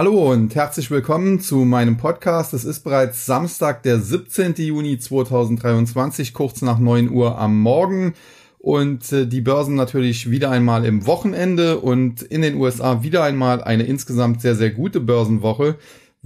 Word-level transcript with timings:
Hallo 0.00 0.30
und 0.30 0.54
herzlich 0.54 0.92
willkommen 0.92 1.40
zu 1.40 1.64
meinem 1.64 1.96
Podcast. 1.96 2.54
Es 2.54 2.64
ist 2.64 2.84
bereits 2.84 3.26
Samstag, 3.26 3.82
der 3.82 3.98
17. 3.98 4.54
Juni 4.54 4.96
2023, 4.96 6.34
kurz 6.34 6.62
nach 6.62 6.78
9 6.78 7.10
Uhr 7.10 7.36
am 7.36 7.60
Morgen. 7.60 8.14
Und 8.60 9.10
äh, 9.10 9.26
die 9.26 9.40
Börsen 9.40 9.74
natürlich 9.74 10.30
wieder 10.30 10.52
einmal 10.52 10.84
im 10.84 11.04
Wochenende 11.08 11.80
und 11.80 12.22
in 12.22 12.42
den 12.42 12.54
USA 12.54 13.02
wieder 13.02 13.24
einmal 13.24 13.60
eine 13.60 13.86
insgesamt 13.86 14.40
sehr, 14.40 14.54
sehr 14.54 14.70
gute 14.70 15.00
Börsenwoche 15.00 15.74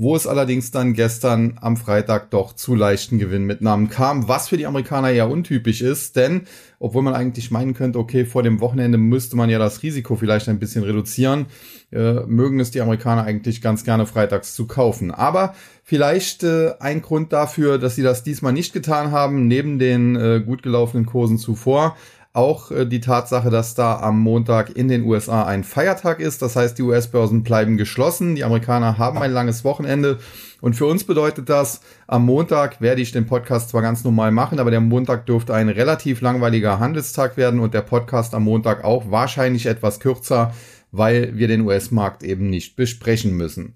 wo 0.03 0.17
es 0.17 0.27
allerdings 0.27 0.73
dann 0.73 0.95
gestern 0.95 1.59
am 1.61 1.77
Freitag 1.77 2.31
doch 2.31 2.55
zu 2.55 2.75
leichten 2.75 3.21
Gewinnmitnahmen 3.21 3.89
kam, 3.89 4.27
was 4.27 4.49
für 4.49 4.57
die 4.57 4.67
Amerikaner 4.67 5.11
eher 5.11 5.31
untypisch 5.31 5.81
ist, 5.81 6.17
denn 6.17 6.43
obwohl 6.81 7.03
man 7.03 7.15
eigentlich 7.15 7.53
meinen 7.53 7.75
könnte, 7.75 8.01
okay, 8.01 8.25
vor 8.25 8.43
dem 8.43 8.61
Wochenende 8.61 8.99
müsste 8.99 9.37
man 9.37 9.49
ja 9.49 9.61
das 9.61 9.85
Risiko 9.85 10.17
vielleicht 10.17 10.49
ein 10.49 10.59
bisschen 10.59 10.83
reduzieren, 10.83 11.47
äh, 11.93 12.15
mögen 12.27 12.59
es 12.59 12.73
die 12.73 12.81
Amerikaner 12.81 13.23
eigentlich 13.23 13.63
ganz 13.63 13.85
gerne 13.85 14.05
freitags 14.05 14.55
zu 14.55 14.67
kaufen. 14.67 15.13
Aber 15.13 15.55
vielleicht 15.85 16.43
äh, 16.43 16.73
ein 16.81 17.01
Grund 17.01 17.33
dafür, 17.33 17.79
dass 17.79 17.95
sie 17.95 18.03
das 18.03 18.25
diesmal 18.25 18.53
nicht 18.53 18.73
getan 18.73 19.13
haben, 19.13 19.47
neben 19.47 19.79
den 19.79 20.17
äh, 20.17 20.43
gut 20.45 20.65
gelaufenen 20.65 21.07
Kursen 21.07 21.39
zuvor, 21.39 21.97
auch 22.33 22.71
äh, 22.71 22.87
die 22.87 23.01
Tatsache, 23.01 23.51
dass 23.51 23.75
da 23.75 23.99
am 24.01 24.19
Montag 24.21 24.75
in 24.77 24.89
den 24.89 25.05
USA 25.05 25.45
ein 25.45 25.65
Feiertag 25.65 26.21
ist. 26.21 26.43
Das 26.43 26.57
heißt, 26.57 26.79
die 26.79 26.83
US-Börsen 26.83 27.43
bleiben 27.43 27.77
geschlossen. 27.77 28.35
Die 28.35 28.45
Amerikaner 28.45 28.99
haben 28.99 29.19
ein 29.19 29.33
langes 29.33 29.65
Wochenende. 29.65 30.19
Und 30.61 30.75
für 30.75 30.87
uns 30.87 31.05
bedeutet 31.05 31.49
das, 31.49 31.81
am 32.07 32.25
Montag 32.25 32.81
werde 32.81 33.03
ich 33.03 33.13
den 33.13 33.27
Podcast 33.27 33.71
zwar 33.71 33.83
ganz 33.83 34.05
normal 34.05 34.31
machen, 34.31 34.61
aber 34.61 34.71
der 34.71 34.81
Montag 34.81 35.27
dürfte 35.27 35.55
ein 35.55 35.69
relativ 35.69 36.21
langweiliger 36.21 36.79
Handelstag 36.79 37.37
werden 37.37 37.61
und 37.61 37.75
der 37.75 37.83
Podcast 37.83 38.35
am 38.35 38.45
Montag 38.45 38.85
auch 38.85 39.11
wahrscheinlich 39.11 39.67
etwas 39.67 40.01
kürzer, 40.01 40.55
weil 40.93 41.37
wir 41.37 41.49
den 41.49 41.63
US-Markt 41.63 42.23
eben 42.23 42.49
nicht 42.49 42.77
besprechen 42.77 43.37
müssen. 43.37 43.75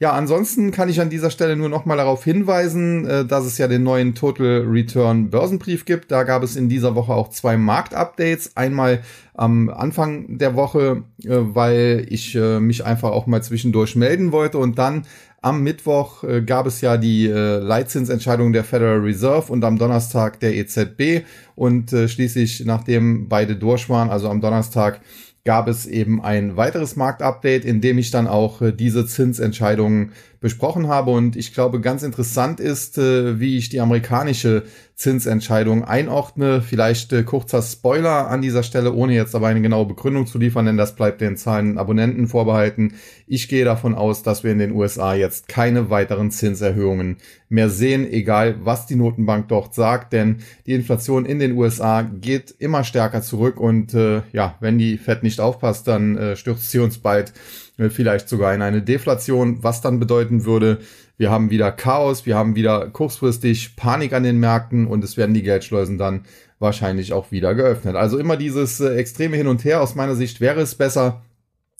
Ja, 0.00 0.12
ansonsten 0.12 0.72
kann 0.72 0.88
ich 0.88 1.00
an 1.00 1.08
dieser 1.08 1.30
Stelle 1.30 1.54
nur 1.54 1.68
noch 1.68 1.84
mal 1.84 1.96
darauf 1.96 2.24
hinweisen, 2.24 3.06
äh, 3.06 3.24
dass 3.24 3.44
es 3.44 3.58
ja 3.58 3.68
den 3.68 3.84
neuen 3.84 4.14
Total 4.16 4.64
Return 4.66 5.30
Börsenbrief 5.30 5.84
gibt. 5.84 6.10
Da 6.10 6.24
gab 6.24 6.42
es 6.42 6.56
in 6.56 6.68
dieser 6.68 6.96
Woche 6.96 7.14
auch 7.14 7.30
zwei 7.30 7.56
Marktupdates. 7.56 8.56
Einmal 8.56 9.02
am 9.34 9.70
Anfang 9.70 10.36
der 10.38 10.56
Woche, 10.56 11.04
äh, 11.22 11.28
weil 11.28 12.06
ich 12.08 12.34
äh, 12.34 12.58
mich 12.58 12.84
einfach 12.84 13.12
auch 13.12 13.26
mal 13.26 13.42
zwischendurch 13.42 13.94
melden 13.94 14.32
wollte 14.32 14.58
und 14.58 14.78
dann 14.78 15.06
am 15.42 15.62
Mittwoch 15.62 16.24
gab 16.46 16.66
es 16.66 16.80
ja 16.80 16.96
die 16.96 17.26
Leitzinsentscheidung 17.26 18.54
der 18.54 18.64
Federal 18.64 19.00
Reserve 19.00 19.52
und 19.52 19.62
am 19.62 19.76
Donnerstag 19.76 20.40
der 20.40 20.54
EZB 20.54 21.26
und 21.54 21.90
schließlich, 21.90 22.64
nachdem 22.64 23.28
beide 23.28 23.54
durch 23.54 23.90
waren, 23.90 24.08
also 24.08 24.30
am 24.30 24.40
Donnerstag 24.40 25.02
gab 25.44 25.68
es 25.68 25.86
eben 25.86 26.22
ein 26.22 26.56
weiteres 26.56 26.96
Marktupdate, 26.96 27.64
in 27.64 27.80
dem 27.80 27.98
ich 27.98 28.10
dann 28.10 28.26
auch 28.26 28.62
äh, 28.62 28.72
diese 28.72 29.06
Zinsentscheidungen 29.06 30.12
besprochen 30.44 30.88
habe. 30.88 31.10
Und 31.10 31.36
ich 31.36 31.54
glaube, 31.54 31.80
ganz 31.80 32.02
interessant 32.02 32.60
ist, 32.60 32.98
äh, 32.98 33.40
wie 33.40 33.56
ich 33.56 33.70
die 33.70 33.80
amerikanische 33.80 34.64
Zinsentscheidung 34.94 35.84
einordne. 35.84 36.60
Vielleicht 36.60 37.14
äh, 37.14 37.22
kurzer 37.22 37.62
Spoiler 37.62 38.28
an 38.28 38.42
dieser 38.42 38.62
Stelle, 38.62 38.92
ohne 38.92 39.14
jetzt 39.14 39.34
aber 39.34 39.46
eine 39.46 39.62
genaue 39.62 39.86
Begründung 39.86 40.26
zu 40.26 40.36
liefern, 40.36 40.66
denn 40.66 40.76
das 40.76 40.96
bleibt 40.96 41.22
den 41.22 41.38
zahlen 41.38 41.78
Abonnenten 41.78 42.28
vorbehalten. 42.28 42.92
Ich 43.26 43.48
gehe 43.48 43.64
davon 43.64 43.94
aus, 43.94 44.22
dass 44.22 44.44
wir 44.44 44.52
in 44.52 44.58
den 44.58 44.72
USA 44.72 45.14
jetzt 45.14 45.48
keine 45.48 45.88
weiteren 45.88 46.30
Zinserhöhungen 46.30 47.16
mehr 47.48 47.70
sehen, 47.70 48.06
egal 48.06 48.56
was 48.64 48.84
die 48.84 48.96
Notenbank 48.96 49.48
dort 49.48 49.74
sagt, 49.74 50.12
denn 50.12 50.40
die 50.66 50.74
Inflation 50.74 51.24
in 51.24 51.38
den 51.38 51.52
USA 51.52 52.02
geht 52.02 52.54
immer 52.58 52.84
stärker 52.84 53.22
zurück 53.22 53.58
und 53.58 53.94
äh, 53.94 54.20
ja, 54.32 54.56
wenn 54.60 54.76
die 54.76 54.98
Fed 54.98 55.22
nicht 55.22 55.40
aufpasst, 55.40 55.88
dann 55.88 56.18
äh, 56.18 56.36
stürzt 56.36 56.70
sie 56.70 56.80
uns 56.80 56.98
bald 56.98 57.32
vielleicht 57.76 58.28
sogar 58.28 58.54
in 58.54 58.62
eine 58.62 58.82
Deflation, 58.82 59.62
was 59.62 59.80
dann 59.80 59.98
bedeuten 59.98 60.44
würde, 60.44 60.78
wir 61.16 61.30
haben 61.30 61.50
wieder 61.50 61.70
Chaos, 61.70 62.26
wir 62.26 62.36
haben 62.36 62.56
wieder 62.56 62.88
kurzfristig 62.88 63.76
Panik 63.76 64.12
an 64.12 64.24
den 64.24 64.40
Märkten 64.40 64.86
und 64.86 65.04
es 65.04 65.16
werden 65.16 65.34
die 65.34 65.42
Geldschleusen 65.42 65.96
dann 65.96 66.24
wahrscheinlich 66.58 67.12
auch 67.12 67.30
wieder 67.30 67.54
geöffnet. 67.54 67.94
Also 67.94 68.18
immer 68.18 68.36
dieses 68.36 68.80
äh, 68.80 68.96
extreme 68.96 69.36
Hin 69.36 69.46
und 69.46 69.64
Her. 69.64 69.80
Aus 69.80 69.94
meiner 69.94 70.16
Sicht 70.16 70.40
wäre 70.40 70.60
es 70.60 70.74
besser, 70.74 71.22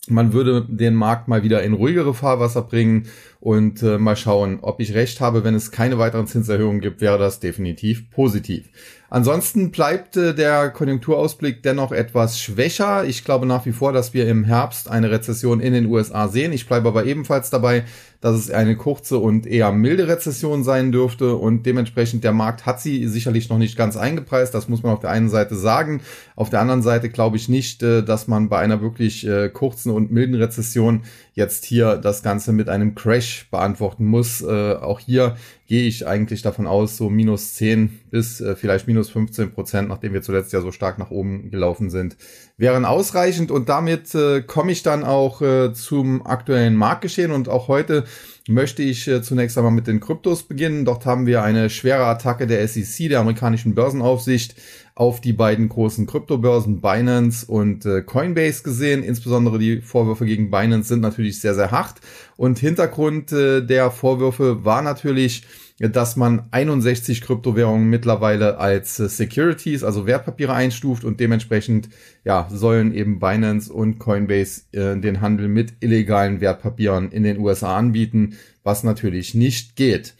man 0.09 0.33
würde 0.33 0.65
den 0.67 0.95
Markt 0.95 1.27
mal 1.27 1.43
wieder 1.43 1.63
in 1.63 1.73
ruhigere 1.73 2.13
Fahrwasser 2.13 2.61
bringen 2.61 3.07
und 3.39 3.83
äh, 3.83 3.97
mal 3.97 4.15
schauen, 4.15 4.59
ob 4.61 4.79
ich 4.79 4.93
recht 4.93 5.21
habe. 5.21 5.43
Wenn 5.43 5.55
es 5.55 5.71
keine 5.71 5.97
weiteren 5.97 6.27
Zinserhöhungen 6.27 6.81
gibt, 6.81 7.01
wäre 7.01 7.17
das 7.17 7.39
definitiv 7.39 8.09
positiv. 8.09 8.69
Ansonsten 9.09 9.71
bleibt 9.71 10.17
äh, 10.17 10.33
der 10.33 10.69
Konjunkturausblick 10.71 11.63
dennoch 11.63 11.91
etwas 11.91 12.39
schwächer. 12.39 13.05
Ich 13.05 13.23
glaube 13.23 13.45
nach 13.45 13.65
wie 13.65 13.71
vor, 13.71 13.93
dass 13.93 14.13
wir 14.13 14.27
im 14.27 14.43
Herbst 14.43 14.89
eine 14.89 15.11
Rezession 15.11 15.59
in 15.59 15.73
den 15.73 15.85
USA 15.85 16.27
sehen. 16.27 16.53
Ich 16.53 16.67
bleibe 16.67 16.87
aber 16.87 17.05
ebenfalls 17.05 17.49
dabei, 17.49 17.85
dass 18.25 18.37
es 18.37 18.49
eine 18.49 18.75
kurze 18.75 19.19
und 19.19 19.45
eher 19.45 19.71
milde 19.71 20.07
Rezession 20.07 20.63
sein 20.63 20.91
dürfte 20.91 21.35
und 21.35 21.67
dementsprechend 21.67 22.23
der 22.23 22.31
Markt 22.31 22.65
hat 22.65 22.81
sie 22.81 23.07
sicherlich 23.07 23.49
noch 23.49 23.59
nicht 23.59 23.77
ganz 23.77 23.97
eingepreist. 23.97 24.51
Das 24.51 24.67
muss 24.67 24.81
man 24.81 24.93
auf 24.93 24.99
der 24.99 25.11
einen 25.11 25.29
Seite 25.29 25.53
sagen. 25.53 26.01
Auf 26.35 26.49
der 26.49 26.59
anderen 26.59 26.81
Seite 26.81 27.09
glaube 27.09 27.37
ich 27.37 27.49
nicht, 27.49 27.83
äh, 27.83 28.01
dass 28.01 28.27
man 28.27 28.49
bei 28.49 28.57
einer 28.57 28.81
wirklich 28.81 29.27
äh, 29.27 29.49
kurzen 29.49 29.91
und 29.91 30.09
milden 30.09 30.33
Rezession 30.33 31.03
jetzt 31.35 31.65
hier 31.65 31.97
das 31.97 32.23
Ganze 32.23 32.53
mit 32.53 32.69
einem 32.69 32.95
Crash 32.95 33.47
beantworten 33.51 34.05
muss. 34.05 34.41
Äh, 34.41 34.73
auch 34.75 34.99
hier 34.99 35.35
gehe 35.67 35.85
ich 35.85 36.07
eigentlich 36.07 36.41
davon 36.41 36.65
aus, 36.65 36.95
so 36.95 37.09
minus 37.09 37.55
10 37.55 37.99
bis 38.09 38.39
äh, 38.39 38.55
vielleicht 38.55 38.87
minus 38.87 39.09
15 39.09 39.51
Prozent, 39.51 39.89
nachdem 39.89 40.13
wir 40.13 40.21
zuletzt 40.21 40.53
ja 40.53 40.61
so 40.61 40.71
stark 40.71 40.97
nach 40.97 41.11
oben 41.11 41.51
gelaufen 41.51 41.89
sind, 41.89 42.15
wären 42.57 42.85
ausreichend. 42.85 43.51
Und 43.51 43.67
damit 43.67 44.15
äh, 44.15 44.41
komme 44.41 44.71
ich 44.71 44.81
dann 44.81 45.03
auch 45.03 45.41
äh, 45.41 45.73
zum 45.73 46.25
aktuellen 46.25 46.75
Marktgeschehen. 46.75 47.31
Und 47.31 47.49
auch 47.49 47.67
heute 47.67 48.05
möchte 48.47 48.83
ich 48.83 49.07
äh, 49.07 49.21
zunächst 49.21 49.57
einmal 49.57 49.71
mit 49.71 49.87
den 49.87 49.99
Kryptos 49.99 50.43
beginnen. 50.43 50.85
Dort 50.85 51.05
haben 51.05 51.25
wir 51.25 51.43
eine 51.43 51.69
schwere 51.69 52.05
Attacke 52.05 52.47
der 52.47 52.67
SEC, 52.67 53.09
der 53.09 53.19
amerikanischen 53.19 53.75
Börsenaufsicht, 53.75 54.55
auf 54.93 55.19
die 55.19 55.33
beiden 55.33 55.67
großen 55.67 56.05
Kryptobörsen 56.05 56.79
Binance 56.79 57.45
und 57.45 57.85
äh, 57.85 58.01
Coinbase 58.01 58.63
gesehen. 58.63 59.03
Insbesondere 59.03 59.59
die 59.59 59.81
Vorwürfe 59.81 60.25
gegen 60.25 60.51
Binance 60.51 60.89
sind 60.89 61.01
natürlich 61.01 61.41
sehr, 61.41 61.55
sehr 61.55 61.71
hart. 61.71 61.95
Und 62.37 62.59
Hintergrund 62.59 63.31
äh, 63.31 63.61
der 63.61 63.91
Vorwürfe 63.91 64.63
war 64.63 64.81
natürlich, 64.81 65.43
dass 65.79 66.15
man 66.15 66.47
61 66.51 67.21
Kryptowährungen 67.21 67.89
mittlerweile 67.89 68.57
als 68.57 68.99
äh, 68.99 69.09
Securities, 69.09 69.83
also 69.83 70.05
Wertpapiere 70.05 70.53
einstuft 70.53 71.03
und 71.03 71.19
dementsprechend 71.19 71.89
ja, 72.23 72.47
sollen 72.49 72.93
eben 72.93 73.19
Binance 73.19 73.71
und 73.71 73.99
Coinbase 73.99 74.61
äh, 74.71 74.97
den 74.97 75.19
Handel 75.19 75.47
mit 75.49 75.73
illegalen 75.81 76.39
Wertpapieren 76.39 77.11
in 77.11 77.23
den 77.23 77.39
USA 77.39 77.75
anbieten, 77.77 78.37
was 78.63 78.83
natürlich 78.83 79.35
nicht 79.35 79.75
geht. 79.75 80.15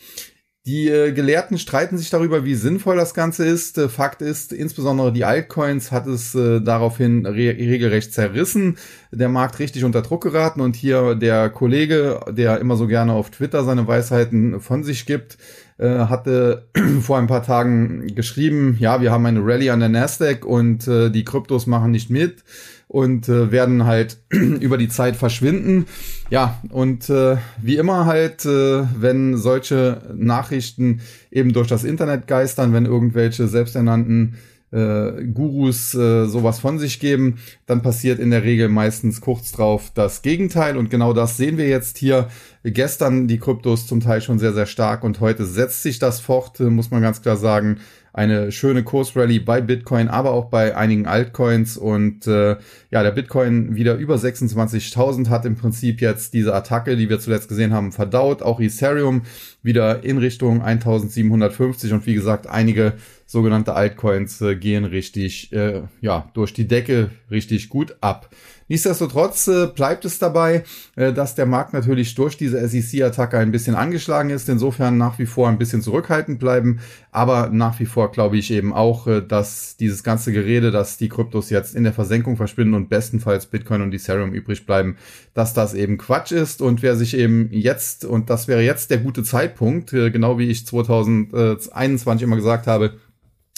Die 0.65 0.89
äh, 0.89 1.11
Gelehrten 1.11 1.59
streiten 1.59 1.95
sich 1.95 2.09
darüber, 2.09 2.43
wie 2.43 2.55
sinnvoll 2.55 2.97
das 2.97 3.13
Ganze 3.13 3.45
ist. 3.45 3.77
Äh, 3.77 3.87
Fakt 3.87 4.23
ist, 4.23 4.51
insbesondere 4.51 5.13
die 5.13 5.23
Altcoins 5.23 5.91
hat 5.91 6.07
es 6.07 6.33
äh, 6.33 6.59
daraufhin 6.59 7.27
re 7.27 7.55
regelrecht 7.55 8.11
zerrissen, 8.11 8.77
der 9.11 9.29
Markt 9.29 9.59
richtig 9.59 9.83
unter 9.83 10.01
Druck 10.01 10.23
geraten 10.23 10.61
und 10.61 10.75
hier 10.75 11.13
der 11.13 11.51
Kollege, 11.51 12.19
der 12.31 12.59
immer 12.59 12.77
so 12.77 12.87
gerne 12.87 13.13
auf 13.13 13.29
Twitter 13.29 13.63
seine 13.63 13.87
Weisheiten 13.87 14.59
von 14.59 14.83
sich 14.83 15.05
gibt, 15.05 15.37
äh, 15.77 15.87
hatte 15.87 16.65
vor 17.01 17.19
ein 17.19 17.27
paar 17.27 17.43
Tagen 17.43 18.15
geschrieben, 18.15 18.75
ja, 18.79 19.01
wir 19.01 19.11
haben 19.11 19.25
eine 19.27 19.45
Rallye 19.45 19.69
an 19.69 19.81
der 19.81 19.89
Nasdaq 19.89 20.45
und 20.45 20.87
äh, 20.87 21.11
die 21.11 21.25
Kryptos 21.25 21.67
machen 21.67 21.91
nicht 21.91 22.09
mit 22.09 22.43
und 22.87 23.29
äh, 23.29 23.51
werden 23.51 23.85
halt 23.85 24.17
über 24.29 24.77
die 24.77 24.89
Zeit 24.89 25.15
verschwinden. 25.15 25.85
Ja, 26.29 26.61
und 26.69 27.09
äh, 27.09 27.37
wie 27.61 27.77
immer 27.77 28.05
halt, 28.05 28.45
äh, 28.45 28.83
wenn 28.99 29.37
solche 29.37 30.01
Nachrichten 30.15 31.01
eben 31.31 31.53
durch 31.53 31.67
das 31.67 31.83
Internet 31.83 32.27
geistern, 32.27 32.73
wenn 32.73 32.85
irgendwelche 32.85 33.47
selbsternannten 33.47 34.35
äh, 34.71 35.23
Gurus 35.33 35.93
äh, 35.93 36.25
sowas 36.25 36.59
von 36.59 36.79
sich 36.79 36.99
geben, 36.99 37.37
dann 37.65 37.81
passiert 37.81 38.19
in 38.19 38.31
der 38.31 38.43
Regel 38.43 38.67
meistens 38.67 39.21
kurz 39.21 39.51
drauf 39.51 39.91
das 39.93 40.21
Gegenteil. 40.21 40.77
Und 40.77 40.89
genau 40.89 41.13
das 41.13 41.37
sehen 41.37 41.57
wir 41.57 41.67
jetzt 41.67 41.97
hier. 41.97 42.27
Gestern 42.63 43.27
die 43.27 43.39
Kryptos 43.39 43.87
zum 43.87 43.99
Teil 44.01 44.21
schon 44.21 44.39
sehr, 44.39 44.53
sehr 44.53 44.65
stark 44.65 45.03
und 45.03 45.19
heute 45.19 45.45
setzt 45.45 45.83
sich 45.83 45.99
das 45.99 46.19
fort, 46.19 46.59
äh, 46.59 46.63
muss 46.63 46.91
man 46.91 47.01
ganz 47.01 47.21
klar 47.21 47.37
sagen 47.37 47.77
eine 48.15 48.53
schöne 48.53 48.83
Kursrally 48.83 49.39
bei 49.39 49.59
Bitcoin, 49.59 50.07
aber 50.07 50.31
auch 50.31 50.45
bei 50.45 50.77
einigen 50.77 51.05
Altcoins 51.05 51.75
und 51.75 52.25
äh, 52.27 52.55
ja, 52.89 53.03
der 53.03 53.11
Bitcoin 53.11 53.75
wieder 53.75 53.95
über 53.95 54.15
26.000 54.15 55.27
hat 55.27 55.45
im 55.45 55.57
Prinzip 55.57 55.99
jetzt 55.99 56.33
diese 56.33 56.55
Attacke, 56.55 56.95
die 56.95 57.09
wir 57.09 57.19
zuletzt 57.19 57.49
gesehen 57.49 57.73
haben, 57.73 57.91
verdaut. 57.91 58.41
Auch 58.41 58.61
Ethereum 58.61 59.23
wieder 59.63 60.05
in 60.05 60.17
Richtung 60.17 60.61
1750 60.61 61.91
und 61.91 62.05
wie 62.05 62.13
gesagt, 62.13 62.47
einige 62.47 62.93
sogenannte 63.25 63.73
Altcoins 63.73 64.39
äh, 64.39 64.55
gehen 64.55 64.85
richtig, 64.85 65.51
äh, 65.51 65.81
ja, 65.99 66.29
durch 66.33 66.53
die 66.53 66.69
Decke 66.69 67.09
richtig 67.29 67.67
gut 67.67 67.97
ab. 67.99 68.29
Nichtsdestotrotz 68.67 69.47
äh, 69.47 69.67
bleibt 69.67 70.05
es 70.05 70.17
dabei, 70.17 70.63
äh, 70.95 71.13
dass 71.13 71.35
der 71.35 71.45
Markt 71.45 71.73
natürlich 71.73 72.15
durch 72.15 72.35
diese 72.35 72.67
SEC-Attacke 72.67 73.37
ein 73.37 73.51
bisschen 73.51 73.75
angeschlagen 73.75 74.31
ist. 74.31 74.49
Insofern 74.49 74.97
nach 74.97 75.19
wie 75.19 75.27
vor 75.27 75.49
ein 75.49 75.59
bisschen 75.59 75.83
zurückhaltend 75.83 76.39
bleiben. 76.39 76.79
Aber 77.11 77.49
nach 77.49 77.79
wie 77.79 77.85
vor 77.85 78.11
glaube 78.11 78.37
ich 78.37 78.49
eben 78.49 78.73
auch, 78.73 79.05
äh, 79.05 79.21
dass 79.21 79.77
dieses 79.77 80.03
ganze 80.03 80.31
Gerede, 80.31 80.71
dass 80.71 80.97
die 80.97 81.09
Kryptos 81.09 81.51
jetzt 81.51 81.75
in 81.75 81.83
der 81.83 81.93
Versenkung 81.93 82.37
verschwinden 82.37 82.73
und 82.73 82.89
bestenfalls 82.89 83.45
Bitcoin 83.45 83.83
und 83.83 83.93
Ethereum 83.93 84.33
übrig 84.33 84.65
bleiben, 84.65 84.97
dass 85.35 85.53
das 85.53 85.75
eben 85.75 85.99
Quatsch 85.99 86.31
ist. 86.31 86.63
Und 86.63 86.81
wer 86.81 86.95
sich 86.95 87.15
eben 87.15 87.49
jetzt, 87.51 88.03
und 88.03 88.31
das 88.31 88.47
wäre 88.47 88.63
jetzt 88.63 88.89
der 88.89 88.97
gute 88.97 89.23
Zeitpunkt, 89.23 89.91
genau 89.91 90.39
wie 90.39 90.49
ich 90.49 90.65
2021 90.65 92.23
immer 92.23 92.35
gesagt 92.35 92.65
habe, 92.65 92.95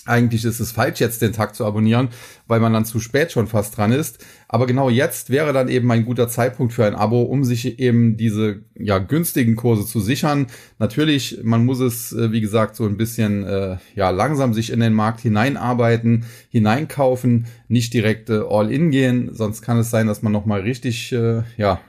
eigentlich 0.08 0.46
ist 0.46 0.60
es 0.60 0.72
falsch, 0.72 1.00
jetzt 1.00 1.22
den 1.22 1.34
Tag 1.34 1.56
zu 1.56 1.66
abonnieren, 1.66 2.10
weil 2.48 2.60
man 2.60 2.74
dann 2.74 2.86
zu 2.86 3.00
spät 3.00 3.32
schon 3.32 3.48
fast 3.48 3.78
dran 3.78 3.92
ist. 3.92 4.24
Aber 4.48 4.66
genau 4.66 4.90
jetzt 4.90 5.30
wäre 5.30 5.52
dann 5.52 5.68
eben 5.68 5.92
ein 5.92 6.06
guter 6.06 6.30
Zeitpunkt 6.30 6.74
für 6.74 6.86
ein 6.86 6.96
Abo, 6.96 7.22
um 7.24 7.44
sich 7.44 7.80
eben 7.80 8.16
diese 8.16 8.62
ja 8.76 8.98
günstigen 8.98 9.56
Kurse 9.56 9.86
zu 9.86 10.00
sichern. 10.00 10.48
Natürlich, 10.80 11.40
man 11.44 11.66
muss 11.66 11.80
es, 11.80 12.14
äh, 12.14 12.32
wie 12.32 12.42
gesagt, 12.42 12.76
so 12.76 12.86
ein 12.86 12.98
bisschen 12.98 13.44
äh, 13.44 13.78
ja 13.96 14.10
langsam 14.10 14.54
sich 14.54 14.72
in 14.72 14.80
den 14.80 14.94
Markt 14.94 15.20
hineinarbeiten, 15.20 16.26
hineinkaufen, 16.50 17.48
nicht 17.68 17.94
direkt 17.94 18.30
äh, 18.30 18.42
all 18.48 18.72
in 18.72 18.92
gehen, 18.92 19.30
sonst 19.34 19.62
kann 19.62 19.78
es 19.80 19.90
sein, 19.90 20.08
dass 20.08 20.22
man 20.22 20.32
nochmal 20.32 20.62
richtig 20.62 21.12
äh, 21.12 21.44
ja 21.58 21.82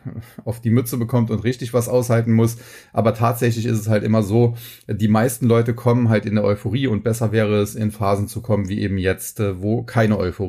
auf 0.45 0.61
die 0.61 0.71
Mütze 0.71 0.97
bekommt 0.97 1.31
und 1.31 1.45
richtig 1.45 1.73
was 1.73 1.89
aushalten 1.89 2.33
muss. 2.33 2.57
Aber 2.93 3.15
tatsächlich 3.15 3.67
ist 3.67 3.79
es 3.79 3.89
halt 3.89 4.03
immer 4.03 4.23
so, 4.23 4.57
die 4.89 5.09
meisten 5.09 5.47
Leute 5.47 5.75
kommen 5.75 6.09
halt 6.09 6.27
in 6.27 6.35
der 6.35 6.45
Euphorie 6.45 6.89
und 6.89 7.05
besser 7.05 7.31
wäre 7.31 7.61
es 7.61 7.77
in 7.77 7.93
Phasen 7.93 8.27
zu 8.27 8.41
kommen 8.41 8.69
wie 8.69 8.81
eben 8.81 8.99
jetzt, 8.99 9.39
äh, 9.39 9.63
wo 9.63 9.83
keine 9.83 10.19
Euphorie 10.19 10.48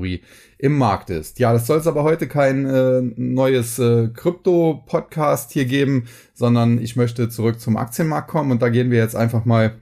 im 0.57 0.77
Markt 0.77 1.09
ist. 1.09 1.39
Ja, 1.39 1.53
das 1.53 1.67
soll 1.67 1.77
es 1.77 1.87
aber 1.87 2.03
heute 2.03 2.27
kein 2.27 2.65
äh, 2.65 3.01
neues 3.01 3.79
äh, 3.79 4.09
Krypto-Podcast 4.13 5.51
hier 5.51 5.65
geben, 5.65 6.07
sondern 6.33 6.81
ich 6.81 6.95
möchte 6.95 7.29
zurück 7.29 7.59
zum 7.59 7.77
Aktienmarkt 7.77 8.29
kommen 8.29 8.51
und 8.51 8.61
da 8.61 8.69
gehen 8.69 8.91
wir 8.91 8.99
jetzt 8.99 9.15
einfach 9.15 9.45
mal 9.45 9.75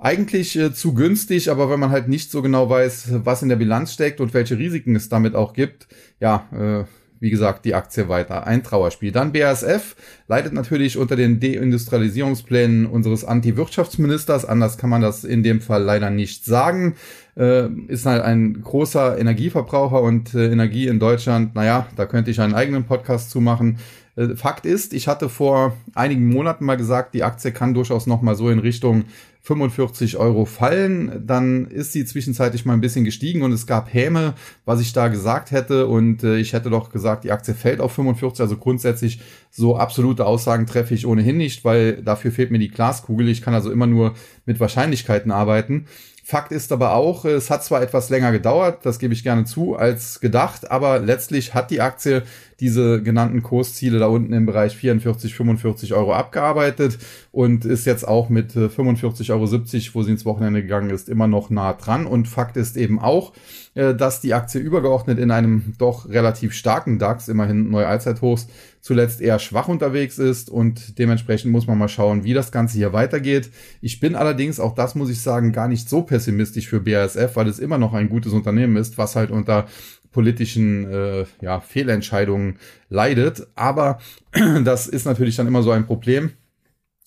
eigentlich 0.02 0.58
äh, 0.58 0.74
zu 0.74 0.94
günstig, 0.94 1.50
aber 1.50 1.70
wenn 1.70 1.80
man 1.80 1.92
halt 1.92 2.08
nicht 2.08 2.32
so 2.32 2.42
genau 2.42 2.70
weiß, 2.70 3.24
was 3.24 3.44
in 3.44 3.50
der 3.50 3.56
Bilanz 3.56 3.94
steckt 3.94 4.20
und 4.20 4.34
welche 4.34 4.58
Risiken 4.58 4.96
es 4.96 5.10
damit 5.10 5.36
auch 5.36 5.54
gibt, 5.54 5.88
ja, 6.20 6.48
äh, 6.52 6.86
wie 7.20 7.30
gesagt, 7.30 7.66
die 7.66 7.76
Aktie 7.76 8.10
weiter. 8.10 8.48
Ein 8.48 8.64
Trauerspiel. 8.64 9.12
Dann 9.12 9.32
BASF 9.32 9.96
leidet 10.28 10.54
natürlich 10.54 10.98
unter 10.98 11.16
den 11.16 11.40
Deindustrialisierungsplänen 11.40 12.88
unseres 12.88 13.24
Anti-Wirtschaftsministers. 13.24 14.44
Anders 14.44 14.80
kann 14.80 14.90
man 14.90 15.02
das 15.02 15.24
in 15.24 15.44
dem 15.44 15.62
Fall 15.62 15.84
leider 15.84 16.10
nicht 16.10 16.46
sagen. 16.46 16.96
Äh, 17.38 17.68
ist 17.88 18.08
halt 18.08 18.24
ein 18.24 18.64
großer 18.64 19.20
Energieverbraucher 19.20 20.02
und 20.02 20.34
äh, 20.34 20.52
Energie 20.52 20.88
in 20.88 20.98
Deutschland, 20.98 21.54
naja, 21.54 21.86
da 21.96 22.08
könnte 22.08 22.32
ich 22.32 22.42
einen 22.42 22.56
eigenen 22.56 22.86
Podcast 22.86 23.30
zu 23.30 23.40
machen. 23.40 23.78
Äh, 24.16 24.36
Fakt 24.36 24.66
ist, 24.66 24.92
ich 24.94 25.08
hatte 25.08 25.30
vor 25.30 25.78
einigen 25.94 26.28
Monaten 26.28 26.66
mal 26.66 26.76
gesagt, 26.76 27.14
die 27.14 27.24
Aktie 27.24 27.52
kann 27.52 27.76
durchaus 27.76 28.08
noch 28.08 28.24
mal 28.24 28.36
so 28.36 28.50
in 28.50 28.60
Richtung 28.60 29.06
45 29.44 30.18
Euro 30.18 30.46
fallen. 30.46 31.24
Dann 31.26 31.66
ist 31.66 31.94
sie 31.94 32.06
zwischenzeitlich 32.06 32.66
mal 32.66 32.74
ein 32.74 32.82
bisschen 32.82 33.06
gestiegen 33.06 33.42
und 33.42 33.52
es 33.52 33.66
gab 33.66 33.94
Häme, 33.94 34.36
was 34.66 34.82
ich 34.82 34.94
da 34.94 35.08
gesagt 35.08 35.52
hätte. 35.52 35.88
Und 35.88 36.24
äh, 36.24 36.38
ich 36.38 36.54
hätte 36.54 36.70
doch 36.70 36.92
gesagt, 36.92 37.24
die 37.24 37.32
Aktie 37.32 37.54
fällt 37.54 37.82
auf 37.82 37.92
45. 37.94 38.42
Also 38.42 38.58
grundsätzlich 38.58 39.20
so 39.50 39.76
absolute 39.76 40.26
Aussagen 40.26 40.68
treffe 40.68 40.94
ich 40.94 41.08
ohnehin 41.08 41.38
nicht, 41.38 41.66
weil 41.66 42.02
dafür 42.04 42.32
fehlt 42.32 42.52
mir 42.52 42.60
die 42.60 42.70
Glaskugel. 42.70 43.28
Ich 43.30 43.42
kann 43.42 43.54
also 43.54 43.72
immer 43.72 43.88
nur 43.88 44.14
mit 44.46 44.60
Wahrscheinlichkeiten 44.60 45.32
arbeiten. 45.32 45.88
Fakt 46.24 46.52
ist 46.52 46.72
aber 46.72 46.94
auch, 46.94 47.26
es 47.26 47.50
hat 47.50 47.64
zwar 47.64 47.82
etwas 47.82 48.10
länger 48.10 48.32
gedauert, 48.32 48.86
das 48.86 49.00
gebe 49.00 49.14
ich 49.14 49.24
gerne 49.24 49.44
zu, 49.44 49.76
als 49.76 50.20
gedacht, 50.20 50.70
aber 50.70 51.00
letztlich 51.00 51.56
hat 51.56 51.72
die 51.72 51.82
Aktie 51.82 52.24
diese 52.62 53.02
genannten 53.02 53.42
Kursziele 53.42 54.00
da 54.00 54.06
unten 54.06 54.32
im 54.34 54.46
Bereich 54.46 54.78
44, 54.78 55.34
45 55.34 55.94
Euro 55.94 56.14
abgearbeitet 56.14 57.00
und 57.32 57.66
ist 57.66 57.86
jetzt 57.86 58.08
auch 58.08 58.30
mit 58.30 58.54
45,70 58.54 59.28
äh, 59.28 59.34
Euro, 59.34 59.94
wo 59.94 60.04
sie 60.04 60.12
ins 60.12 60.26
Wochenende 60.26 60.62
gegangen 60.62 60.92
ist, 60.92 61.10
immer 61.10 61.28
noch 61.28 61.50
nah 61.50 61.74
dran. 61.74 62.06
Und 62.06 62.28
Fakt 62.28 62.56
ist 62.58 62.78
eben 62.78 63.00
auch, 63.00 63.34
äh, 63.74 63.96
dass 63.96 64.22
die 64.22 64.36
Aktie 64.36 64.62
übergeordnet 64.62 65.18
in 65.18 65.32
einem 65.32 65.74
doch 65.80 66.08
relativ 66.08 66.54
starken 66.54 67.00
DAX, 67.00 67.28
immerhin 67.28 67.70
neue 67.72 67.88
Allzeithochs, 67.88 68.48
zuletzt 68.80 69.22
eher 69.22 69.40
schwach 69.40 69.68
unterwegs 69.68 70.18
ist 70.18 70.50
und 70.50 71.00
dementsprechend 71.00 71.52
muss 71.52 71.68
man 71.68 71.78
mal 71.78 71.88
schauen, 71.88 72.24
wie 72.24 72.34
das 72.34 72.52
Ganze 72.52 72.78
hier 72.78 72.94
weitergeht. 72.94 73.50
Ich 73.82 74.00
bin 74.00 74.16
allerdings, 74.16 74.60
auch 74.60 74.76
das 74.76 74.96
muss 74.96 75.10
ich 75.10 75.22
sagen, 75.22 75.52
gar 75.52 75.68
nicht 75.68 75.90
so 75.90 76.02
pessimistisch 76.02 76.68
für 76.68 76.80
BASF, 76.80 77.36
weil 77.36 77.48
es 77.48 77.60
immer 77.60 77.78
noch 77.78 77.94
ein 77.94 78.10
gutes 78.10 78.34
Unternehmen 78.34 78.76
ist, 78.76 78.98
was 78.98 79.16
halt 79.16 79.32
unter 79.32 79.68
politischen 80.12 80.92
äh, 80.92 81.26
ja, 81.42 81.60
Fehlentscheidungen 81.60 82.58
leidet. 82.90 83.48
Aber 83.56 84.00
das 84.64 84.88
ist 84.88 85.06
natürlich 85.06 85.36
dann 85.36 85.48
immer 85.48 85.64
so 85.64 85.72
ein 85.72 85.86
Problem. 85.86 86.32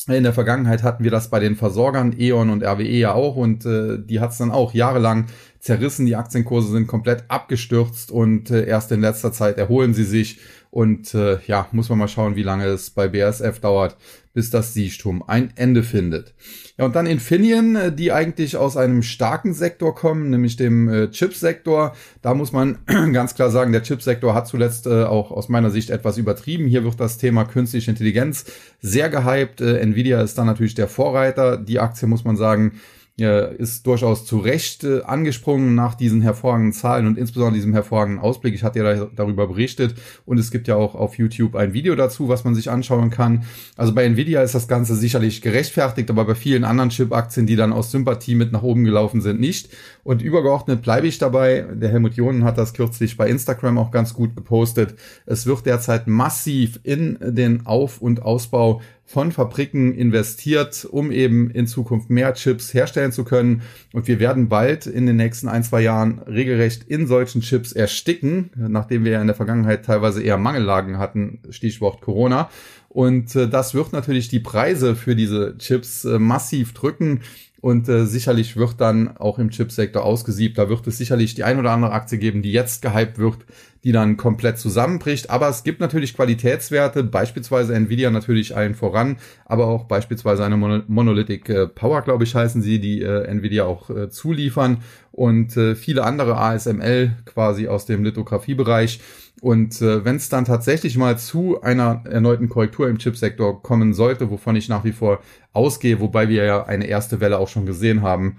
In 0.06 0.22
der 0.22 0.34
Vergangenheit 0.34 0.82
hatten 0.82 1.02
wir 1.02 1.10
das 1.10 1.30
bei 1.30 1.40
den 1.40 1.56
Versorgern 1.56 2.14
E.ON 2.18 2.50
und 2.50 2.62
RWE 2.62 2.82
ja 2.82 3.14
auch 3.14 3.36
und 3.36 3.64
äh, 3.64 3.98
die 3.98 4.20
hat 4.20 4.32
es 4.32 4.38
dann 4.38 4.50
auch 4.50 4.74
jahrelang 4.74 5.26
zerrissen. 5.60 6.04
Die 6.04 6.16
Aktienkurse 6.16 6.70
sind 6.70 6.86
komplett 6.88 7.24
abgestürzt 7.28 8.10
und 8.10 8.50
äh, 8.50 8.66
erst 8.66 8.92
in 8.92 9.00
letzter 9.00 9.32
Zeit 9.32 9.56
erholen 9.56 9.94
sie 9.94 10.04
sich. 10.04 10.40
Und 10.70 11.14
äh, 11.14 11.38
ja, 11.46 11.68
muss 11.72 11.88
man 11.88 11.98
mal 11.98 12.08
schauen, 12.08 12.36
wie 12.36 12.42
lange 12.42 12.66
es 12.66 12.90
bei 12.90 13.08
BASF 13.08 13.60
dauert, 13.60 13.96
bis 14.34 14.50
das 14.50 14.74
Siechtum 14.74 15.22
ein 15.26 15.52
Ende 15.56 15.82
findet. 15.82 16.34
Ja, 16.76 16.84
und 16.84 16.96
dann 16.96 17.06
Infineon, 17.06 17.76
äh, 17.76 17.92
die 17.92 18.12
eigentlich 18.12 18.56
aus 18.56 18.76
einem 18.76 19.02
starken 19.02 19.54
Sektor 19.54 19.94
kommen, 19.94 20.28
nämlich 20.30 20.56
dem 20.56 20.88
äh, 20.88 21.10
Chipsektor. 21.10 21.94
Da 22.20 22.34
muss 22.34 22.52
man 22.52 22.78
ganz 23.12 23.34
klar 23.34 23.50
sagen, 23.50 23.72
der 23.72 23.84
Chipsektor 23.84 24.34
hat 24.34 24.48
zuletzt 24.48 24.86
äh, 24.86 25.04
auch 25.04 25.30
aus 25.30 25.48
meiner 25.48 25.70
Sicht 25.70 25.90
etwas 25.90 26.18
übertrieben. 26.18 26.66
Hier 26.66 26.84
wird 26.84 26.98
das 26.98 27.16
Thema 27.16 27.44
künstliche 27.44 27.90
Intelligenz 27.90 28.44
sehr 28.82 29.08
gehypt. 29.08 29.60
Äh, 29.60 29.78
Nvidia 29.78 30.20
ist 30.20 30.36
da 30.36 30.44
natürlich 30.44 30.74
der 30.74 30.88
Vorreiter. 30.88 31.56
Die 31.56 31.78
Aktie 31.78 32.08
muss 32.08 32.24
man 32.24 32.36
sagen, 32.36 32.72
ist 33.16 33.86
durchaus 33.86 34.26
zu 34.26 34.38
Recht 34.38 34.82
äh, 34.82 35.02
angesprungen 35.02 35.76
nach 35.76 35.94
diesen 35.94 36.20
hervorragenden 36.20 36.72
Zahlen 36.72 37.06
und 37.06 37.16
insbesondere 37.16 37.54
diesem 37.54 37.72
hervorragenden 37.72 38.20
Ausblick. 38.20 38.54
Ich 38.54 38.64
hatte 38.64 38.80
ja 38.80 39.06
darüber 39.14 39.46
berichtet 39.46 39.94
und 40.26 40.38
es 40.38 40.50
gibt 40.50 40.66
ja 40.66 40.74
auch 40.74 40.96
auf 40.96 41.16
YouTube 41.16 41.54
ein 41.54 41.72
Video 41.72 41.94
dazu, 41.94 42.28
was 42.28 42.42
man 42.42 42.56
sich 42.56 42.70
anschauen 42.70 43.10
kann. 43.10 43.44
Also 43.76 43.94
bei 43.94 44.04
Nvidia 44.04 44.42
ist 44.42 44.56
das 44.56 44.66
Ganze 44.66 44.96
sicherlich 44.96 45.42
gerechtfertigt, 45.42 46.10
aber 46.10 46.24
bei 46.24 46.34
vielen 46.34 46.64
anderen 46.64 46.90
Chip-Aktien, 46.90 47.46
die 47.46 47.54
dann 47.54 47.72
aus 47.72 47.92
Sympathie 47.92 48.34
mit 48.34 48.50
nach 48.50 48.62
oben 48.62 48.82
gelaufen 48.82 49.20
sind, 49.20 49.38
nicht. 49.38 49.68
Und 50.02 50.20
übergeordnet 50.20 50.82
bleibe 50.82 51.06
ich 51.06 51.18
dabei. 51.18 51.66
Der 51.72 51.90
Helmut 51.90 52.14
Jonen 52.14 52.42
hat 52.42 52.58
das 52.58 52.74
kürzlich 52.74 53.16
bei 53.16 53.28
Instagram 53.28 53.78
auch 53.78 53.92
ganz 53.92 54.14
gut 54.14 54.34
gepostet. 54.34 54.96
Es 55.24 55.46
wird 55.46 55.66
derzeit 55.66 56.08
massiv 56.08 56.80
in 56.82 57.18
den 57.22 57.64
Auf- 57.64 58.02
und 58.02 58.22
Ausbau 58.22 58.80
von 59.06 59.32
Fabriken 59.32 59.94
investiert, 59.94 60.86
um 60.90 61.12
eben 61.12 61.50
in 61.50 61.66
Zukunft 61.66 62.10
mehr 62.10 62.32
Chips 62.34 62.72
herstellen 62.72 63.12
zu 63.12 63.24
können. 63.24 63.62
Und 63.92 64.08
wir 64.08 64.18
werden 64.18 64.48
bald 64.48 64.86
in 64.86 65.06
den 65.06 65.16
nächsten 65.16 65.48
ein, 65.48 65.62
zwei 65.62 65.82
Jahren 65.82 66.20
regelrecht 66.20 66.84
in 66.84 67.06
solchen 67.06 67.42
Chips 67.42 67.72
ersticken, 67.72 68.50
nachdem 68.56 69.04
wir 69.04 69.12
ja 69.12 69.20
in 69.20 69.26
der 69.26 69.36
Vergangenheit 69.36 69.84
teilweise 69.84 70.22
eher 70.22 70.38
Mangellagen 70.38 70.98
hatten, 70.98 71.40
Stichwort 71.50 72.00
Corona. 72.00 72.48
Und 72.88 73.34
äh, 73.34 73.48
das 73.48 73.74
wird 73.74 73.92
natürlich 73.92 74.28
die 74.28 74.40
Preise 74.40 74.94
für 74.94 75.16
diese 75.16 75.58
Chips 75.58 76.04
äh, 76.04 76.18
massiv 76.18 76.72
drücken. 76.72 77.20
Und 77.64 77.88
äh, 77.88 78.04
sicherlich 78.04 78.58
wird 78.58 78.78
dann 78.78 79.16
auch 79.16 79.38
im 79.38 79.48
Chipsektor 79.48 80.04
ausgesiebt. 80.04 80.58
Da 80.58 80.68
wird 80.68 80.86
es 80.86 80.98
sicherlich 80.98 81.34
die 81.34 81.44
ein 81.44 81.58
oder 81.58 81.70
andere 81.70 81.92
Aktie 81.92 82.18
geben, 82.18 82.42
die 82.42 82.52
jetzt 82.52 82.82
gehypt 82.82 83.18
wird, 83.18 83.38
die 83.84 83.92
dann 83.92 84.18
komplett 84.18 84.58
zusammenbricht. 84.58 85.30
Aber 85.30 85.48
es 85.48 85.64
gibt 85.64 85.80
natürlich 85.80 86.14
Qualitätswerte, 86.14 87.02
beispielsweise 87.04 87.74
Nvidia 87.74 88.10
natürlich 88.10 88.54
allen 88.54 88.74
voran, 88.74 89.16
aber 89.46 89.68
auch 89.68 89.84
beispielsweise 89.84 90.44
eine 90.44 90.58
Monolithic 90.58 91.48
äh, 91.48 91.66
Power, 91.66 92.02
glaube 92.02 92.24
ich, 92.24 92.34
heißen 92.34 92.60
sie, 92.60 92.80
die 92.80 93.00
äh, 93.00 93.24
Nvidia 93.28 93.64
auch 93.64 93.88
äh, 93.88 94.10
zuliefern 94.10 94.82
und 95.10 95.56
äh, 95.56 95.74
viele 95.74 96.04
andere 96.04 96.36
ASML 96.36 97.12
quasi 97.24 97.66
aus 97.68 97.86
dem 97.86 98.04
Lithografiebereich. 98.04 99.00
Und 99.44 99.82
äh, 99.82 100.06
wenn 100.06 100.16
es 100.16 100.30
dann 100.30 100.46
tatsächlich 100.46 100.96
mal 100.96 101.18
zu 101.18 101.60
einer 101.60 102.02
erneuten 102.06 102.48
Korrektur 102.48 102.88
im 102.88 102.96
Chipsektor 102.96 103.62
kommen 103.62 103.92
sollte, 103.92 104.30
wovon 104.30 104.56
ich 104.56 104.70
nach 104.70 104.84
wie 104.84 104.92
vor 104.92 105.20
ausgehe, 105.52 106.00
wobei 106.00 106.30
wir 106.30 106.44
ja 106.44 106.64
eine 106.64 106.86
erste 106.86 107.20
Welle 107.20 107.38
auch 107.38 107.48
schon 107.48 107.66
gesehen 107.66 108.00
haben, 108.00 108.38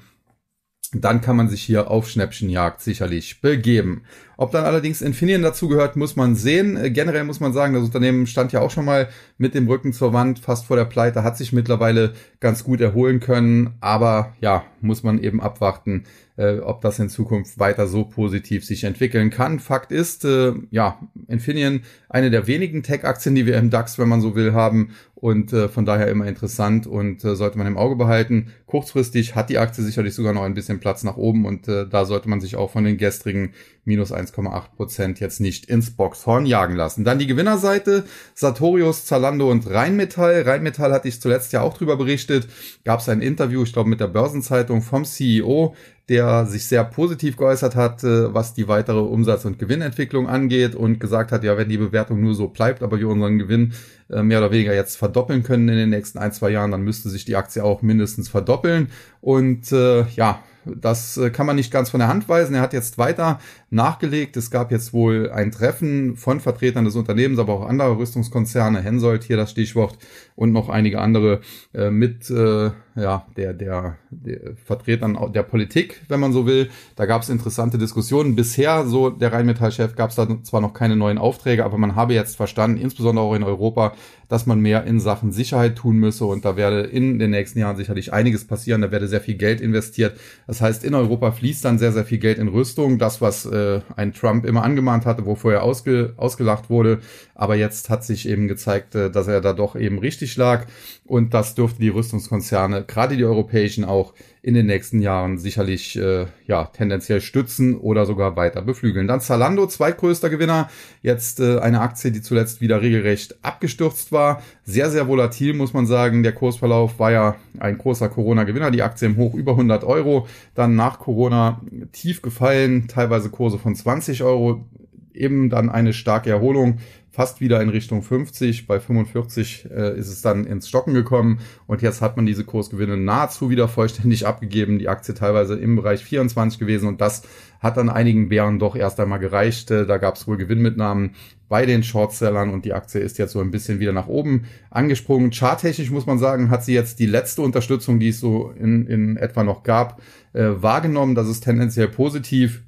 dann 0.93 1.21
kann 1.21 1.35
man 1.35 1.47
sich 1.47 1.61
hier 1.61 1.91
auf 1.91 2.09
Schnäppchenjagd 2.09 2.81
sicherlich 2.81 3.39
begeben. 3.39 4.01
Ob 4.37 4.51
dann 4.51 4.65
allerdings 4.65 5.01
Infineon 5.01 5.41
dazugehört, 5.41 5.95
muss 5.95 6.15
man 6.15 6.35
sehen. 6.35 6.77
Äh, 6.77 6.91
generell 6.91 7.23
muss 7.23 7.39
man 7.39 7.53
sagen, 7.53 7.73
das 7.73 7.83
Unternehmen 7.83 8.27
stand 8.27 8.51
ja 8.51 8.61
auch 8.61 8.71
schon 8.71 8.85
mal 8.85 9.09
mit 9.37 9.53
dem 9.53 9.67
Rücken 9.67 9.93
zur 9.93 10.13
Wand, 10.13 10.39
fast 10.39 10.65
vor 10.65 10.77
der 10.77 10.85
Pleite, 10.85 11.23
hat 11.23 11.37
sich 11.37 11.53
mittlerweile 11.53 12.13
ganz 12.39 12.63
gut 12.63 12.81
erholen 12.81 13.19
können. 13.19 13.75
Aber 13.79 14.35
ja, 14.41 14.63
muss 14.81 15.03
man 15.03 15.21
eben 15.21 15.41
abwarten, 15.41 16.03
äh, 16.37 16.59
ob 16.59 16.81
das 16.81 16.99
in 16.99 17.09
Zukunft 17.09 17.59
weiter 17.59 17.87
so 17.87 18.05
positiv 18.05 18.65
sich 18.65 18.83
entwickeln 18.83 19.29
kann. 19.29 19.59
Fakt 19.59 19.91
ist, 19.91 20.25
äh, 20.25 20.53
ja, 20.71 20.99
Infineon 21.27 21.81
eine 22.09 22.29
der 22.29 22.47
wenigen 22.47 22.83
Tech-Aktien, 22.83 23.35
die 23.35 23.45
wir 23.45 23.57
im 23.57 23.69
DAX, 23.69 23.97
wenn 23.97 24.09
man 24.09 24.21
so 24.21 24.35
will, 24.35 24.53
haben 24.53 24.91
und 25.15 25.53
äh, 25.53 25.69
von 25.69 25.85
daher 25.85 26.07
immer 26.07 26.27
interessant 26.27 26.87
und 26.87 27.23
äh, 27.23 27.35
sollte 27.35 27.57
man 27.57 27.67
im 27.67 27.77
Auge 27.77 27.95
behalten. 27.95 28.51
Kurzfristig 28.67 29.35
hat 29.35 29.49
die 29.49 29.57
Aktie 29.57 29.83
sicherlich 29.83 30.13
sogar 30.13 30.33
noch 30.33 30.43
ein 30.43 30.53
bisschen 30.53 30.79
Platz 30.79 31.03
nach 31.03 31.17
oben 31.17 31.45
und 31.45 31.67
äh, 31.67 31.87
da 31.87 32.05
sollte 32.05 32.29
man 32.29 32.41
sich 32.41 32.55
auch 32.55 32.69
von 32.71 32.83
den 32.83 32.97
gestrigen 32.97 33.53
minus 33.85 34.11
1,8 34.25 34.75
Prozent 34.75 35.19
jetzt 35.19 35.39
nicht 35.39 35.65
ins 35.65 35.91
Boxhorn 35.91 36.45
jagen 36.45 36.75
lassen. 36.75 37.03
Dann 37.03 37.19
die 37.19 37.27
Gewinnerseite, 37.27 38.05
Sartorius, 38.33 39.05
Zalando 39.05 39.49
und 39.49 39.69
Rheinmetall. 39.69 40.41
Rheinmetall 40.43 40.91
hatte 40.93 41.07
ich 41.07 41.21
zuletzt 41.21 41.53
ja 41.53 41.61
auch 41.61 41.77
drüber 41.77 41.97
berichtet. 41.97 42.47
Gab 42.83 42.99
es 42.99 43.09
ein 43.09 43.21
Interview, 43.21 43.63
ich 43.63 43.73
glaube 43.73 43.89
mit 43.89 43.99
der 43.99 44.07
Börsenzeitung 44.07 44.81
vom 44.81 45.05
CEO, 45.05 45.75
der 46.09 46.45
sich 46.45 46.67
sehr 46.67 46.83
positiv 46.83 47.35
geäußert 47.37 47.75
hat, 47.75 48.03
äh, 48.03 48.33
was 48.33 48.53
die 48.53 48.67
weitere 48.67 48.99
Umsatz- 48.99 49.45
und 49.45 49.57
Gewinnentwicklung 49.57 50.27
angeht 50.27 50.75
und 50.75 50.99
gesagt 50.99 51.31
hat, 51.31 51.43
ja, 51.43 51.57
wenn 51.57 51.69
die 51.69 51.77
Bewertung 51.77 52.21
nur 52.21 52.35
so 52.35 52.47
bleibt, 52.47 52.83
aber 52.83 52.99
wir 52.99 53.07
unseren 53.07 53.39
Gewinn 53.39 53.73
äh, 54.09 54.21
mehr 54.21 54.39
oder 54.39 54.51
weniger 54.51 54.73
jetzt 54.73 54.97
verdoppeln 54.97 55.41
können 55.41 55.67
in 55.67 55.77
den 55.77 55.89
nächsten 55.89 56.19
ein, 56.19 56.31
zwei 56.31 56.51
Jahren, 56.51 56.71
dann 56.71 56.83
müsste 56.83 57.09
sich 57.09 57.25
die 57.25 57.35
Aktie 57.35 57.63
auch 57.63 57.81
mindestens 57.81 58.29
verdoppeln. 58.29 58.89
Und 59.21 59.71
äh, 59.71 60.05
ja, 60.15 60.43
das 60.65 61.17
äh, 61.17 61.29
kann 61.29 61.45
man 61.45 61.55
nicht 61.55 61.71
ganz 61.71 61.89
von 61.89 61.99
der 61.99 62.09
Hand 62.09 62.27
weisen. 62.29 62.55
Er 62.55 62.61
hat 62.61 62.73
jetzt 62.73 62.97
weiter 62.97 63.39
nachgelegt. 63.69 64.37
Es 64.37 64.51
gab 64.51 64.71
jetzt 64.71 64.93
wohl 64.93 65.31
ein 65.31 65.51
Treffen 65.51 66.15
von 66.17 66.39
Vertretern 66.39 66.85
des 66.85 66.95
Unternehmens, 66.95 67.39
aber 67.39 67.53
auch 67.53 67.65
anderer 67.65 67.97
Rüstungskonzerne, 67.97 68.81
Hensoldt 68.81 69.23
hier 69.23 69.37
das 69.37 69.51
Stichwort 69.51 69.97
und 70.35 70.51
noch 70.51 70.69
einige 70.69 70.99
andere 70.99 71.41
äh, 71.73 71.89
mit 71.89 72.29
äh, 72.29 72.71
ja, 72.95 73.25
der, 73.35 73.53
der, 73.53 73.97
der 74.09 74.55
Vertretern 74.55 75.17
der 75.33 75.43
Politik, 75.43 76.01
wenn 76.07 76.21
man 76.21 76.31
so 76.31 76.45
will. 76.45 76.69
Da 76.95 77.05
gab 77.05 77.23
es 77.23 77.29
interessante 77.29 77.77
Diskussionen. 77.77 78.35
Bisher, 78.35 78.85
so 78.85 79.09
der 79.09 79.33
Rheinmetall-Chef, 79.33 79.95
gab 79.95 80.11
es 80.11 80.15
da 80.15 80.27
zwar 80.43 80.61
noch 80.61 80.73
keine 80.73 80.95
neuen 80.95 81.17
Aufträge, 81.17 81.65
aber 81.65 81.77
man 81.77 81.95
habe 81.95 82.13
jetzt 82.13 82.37
verstanden, 82.37 82.77
insbesondere 82.77 83.25
auch 83.25 83.35
in 83.35 83.43
Europa, 83.43 83.93
dass 84.29 84.45
man 84.45 84.59
mehr 84.59 84.85
in 84.85 84.99
Sachen 84.99 85.31
Sicherheit 85.31 85.75
tun 85.75 85.97
müsse 85.97 86.25
und 86.25 86.45
da 86.45 86.55
werde 86.55 86.81
in 86.81 87.19
den 87.19 87.31
nächsten 87.31 87.59
Jahren 87.59 87.75
sicherlich 87.75 88.13
einiges 88.13 88.47
passieren. 88.47 88.81
Da 88.81 88.91
werde 88.91 89.07
sehr 89.07 89.21
viel 89.21 89.35
Geld 89.35 89.61
investiert. 89.61 90.17
Das 90.47 90.61
heißt, 90.61 90.83
in 90.83 90.95
Europa 90.95 91.31
fließt 91.31 91.65
dann 91.65 91.77
sehr, 91.77 91.91
sehr 91.91 92.05
viel 92.05 92.17
Geld 92.17 92.39
in 92.39 92.47
Rüstung. 92.47 92.97
Das, 92.97 93.21
was 93.21 93.45
äh, 93.45 93.81
ein 93.95 94.13
Trump 94.13 94.45
immer 94.45 94.63
angemahnt 94.63 95.05
hatte, 95.05 95.25
wo 95.25 95.35
vorher 95.35 95.63
ausge, 95.63 96.13
ausgelacht 96.17 96.69
wurde. 96.69 96.99
Aber 97.35 97.55
jetzt 97.55 97.89
hat 97.89 98.03
sich 98.03 98.27
eben 98.27 98.47
gezeigt, 98.47 98.95
äh, 98.95 99.11
dass 99.11 99.27
er 99.27 99.41
da 99.41 99.53
doch 99.53 99.75
eben 99.75 99.99
richtig 99.99 100.37
lag. 100.37 100.65
Und 101.05 101.33
das 101.33 101.53
dürfte 101.53 101.81
die 101.81 101.89
Rüstungskonzerne, 101.89 102.85
gerade 102.85 103.17
die 103.17 103.25
europäischen 103.25 103.85
auch, 103.85 104.13
in 104.45 104.53
den 104.53 104.67
nächsten 104.67 105.01
Jahren 105.01 105.39
sicherlich 105.39 105.97
äh, 105.97 106.27
ja 106.45 106.65
tendenziell 106.65 107.19
stützen 107.19 107.75
oder 107.75 108.05
sogar 108.05 108.35
weiter 108.35 108.61
beflügeln. 108.61 109.07
Dann 109.07 109.19
Zalando, 109.19 109.65
zweitgrößter 109.65 110.29
Gewinner, 110.29 110.69
jetzt 111.01 111.39
äh, 111.39 111.57
eine 111.57 111.81
Aktie, 111.81 112.11
die 112.11 112.21
zuletzt 112.21 112.61
wieder 112.61 112.79
regelrecht 112.79 113.43
abgestürzt 113.43 114.11
war. 114.11 114.43
Sehr, 114.63 114.91
sehr 114.91 115.07
volatil, 115.07 115.55
muss 115.55 115.73
man 115.73 115.87
sagen. 115.87 116.21
Der 116.21 116.33
Kursverlauf 116.33 116.99
war 116.99 117.11
ja 117.11 117.35
ein 117.57 117.79
großer 117.79 118.07
Corona-Gewinner. 118.07 118.69
Die 118.69 118.83
Aktie 118.83 119.07
im 119.07 119.17
Hoch 119.17 119.33
über 119.33 119.53
100 119.53 119.83
Euro. 119.83 120.27
Dann 120.53 120.75
nach 120.75 120.99
Corona 120.99 121.59
tief 121.91 122.21
gefallen, 122.21 122.87
teilweise 122.87 123.31
Kurse 123.31 123.57
von 123.57 123.73
20 123.73 124.21
Euro. 124.21 124.63
Eben 125.11 125.49
dann 125.49 125.71
eine 125.71 125.93
starke 125.93 126.29
Erholung 126.29 126.77
fast 127.15 127.39
wieder 127.39 127.61
in 127.61 127.69
Richtung 127.69 128.01
50. 128.01 128.67
Bei 128.67 128.81
45 128.81 129.69
äh, 129.71 129.97
ist 129.97 130.09
es 130.09 130.21
dann 130.21 130.45
ins 130.45 130.67
Stocken 130.67 130.93
gekommen 130.93 131.39
und 131.65 131.81
jetzt 131.81 132.01
hat 132.01 132.17
man 132.17 132.25
diese 132.25 132.43
Kursgewinne 132.43 132.97
nahezu 132.97 133.49
wieder 133.49 133.69
vollständig 133.69 134.27
abgegeben. 134.27 134.79
Die 134.79 134.89
Aktie 134.89 135.13
teilweise 135.13 135.55
im 135.55 135.77
Bereich 135.77 136.03
24 136.03 136.59
gewesen 136.59 136.89
und 136.89 136.99
das 136.99 137.23
hat 137.61 137.77
dann 137.77 137.89
einigen 137.89 138.27
Bären 138.27 138.59
doch 138.59 138.75
erst 138.75 138.99
einmal 138.99 139.19
gereicht. 139.19 139.71
Äh, 139.71 139.85
da 139.85 139.97
gab 139.97 140.15
es 140.15 140.27
wohl 140.27 140.35
Gewinnmitnahmen 140.35 141.15
bei 141.47 141.65
den 141.65 141.83
Shortsellern 141.83 142.49
und 142.49 142.65
die 142.65 142.73
Aktie 142.73 142.99
ist 142.99 143.17
jetzt 143.17 143.31
so 143.31 143.39
ein 143.39 143.51
bisschen 143.51 143.79
wieder 143.79 143.93
nach 143.93 144.07
oben 144.07 144.43
angesprungen. 144.69 145.31
Charttechnisch 145.31 145.91
muss 145.91 146.05
man 146.05 146.19
sagen, 146.19 146.49
hat 146.49 146.65
sie 146.65 146.73
jetzt 146.73 146.99
die 146.99 147.05
letzte 147.05 147.41
Unterstützung, 147.43 148.01
die 148.01 148.09
es 148.09 148.19
so 148.19 148.51
in, 148.59 148.87
in 148.87 149.15
etwa 149.15 149.45
noch 149.45 149.63
gab, 149.63 150.01
äh, 150.33 150.49
wahrgenommen. 150.57 151.15
Das 151.15 151.29
ist 151.29 151.45
tendenziell 151.45 151.87
positiv. 151.87 152.61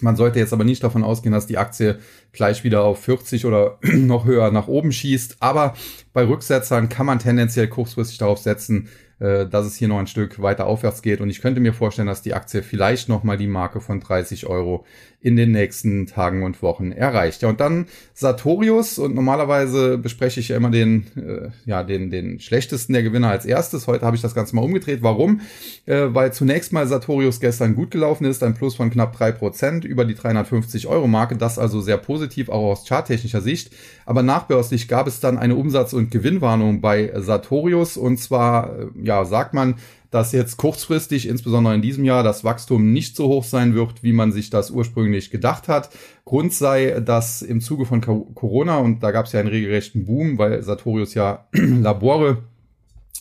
Man 0.00 0.16
sollte 0.16 0.38
jetzt 0.38 0.52
aber 0.52 0.64
nicht 0.64 0.82
davon 0.82 1.04
ausgehen, 1.04 1.32
dass 1.32 1.46
die 1.46 1.58
Aktie 1.58 1.98
gleich 2.32 2.64
wieder 2.64 2.82
auf 2.82 3.02
40 3.04 3.46
oder 3.46 3.78
noch 3.82 4.24
höher 4.24 4.50
nach 4.50 4.68
oben 4.68 4.92
schießt. 4.92 5.36
Aber 5.40 5.74
bei 6.12 6.26
Rücksetzern 6.26 6.88
kann 6.88 7.06
man 7.06 7.18
tendenziell 7.18 7.68
kurzfristig 7.68 8.18
darauf 8.18 8.38
setzen, 8.38 8.88
äh, 9.24 9.48
dass 9.48 9.64
es 9.64 9.76
hier 9.76 9.88
noch 9.88 9.98
ein 9.98 10.06
Stück 10.06 10.42
weiter 10.42 10.66
aufwärts 10.66 11.00
geht. 11.00 11.20
Und 11.22 11.30
ich 11.30 11.40
könnte 11.40 11.60
mir 11.60 11.72
vorstellen, 11.72 12.08
dass 12.08 12.20
die 12.20 12.34
Aktie 12.34 12.62
vielleicht 12.62 13.08
nochmal 13.08 13.38
die 13.38 13.46
Marke 13.46 13.80
von 13.80 14.00
30 14.00 14.46
Euro 14.46 14.84
in 15.24 15.36
den 15.36 15.52
nächsten 15.52 16.06
Tagen 16.06 16.42
und 16.42 16.60
Wochen 16.60 16.92
erreicht. 16.92 17.40
Ja, 17.40 17.48
und 17.48 17.58
dann 17.58 17.86
Sartorius. 18.12 18.98
Und 18.98 19.14
normalerweise 19.14 19.96
bespreche 19.96 20.38
ich 20.38 20.48
ja 20.48 20.56
immer 20.58 20.70
den, 20.70 21.06
äh, 21.16 21.48
ja, 21.64 21.82
den, 21.82 22.10
den 22.10 22.40
schlechtesten 22.40 22.92
der 22.92 23.02
Gewinner 23.02 23.30
als 23.30 23.46
erstes. 23.46 23.86
Heute 23.86 24.04
habe 24.04 24.16
ich 24.16 24.22
das 24.22 24.34
Ganze 24.34 24.54
mal 24.54 24.60
umgedreht. 24.60 25.02
Warum? 25.02 25.40
Äh, 25.86 26.08
weil 26.08 26.34
zunächst 26.34 26.74
mal 26.74 26.86
Sartorius 26.86 27.40
gestern 27.40 27.74
gut 27.74 27.90
gelaufen 27.90 28.26
ist. 28.26 28.42
Ein 28.42 28.52
Plus 28.52 28.74
von 28.74 28.90
knapp 28.90 29.16
drei 29.16 29.32
Prozent 29.32 29.86
über 29.86 30.04
die 30.04 30.14
350 30.14 30.88
Euro 30.88 31.06
Marke. 31.06 31.36
Das 31.36 31.58
also 31.58 31.80
sehr 31.80 31.96
positiv, 31.96 32.50
auch 32.50 32.72
aus 32.72 32.86
charttechnischer 32.86 33.40
Sicht. 33.40 33.72
Aber 34.04 34.22
nachbörslich 34.22 34.88
gab 34.88 35.06
es 35.06 35.20
dann 35.20 35.38
eine 35.38 35.56
Umsatz- 35.56 35.94
und 35.94 36.10
Gewinnwarnung 36.10 36.82
bei 36.82 37.10
Sartorius. 37.16 37.96
Und 37.96 38.18
zwar, 38.18 38.78
äh, 38.78 38.86
ja, 39.14 39.24
sagt 39.24 39.54
man, 39.54 39.76
dass 40.10 40.32
jetzt 40.32 40.56
kurzfristig, 40.56 41.28
insbesondere 41.28 41.74
in 41.74 41.82
diesem 41.82 42.04
Jahr, 42.04 42.22
das 42.22 42.44
Wachstum 42.44 42.92
nicht 42.92 43.16
so 43.16 43.26
hoch 43.26 43.44
sein 43.44 43.74
wird, 43.74 44.02
wie 44.02 44.12
man 44.12 44.32
sich 44.32 44.50
das 44.50 44.70
ursprünglich 44.70 45.30
gedacht 45.30 45.66
hat. 45.66 45.90
Grund 46.24 46.52
sei, 46.52 47.00
dass 47.00 47.42
im 47.42 47.60
Zuge 47.60 47.84
von 47.84 48.00
Corona, 48.00 48.78
und 48.78 49.02
da 49.02 49.10
gab 49.10 49.26
es 49.26 49.32
ja 49.32 49.40
einen 49.40 49.48
regelrechten 49.48 50.04
Boom, 50.04 50.38
weil 50.38 50.62
Sartorius 50.62 51.14
ja 51.14 51.48
Labore 51.52 52.44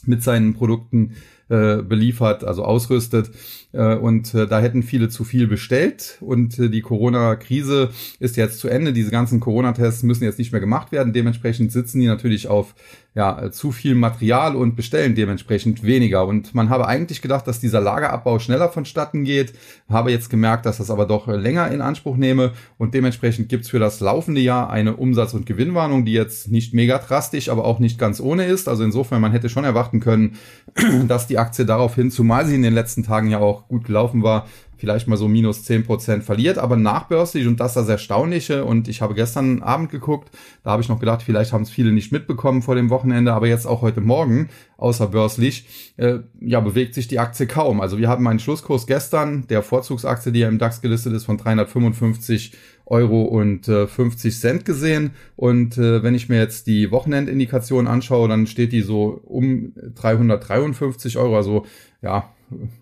mit 0.06 0.22
seinen 0.22 0.54
Produkten 0.54 1.16
äh, 1.54 1.84
beliefert, 1.84 2.44
also 2.44 2.66
ausrüstet. 2.66 3.30
Äh, 3.74 3.96
und 3.96 4.34
äh, 4.34 4.48
da 4.48 4.60
hätten 4.60 4.82
viele 4.82 5.10
zu 5.10 5.24
viel 5.24 5.46
bestellt. 5.46 6.18
Und 6.20 6.58
äh, 6.58 6.70
die 6.70 6.82
Corona-Krise 6.82 7.92
ist 8.20 8.38
jetzt 8.38 8.58
zu 8.58 8.70
Ende. 8.70 8.92
Diese 8.92 9.12
ganzen 9.12 9.40
Corona-Tests 9.40 10.02
müssen 10.02 10.24
jetzt 10.24 10.40
nicht 10.40 10.52
mehr 10.52 10.62
gemacht 10.62 10.92
werden. 10.92 11.14
Dementsprechend 11.14 11.72
sitzen 11.72 12.00
die 12.00 12.08
natürlich 12.08 12.48
auf 12.48 12.74
ja, 13.16 13.52
zu 13.52 13.72
viel 13.72 13.94
Material 13.94 14.56
und 14.56 14.76
bestellen 14.76 15.14
dementsprechend 15.14 15.84
weniger. 15.84 16.26
Und 16.26 16.56
man 16.56 16.70
habe 16.70 16.88
eigentlich 16.88 17.22
gedacht, 17.22 17.46
dass 17.48 17.60
dieser 17.60 17.80
Lagerabbau 17.80 18.40
schneller 18.40 18.70
vonstatten 18.70 19.24
geht, 19.24 19.54
habe 19.88 20.12
jetzt 20.12 20.32
gemerkt, 20.32 20.66
dass 20.66 20.78
das 20.78 20.90
aber 20.90 21.06
doch 21.06 21.28
länger 21.28 21.70
in 21.70 21.82
Anspruch 21.82 22.18
nehme 22.18 22.54
und 22.80 22.96
dementsprechend 22.96 23.50
gibt's 23.50 23.70
für 23.70 23.78
das 23.78 24.00
laufende 24.00 24.42
Jahr 24.42 24.72
eine 24.72 24.96
Umsatz- 24.96 25.36
und 25.36 25.46
Gewinnwarnung, 25.46 26.06
die 26.06 26.14
jetzt 26.14 26.50
nicht 26.50 26.74
mega 26.74 26.98
drastisch, 26.98 27.50
aber 27.50 27.66
auch 27.66 27.78
nicht 27.78 28.00
ganz 28.00 28.20
ohne 28.20 28.46
ist. 28.46 28.68
Also 28.68 28.84
insofern, 28.84 29.22
man 29.22 29.32
hätte 29.32 29.50
schon 29.50 29.64
erwarten 29.64 30.00
können, 30.00 30.38
dass 31.08 31.28
die 31.28 31.38
Aktie 31.38 31.66
daraufhin, 31.66 32.12
zumal 32.12 32.46
sie 32.46 32.56
in 32.56 32.64
den 32.64 32.74
letzten 32.74 33.04
Tagen 33.04 33.30
ja 33.30 33.40
auch 33.40 33.68
gut 33.68 33.86
gelaufen 33.86 34.24
war, 34.24 34.48
vielleicht 34.84 35.08
mal 35.08 35.16
so 35.16 35.30
minus 35.30 35.64
zehn 35.64 35.86
Prozent 35.86 36.26
verliert, 36.26 36.58
aber 36.58 36.76
nachbörslich 36.76 37.48
und 37.48 37.62
das 37.62 37.72
ist 37.72 37.76
das 37.76 37.88
Erstaunliche 37.88 38.66
und 38.66 38.90
ich 38.90 39.02
habe 39.02 39.14
gestern 39.14 39.62
Abend 39.62 39.90
geguckt, 39.90 40.30
da 40.62 40.72
habe 40.72 40.82
ich 40.82 40.90
noch 40.90 41.00
gedacht, 41.00 41.24
vielleicht 41.24 41.54
haben 41.54 41.62
es 41.62 41.70
viele 41.70 41.94
nicht 41.94 42.12
mitbekommen 42.12 42.62
vor 42.62 42.76
dem 42.76 42.90
Wochenende, 42.90 43.32
aber 43.32 43.48
jetzt 43.48 43.66
auch 43.66 43.82
heute 43.82 44.02
Morgen, 44.02 44.50
außerbörslich, 44.76 45.94
äh, 45.96 46.20
ja, 46.42 46.60
bewegt 46.60 46.96
sich 46.96 47.08
die 47.08 47.20
Aktie 47.20 47.48
kaum. 47.48 47.80
Also 47.80 47.98
wir 47.98 48.10
haben 48.10 48.28
einen 48.28 48.40
Schlusskurs 48.40 48.86
gestern 48.86 49.48
der 49.48 49.64
Vorzugsaktie, 49.64 50.34
die 50.34 50.42
ja 50.42 50.50
im 50.50 50.60
DAX 50.60 50.82
gelistet 50.82 51.14
ist, 51.14 51.24
von 51.24 51.38
355 51.38 52.52
Euro 52.86 53.24
und 53.24 53.68
äh, 53.68 53.88
50 53.88 54.38
Cent 54.40 54.66
gesehen. 54.66 55.12
Und 55.36 55.78
äh, 55.78 56.04
wenn 56.04 56.16
ich 56.16 56.30
mir 56.30 56.38
jetzt 56.38 56.68
die 56.68 56.92
Wochenendindikation 56.92 57.88
anschaue, 57.88 58.28
dann 58.28 58.48
steht 58.48 58.72
die 58.72 58.82
so 58.82 59.22
um 59.26 59.74
353 59.96 61.18
Euro, 61.18 61.38
also 61.38 61.66
ja, 62.02 62.34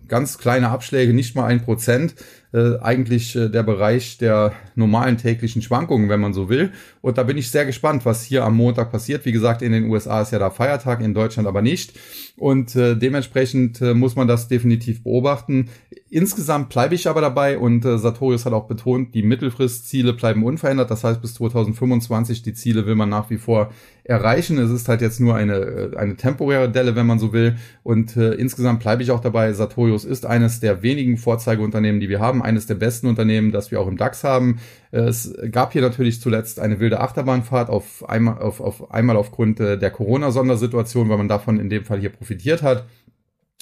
ganz 0.08 0.38
kleine 0.38 0.70
Abschläge, 0.70 1.14
nicht 1.14 1.36
mal 1.36 1.46
ein 1.46 1.62
Prozent 1.62 2.14
äh, 2.52 2.78
eigentlich 2.80 3.34
äh, 3.34 3.48
der 3.48 3.62
Bereich 3.62 4.18
der 4.18 4.52
normalen 4.74 5.16
täglichen 5.16 5.62
Schwankungen, 5.62 6.08
wenn 6.08 6.20
man 6.20 6.34
so 6.34 6.48
will. 6.48 6.72
Und 7.00 7.18
da 7.18 7.22
bin 7.22 7.38
ich 7.38 7.50
sehr 7.50 7.64
gespannt, 7.64 8.04
was 8.04 8.22
hier 8.22 8.44
am 8.44 8.56
Montag 8.56 8.92
passiert. 8.92 9.24
Wie 9.24 9.32
gesagt, 9.32 9.62
in 9.62 9.72
den 9.72 9.88
USA 9.88 10.20
ist 10.22 10.32
ja 10.32 10.38
da 10.38 10.50
Feiertag, 10.50 11.00
in 11.00 11.14
Deutschland 11.14 11.48
aber 11.48 11.62
nicht. 11.62 11.98
Und 12.36 12.76
äh, 12.76 12.96
dementsprechend 12.96 13.80
äh, 13.80 13.94
muss 13.94 14.16
man 14.16 14.28
das 14.28 14.48
definitiv 14.48 15.02
beobachten. 15.02 15.70
Insgesamt 16.10 16.68
bleibe 16.68 16.94
ich 16.94 17.08
aber 17.08 17.22
dabei 17.22 17.58
und 17.58 17.84
äh, 17.84 17.98
Sartorius 17.98 18.44
hat 18.44 18.52
auch 18.52 18.66
betont, 18.66 19.14
die 19.14 19.22
Mittelfristziele 19.22 20.12
bleiben 20.12 20.44
unverändert. 20.44 20.90
Das 20.90 21.04
heißt, 21.04 21.22
bis 21.22 21.34
2025 21.34 22.42
die 22.42 22.52
Ziele 22.52 22.84
will 22.84 22.96
man 22.96 23.08
nach 23.08 23.30
wie 23.30 23.38
vor 23.38 23.70
erreichen. 24.04 24.58
Es 24.58 24.70
ist 24.70 24.88
halt 24.88 25.00
jetzt 25.00 25.20
nur 25.20 25.34
eine, 25.34 25.54
äh, 25.54 25.96
eine 25.96 26.16
temporäre 26.16 26.70
Delle, 26.70 26.96
wenn 26.96 27.06
man 27.06 27.18
so 27.18 27.32
will. 27.32 27.56
Und 27.82 28.16
äh, 28.16 28.34
insgesamt 28.34 28.80
bleibe 28.80 29.02
ich 29.02 29.10
auch 29.10 29.20
dabei. 29.20 29.52
Sartorius 29.52 30.04
ist 30.04 30.26
eines 30.26 30.60
der 30.60 30.82
wenigen 30.82 31.16
Vorzeigeunternehmen, 31.16 32.00
die 32.00 32.08
wir 32.08 32.20
haben 32.20 32.41
eines 32.42 32.66
der 32.66 32.74
besten 32.74 33.06
Unternehmen, 33.06 33.52
das 33.52 33.70
wir 33.70 33.80
auch 33.80 33.86
im 33.86 33.96
DAX 33.96 34.24
haben. 34.24 34.58
Es 34.90 35.34
gab 35.50 35.72
hier 35.72 35.82
natürlich 35.82 36.20
zuletzt 36.20 36.60
eine 36.60 36.80
wilde 36.80 37.00
Achterbahnfahrt 37.00 37.70
auf 37.70 38.08
einmal, 38.08 38.38
auf, 38.38 38.60
auf 38.60 38.90
einmal 38.90 39.16
aufgrund 39.16 39.60
äh, 39.60 39.78
der 39.78 39.90
Corona-Sondersituation, 39.90 41.08
weil 41.08 41.18
man 41.18 41.28
davon 41.28 41.58
in 41.58 41.70
dem 41.70 41.84
Fall 41.84 42.00
hier 42.00 42.10
profitiert 42.10 42.62
hat. 42.62 42.86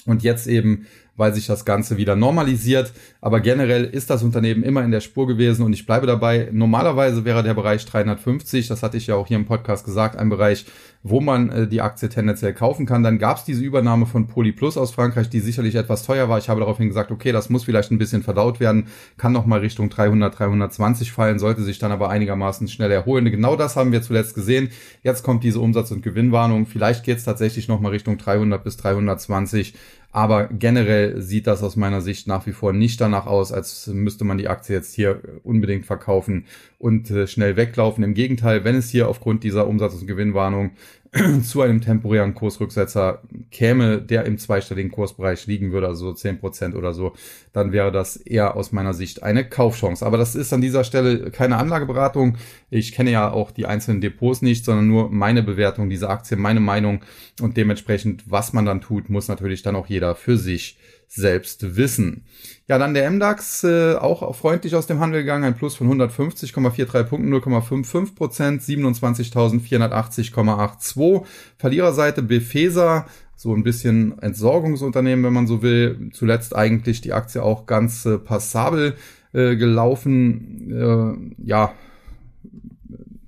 Und 0.05 0.23
jetzt 0.23 0.47
eben 0.47 0.87
weil 1.15 1.33
sich 1.33 1.45
das 1.45 1.65
Ganze 1.65 1.97
wieder 1.97 2.15
normalisiert. 2.15 2.93
Aber 3.19 3.39
generell 3.39 3.85
ist 3.85 4.09
das 4.09 4.23
Unternehmen 4.23 4.63
immer 4.63 4.83
in 4.83 4.91
der 4.91 5.01
Spur 5.01 5.27
gewesen 5.27 5.63
und 5.63 5.73
ich 5.73 5.85
bleibe 5.85 6.07
dabei. 6.07 6.49
Normalerweise 6.51 7.25
wäre 7.25 7.43
der 7.43 7.53
Bereich 7.53 7.85
350, 7.85 8.67
das 8.67 8.81
hatte 8.83 8.97
ich 8.97 9.07
ja 9.07 9.15
auch 9.15 9.27
hier 9.27 9.37
im 9.37 9.45
Podcast 9.45 9.85
gesagt, 9.85 10.15
ein 10.15 10.29
Bereich, 10.29 10.65
wo 11.03 11.19
man 11.19 11.49
äh, 11.49 11.67
die 11.67 11.81
Aktie 11.81 12.09
tendenziell 12.09 12.53
kaufen 12.53 12.85
kann. 12.85 13.03
Dann 13.03 13.17
gab 13.17 13.37
es 13.37 13.43
diese 13.43 13.63
Übernahme 13.63 14.05
von 14.05 14.27
Polyplus 14.27 14.77
aus 14.77 14.91
Frankreich, 14.91 15.29
die 15.29 15.39
sicherlich 15.39 15.75
etwas 15.75 16.03
teuer 16.03 16.29
war. 16.29 16.37
Ich 16.37 16.49
habe 16.49 16.59
daraufhin 16.59 16.87
gesagt, 16.87 17.11
okay, 17.11 17.31
das 17.31 17.49
muss 17.49 17.63
vielleicht 17.63 17.91
ein 17.91 17.97
bisschen 17.97 18.23
verdaut 18.23 18.59
werden, 18.59 18.87
kann 19.17 19.31
noch 19.31 19.45
mal 19.45 19.59
Richtung 19.59 19.89
300, 19.89 20.37
320 20.37 21.11
fallen, 21.11 21.39
sollte 21.39 21.63
sich 21.63 21.79
dann 21.79 21.91
aber 21.91 22.09
einigermaßen 22.09 22.67
schnell 22.67 22.91
erholen. 22.91 23.25
Genau 23.25 23.55
das 23.55 23.75
haben 23.75 23.91
wir 23.91 24.01
zuletzt 24.01 24.35
gesehen. 24.35 24.69
Jetzt 25.03 25.23
kommt 25.23 25.43
diese 25.43 25.59
Umsatz- 25.59 25.91
und 25.91 26.03
Gewinnwarnung. 26.03 26.65
Vielleicht 26.65 27.03
geht 27.03 27.17
es 27.17 27.23
tatsächlich 27.23 27.67
noch 27.67 27.79
mal 27.79 27.89
Richtung 27.89 28.17
300 28.17 28.63
bis 28.63 28.77
320. 28.77 29.73
Aber 30.11 30.47
generell 30.47 31.21
sieht 31.21 31.47
das 31.47 31.63
aus 31.63 31.77
meiner 31.77 32.01
Sicht 32.01 32.27
nach 32.27 32.45
wie 32.45 32.51
vor 32.51 32.73
nicht 32.73 32.99
danach 32.99 33.27
aus, 33.27 33.53
als 33.53 33.87
müsste 33.87 34.25
man 34.25 34.37
die 34.37 34.49
Aktie 34.49 34.75
jetzt 34.75 34.93
hier 34.93 35.21
unbedingt 35.43 35.85
verkaufen 35.85 36.45
und 36.79 37.09
äh, 37.11 37.27
schnell 37.27 37.55
weglaufen. 37.55 38.03
Im 38.03 38.13
Gegenteil, 38.13 38.65
wenn 38.65 38.75
es 38.75 38.89
hier 38.89 39.07
aufgrund 39.07 39.43
dieser 39.43 39.67
Umsatz- 39.67 40.01
und 40.01 40.07
Gewinnwarnung 40.07 40.71
zu 41.43 41.61
einem 41.61 41.81
temporären 41.81 42.33
Kursrücksetzer 42.33 43.21
käme, 43.51 44.01
der 44.01 44.25
im 44.25 44.37
zweistelligen 44.37 44.91
Kursbereich 44.91 45.45
liegen 45.45 45.73
würde, 45.73 45.87
also 45.87 46.07
so 46.07 46.13
zehn 46.13 46.39
Prozent 46.39 46.73
oder 46.73 46.93
so, 46.93 47.13
dann 47.51 47.73
wäre 47.73 47.91
das 47.91 48.15
eher 48.15 48.55
aus 48.55 48.71
meiner 48.71 48.93
Sicht 48.93 49.21
eine 49.21 49.43
Kaufchance. 49.47 50.05
Aber 50.05 50.17
das 50.17 50.35
ist 50.35 50.53
an 50.53 50.61
dieser 50.61 50.85
Stelle 50.85 51.29
keine 51.31 51.57
Anlageberatung. 51.57 52.37
Ich 52.69 52.93
kenne 52.93 53.11
ja 53.11 53.29
auch 53.29 53.51
die 53.51 53.65
einzelnen 53.65 53.99
Depots 53.99 54.41
nicht, 54.41 54.63
sondern 54.63 54.87
nur 54.87 55.09
meine 55.09 55.43
Bewertung 55.43 55.89
dieser 55.89 56.09
Aktie, 56.09 56.37
meine 56.37 56.61
Meinung 56.61 57.03
und 57.41 57.57
dementsprechend, 57.57 58.23
was 58.31 58.53
man 58.53 58.65
dann 58.65 58.79
tut, 58.79 59.09
muss 59.09 59.27
natürlich 59.27 59.63
dann 59.63 59.75
auch 59.75 59.87
jeder 59.87 60.15
für 60.15 60.37
sich 60.37 60.77
selbst 61.13 61.75
wissen. 61.75 62.23
Ja, 62.67 62.77
dann 62.77 62.93
der 62.93 63.11
MDAX, 63.11 63.65
äh, 63.65 63.95
auch 63.95 64.33
freundlich 64.33 64.75
aus 64.75 64.87
dem 64.87 65.01
Handel 65.01 65.19
gegangen, 65.21 65.43
ein 65.43 65.57
Plus 65.57 65.75
von 65.75 65.91
150,43 65.91 67.03
Punkten, 67.03 67.33
0,55 67.33 68.15
Prozent, 68.15 68.61
27.480,82. 68.61 71.25
Verliererseite 71.57 72.21
Befesa, 72.21 73.07
so 73.35 73.53
ein 73.53 73.63
bisschen 73.63 74.19
Entsorgungsunternehmen, 74.19 75.25
wenn 75.25 75.33
man 75.33 75.47
so 75.47 75.61
will. 75.61 76.11
Zuletzt 76.13 76.55
eigentlich 76.55 77.01
die 77.01 77.11
Aktie 77.11 77.43
auch 77.43 77.65
ganz 77.65 78.05
äh, 78.05 78.17
passabel 78.17 78.95
äh, 79.33 79.57
gelaufen. 79.57 80.71
Äh, 80.71 81.11
ja, 81.45 81.73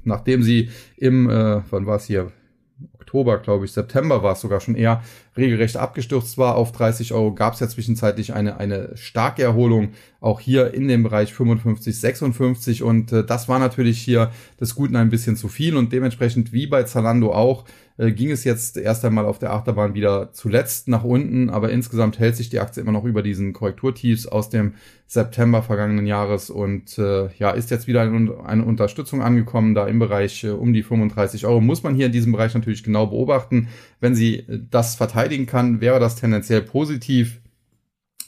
nachdem 0.05 0.41
sie 0.41 0.69
im, 0.95 1.29
äh, 1.29 1.63
wann 1.69 1.85
war 1.85 1.97
es 1.97 2.05
hier? 2.05 2.31
Oktober, 2.93 3.39
glaube 3.39 3.65
ich, 3.65 3.73
September 3.73 4.23
war 4.23 4.33
es 4.33 4.41
sogar 4.41 4.59
schon 4.59 4.75
eher, 4.75 5.01
regelrecht 5.37 5.77
abgestürzt 5.77 6.37
war 6.37 6.55
auf 6.55 6.71
30 6.71 7.13
Euro, 7.13 7.33
gab 7.33 7.53
es 7.53 7.59
ja 7.59 7.67
zwischenzeitlich 7.67 8.33
eine, 8.33 8.57
eine 8.57 8.95
starke 8.95 9.43
Erholung, 9.43 9.93
auch 10.23 10.39
hier 10.39 10.73
in 10.73 10.87
dem 10.87 11.03
Bereich 11.03 11.33
55, 11.33 11.99
56 11.99 12.81
und 12.81 13.11
äh, 13.11 13.25
das 13.25 13.49
war 13.49 13.59
natürlich 13.59 13.99
hier 13.99 14.31
des 14.59 14.73
Guten 14.73 14.95
ein 14.95 15.09
bisschen 15.09 15.35
zu 15.35 15.49
viel 15.49 15.75
und 15.75 15.91
dementsprechend 15.91 16.53
wie 16.53 16.65
bei 16.65 16.83
Zalando 16.83 17.33
auch, 17.33 17.65
äh, 17.97 18.11
ging 18.13 18.31
es 18.31 18.45
jetzt 18.45 18.77
erst 18.77 19.03
einmal 19.03 19.25
auf 19.25 19.37
der 19.37 19.51
Achterbahn 19.51 19.95
wieder 19.95 20.31
zuletzt 20.31 20.87
nach 20.87 21.03
unten, 21.03 21.49
aber 21.49 21.71
insgesamt 21.71 22.19
hält 22.19 22.37
sich 22.37 22.49
die 22.49 22.61
Aktie 22.61 22.81
immer 22.81 22.93
noch 22.93 23.03
über 23.03 23.21
diesen 23.21 23.51
Korrekturtiefs 23.51 24.25
aus 24.25 24.49
dem 24.49 24.75
September 25.07 25.61
vergangenen 25.61 26.07
Jahres 26.07 26.49
und 26.49 26.97
äh, 26.97 27.27
ja, 27.37 27.51
ist 27.51 27.69
jetzt 27.69 27.87
wieder 27.87 28.03
eine, 28.03 28.45
eine 28.45 28.63
Unterstützung 28.63 29.21
angekommen, 29.21 29.75
da 29.75 29.87
im 29.87 29.99
Bereich 29.99 30.45
äh, 30.45 30.51
um 30.51 30.71
die 30.71 30.83
35 30.83 31.45
Euro. 31.45 31.59
Muss 31.59 31.83
man 31.83 31.95
hier 31.95 32.05
in 32.05 32.13
diesem 32.13 32.31
Bereich 32.31 32.53
natürlich 32.53 32.83
genau 32.83 33.07
beobachten. 33.07 33.67
Wenn 33.99 34.15
sie 34.15 34.37
äh, 34.37 34.59
das 34.71 34.95
verteidigen 34.95 35.47
kann, 35.47 35.81
wäre 35.81 35.99
das 35.99 36.15
tendenziell 36.15 36.61
positiv. 36.61 37.41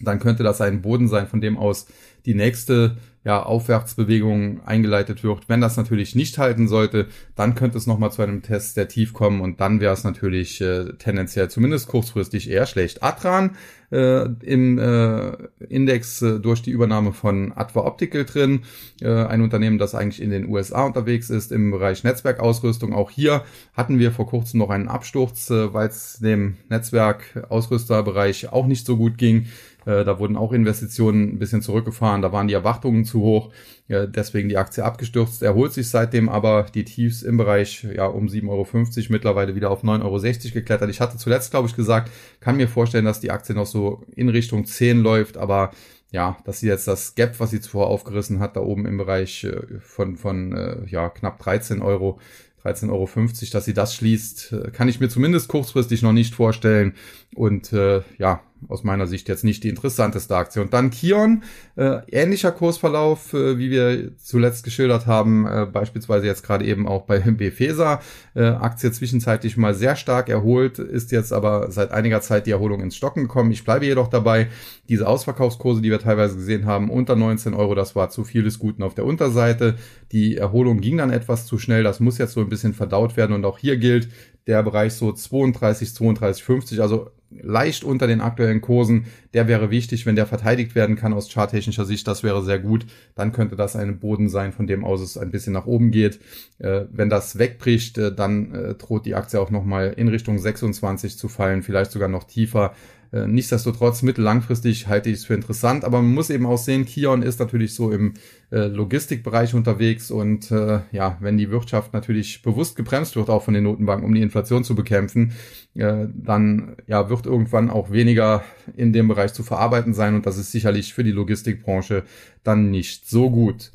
Dann 0.02 0.20
könnte 0.20 0.44
das 0.44 0.62
ein 0.62 0.82
Boden 0.82 1.08
sein, 1.08 1.28
von 1.28 1.42
dem 1.42 1.58
aus 1.58 1.88
die 2.26 2.36
nächste 2.36 2.98
ja, 3.26 3.42
Aufwärtsbewegung 3.42 4.62
eingeleitet 4.66 5.24
wird. 5.24 5.50
Wenn 5.50 5.60
das 5.60 5.78
natürlich 5.78 6.14
nicht 6.14 6.38
halten 6.38 6.68
sollte, 6.68 7.08
dann 7.36 7.56
könnte 7.56 7.78
es 7.78 7.88
nochmal 7.88 8.12
zu 8.12 8.22
einem 8.22 8.44
Test 8.44 8.78
der 8.78 8.88
Tief 8.88 9.14
kommen 9.14 9.42
und 9.42 9.60
dann 9.60 9.80
wäre 9.80 9.94
es 9.94 10.04
natürlich 10.04 10.62
äh, 10.62 10.94
tendenziell 11.00 11.50
zumindest 11.50 11.88
kurzfristig 11.88 12.52
eher 12.52 12.68
schlecht. 12.68 13.02
Atran 13.02 13.58
äh, 13.92 14.26
im 14.44 14.78
äh, 14.78 15.32
Index 15.68 16.22
äh, 16.22 16.40
durch 16.40 16.62
die 16.62 16.70
Übernahme 16.70 17.14
von 17.14 17.52
Adva 17.56 17.82
Optical 17.82 18.26
drin, 18.26 18.62
äh, 19.02 19.10
ein 19.10 19.42
Unternehmen, 19.42 19.80
das 19.80 19.96
eigentlich 19.96 20.22
in 20.22 20.30
den 20.30 20.48
USA 20.48 20.86
unterwegs 20.86 21.32
ist 21.32 21.52
im 21.52 21.72
Bereich 21.72 22.04
Netzwerkausrüstung. 22.04 22.94
Auch 22.94 23.10
hier 23.10 23.44
hatten 23.74 23.98
wir 23.98 24.12
vor 24.12 24.28
kurzem 24.28 24.60
noch 24.60 24.70
einen 24.70 24.88
Absturz, 24.88 25.50
äh, 25.50 25.74
weil 25.74 25.88
es 25.88 26.20
dem 26.20 26.58
Netzwerkausrüsterbereich 26.70 28.52
auch 28.54 28.68
nicht 28.68 28.86
so 28.86 28.98
gut 28.98 29.18
ging. 29.18 29.48
Äh, 29.86 30.04
da 30.04 30.20
wurden 30.20 30.36
auch 30.36 30.52
Investitionen 30.52 31.34
ein 31.34 31.40
bisschen 31.40 31.62
zurückgefahren, 31.62 32.22
da 32.22 32.32
waren 32.32 32.48
die 32.48 32.54
Erwartungen 32.54 33.06
zu 33.06 33.22
hoch, 33.22 33.52
äh, 33.88 34.08
deswegen 34.08 34.50
die 34.50 34.58
Aktie 34.58 34.84
abgestürzt. 34.84 35.44
Erholt 35.44 35.74
sich 35.74 35.90
seitdem 35.90 36.28
aber 36.28 36.66
die 36.74 36.86
Tiefs 36.86 37.22
im 37.22 37.38
Bereich 37.38 37.84
ja 37.84 38.08
um 38.08 38.28
7,50 38.28 38.50
Euro 38.50 38.68
mittlerweile 39.10 39.56
wieder 39.56 39.70
auf 39.70 39.84
9,60 39.84 40.04
Euro 40.04 40.54
geklettert. 40.54 40.90
Ich 40.90 41.02
hatte 41.02 41.18
zuletzt, 41.18 41.52
glaube 41.52 41.68
ich, 41.68 41.76
gesagt, 41.76 42.12
kann 42.40 42.58
mir 42.58 42.68
vorstellen, 42.68 43.06
dass 43.06 43.20
die 43.20 43.32
Aktie 43.32 43.56
noch 43.56 43.68
so 43.68 44.04
in 44.16 44.30
Richtung 44.30 44.66
10 44.66 45.02
läuft, 45.02 45.38
aber 45.38 45.72
ja, 46.12 46.38
dass 46.46 46.60
sie 46.60 46.68
jetzt 46.68 46.88
das 46.88 47.16
Gap, 47.16 47.40
was 47.40 47.52
sie 47.52 47.60
zuvor 47.60 47.88
aufgerissen 47.88 48.40
hat, 48.40 48.56
da 48.56 48.62
oben 48.62 48.86
im 48.86 48.98
Bereich 48.98 49.44
äh, 49.44 49.80
von, 49.82 50.18
von 50.18 50.86
ja, 50.88 51.10
knapp 51.10 51.40
13 51.40 51.82
Euro, 51.82 52.20
13,50 52.64 52.90
Euro, 52.90 53.10
dass 53.52 53.66
sie 53.66 53.74
das 53.76 53.94
schließt, 53.94 54.56
kann 54.74 54.90
ich 54.90 55.00
mir 55.00 55.10
zumindest 55.10 55.50
kurzfristig 55.50 56.02
noch 56.02 56.14
nicht 56.14 56.34
vorstellen. 56.34 56.94
Und 57.36 57.74
äh, 57.74 58.02
ja, 58.18 58.42
aus 58.68 58.84
meiner 58.84 59.08
Sicht 59.08 59.30
jetzt 59.30 59.44
nicht 59.44 59.64
die 59.64 59.70
interessanteste 59.70 60.36
Aktie. 60.36 60.62
Und 60.62 60.74
dann 60.74 60.90
Kion, 60.90 61.44
äh, 61.76 62.00
ähnlicher 62.12 62.52
Kursverlauf, 62.52 63.34
äh, 63.34 63.58
wie 63.58 63.70
wir 63.70 64.18
zuletzt 64.18 64.64
geschildert 64.64 65.06
haben, 65.06 65.46
äh, 65.46 65.66
beispielsweise 65.72 66.26
jetzt 66.26 66.44
gerade 66.44 66.66
eben 66.66 66.88
auch 66.88 67.04
bei 67.04 67.20
Befesa. 67.20 68.02
Äh, 68.34 68.46
Aktie 68.46 68.92
zwischenzeitlich 68.92 69.58
mal 69.58 69.74
sehr 69.74 69.96
stark 69.96 70.30
erholt, 70.30 70.80
ist 70.80 71.12
jetzt 71.12 71.34
aber 71.34 71.72
seit 71.72 71.92
einiger 71.92 72.22
Zeit 72.22 72.48
die 72.48 72.52
Erholung 72.52 72.82
ins 72.82 72.96
Stocken 72.96 73.24
gekommen. 73.24 73.52
Ich 73.52 73.64
bleibe 73.64 73.86
jedoch 73.86 74.08
dabei, 74.08 74.48
diese 74.90 75.08
Ausverkaufskurse, 75.08 75.82
die 75.82 75.92
wir 75.92 76.00
teilweise 76.00 76.36
gesehen 76.36 76.66
haben, 76.66 76.90
unter 76.90 77.16
19 77.16 77.54
Euro, 77.54 77.76
das 77.76 77.96
war 77.96 78.10
zu 78.10 78.24
viel 78.24 78.44
des 78.44 78.60
Guten 78.60 78.84
auf 78.84 78.96
der 78.96 79.06
Unterseite. 79.06 79.76
Die 80.12 80.38
Erholung 80.38 80.82
ging 80.82 80.98
dann 80.98 81.12
etwas 81.12 81.46
zu 81.46 81.58
schnell, 81.58 81.84
das 81.84 82.00
muss 82.00 82.18
jetzt 82.18 82.34
so 82.34 82.42
ein 82.42 82.50
bisschen 82.50 82.74
verdaut 82.74 83.18
werden 83.18 83.34
und 83.34 83.46
auch 83.46 83.58
hier 83.58 83.78
gilt, 83.78 84.10
der 84.48 84.62
Bereich 84.64 84.94
so 84.94 85.12
32, 85.12 85.94
32, 85.94 86.44
50, 86.44 86.82
also 86.82 87.10
leicht 87.42 87.84
unter 87.84 88.08
den 88.08 88.22
aktuellen 88.22 88.62
Kursen. 88.62 89.06
Der 89.34 89.48
wäre 89.48 89.70
wichtig, 89.70 90.06
wenn 90.06 90.16
der 90.16 90.26
verteidigt 90.26 90.76
werden 90.76 90.96
kann 90.96 91.14
aus 91.14 91.32
charttechnischer 91.32 91.86
Sicht. 91.86 92.08
Das 92.08 92.24
wäre 92.24 92.44
sehr 92.44 92.60
gut. 92.60 92.86
Dann 93.16 93.32
könnte 93.32 93.56
das 93.56 93.76
ein 93.76 94.00
Boden 94.00 94.30
sein, 94.30 94.54
von 94.54 94.68
dem 94.68 94.86
aus 94.86 95.02
es 95.02 95.18
ein 95.18 95.32
bisschen 95.32 95.54
nach 95.54 95.66
oben 95.66 95.92
geht. 95.92 96.20
Äh, 96.60 96.86
wenn 96.92 97.10
das 97.10 97.38
wegbricht, 97.38 97.98
äh, 97.98 98.14
dann 98.14 98.54
äh, 98.54 98.74
droht 98.76 99.06
die 99.06 99.16
Aktie 99.16 99.40
auch 99.40 99.52
nochmal 99.52 99.94
in 99.98 100.08
Richtung 100.08 100.38
26 100.40 101.18
zu 101.18 101.28
fallen, 101.28 101.64
vielleicht 101.64 101.92
sogar 101.92 102.10
noch 102.10 102.24
tiefer. 102.24 102.74
Äh, 103.16 103.28
nichtsdestotrotz 103.28 104.02
mittellangfristig 104.02 104.88
halte 104.88 105.10
ich 105.10 105.20
es 105.20 105.26
für 105.26 105.36
interessant, 105.36 105.86
aber 105.86 106.02
man 106.02 106.14
muss 106.14 106.30
eben 106.30 106.46
auch 106.46 106.58
sehen, 106.58 106.86
Kion 106.86 107.22
ist 107.22 107.40
natürlich 107.40 107.74
so 107.74 107.90
im 107.92 108.16
äh, 108.52 108.68
Logistikbereich 108.68 109.54
unterwegs 109.54 110.12
und 110.12 110.52
äh, 110.52 110.82
ja, 110.92 111.18
wenn 111.22 111.38
die 111.38 111.50
Wirtschaft 111.50 111.94
natürlich 111.94 112.42
bewusst 112.42 112.76
gebremst 112.76 113.16
wird, 113.16 113.30
auch 113.30 113.44
von 113.44 113.54
den 113.54 113.64
Notenbanken, 113.64 114.06
um 114.06 114.14
die 114.14 114.22
Inflation 114.22 114.66
zu 114.66 114.76
bekämpfen, 114.76 115.32
äh, 115.76 116.08
dann 116.14 116.76
ja 116.88 117.10
wird 117.10 117.26
irgendwann 117.26 117.70
auch 117.70 117.90
weniger 117.90 118.44
in 118.76 118.92
dem 118.92 119.08
Bereich 119.08 119.34
zu 119.34 119.44
verarbeiten 119.44 119.94
sein 119.94 120.16
und 120.16 120.26
das 120.26 120.38
ist 120.38 120.52
sicherlich 120.52 120.94
für 120.94 121.06
die 121.06 121.12
Logistikbranche 121.12 122.04
dann 122.44 122.70
nicht 122.70 123.08
so 123.08 123.30
gut. 123.30 123.72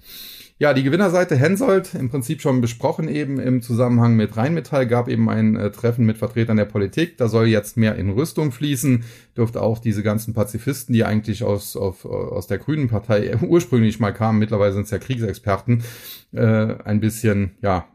Ja, 0.60 0.74
die 0.74 0.82
Gewinnerseite 0.82 1.36
Hensoldt, 1.36 1.94
im 1.94 2.10
Prinzip 2.10 2.42
schon 2.42 2.60
besprochen 2.60 3.08
eben 3.08 3.40
im 3.40 3.62
Zusammenhang 3.62 4.14
mit 4.14 4.36
Rheinmetall, 4.36 4.86
gab 4.86 5.08
eben 5.08 5.30
ein 5.30 5.56
äh, 5.56 5.70
Treffen 5.70 6.04
mit 6.04 6.18
Vertretern 6.18 6.58
der 6.58 6.66
Politik. 6.66 7.16
Da 7.16 7.28
soll 7.28 7.46
jetzt 7.46 7.78
mehr 7.78 7.96
in 7.96 8.10
Rüstung 8.10 8.52
fließen. 8.52 9.04
Dürfte 9.38 9.62
auch 9.62 9.78
diese 9.78 10.02
ganzen 10.02 10.34
Pazifisten, 10.34 10.92
die 10.92 11.02
eigentlich 11.02 11.44
aus, 11.44 11.78
auf, 11.78 12.04
aus 12.04 12.46
der 12.46 12.58
Grünen 12.58 12.88
Partei 12.88 13.34
ursprünglich 13.40 14.00
mal 14.00 14.12
kamen, 14.12 14.38
mittlerweile 14.38 14.74
sind 14.74 14.82
es 14.82 14.90
ja 14.90 14.98
Kriegsexperten, 14.98 15.82
äh, 16.32 16.74
ein 16.84 17.00
bisschen, 17.00 17.52
ja, 17.62 17.88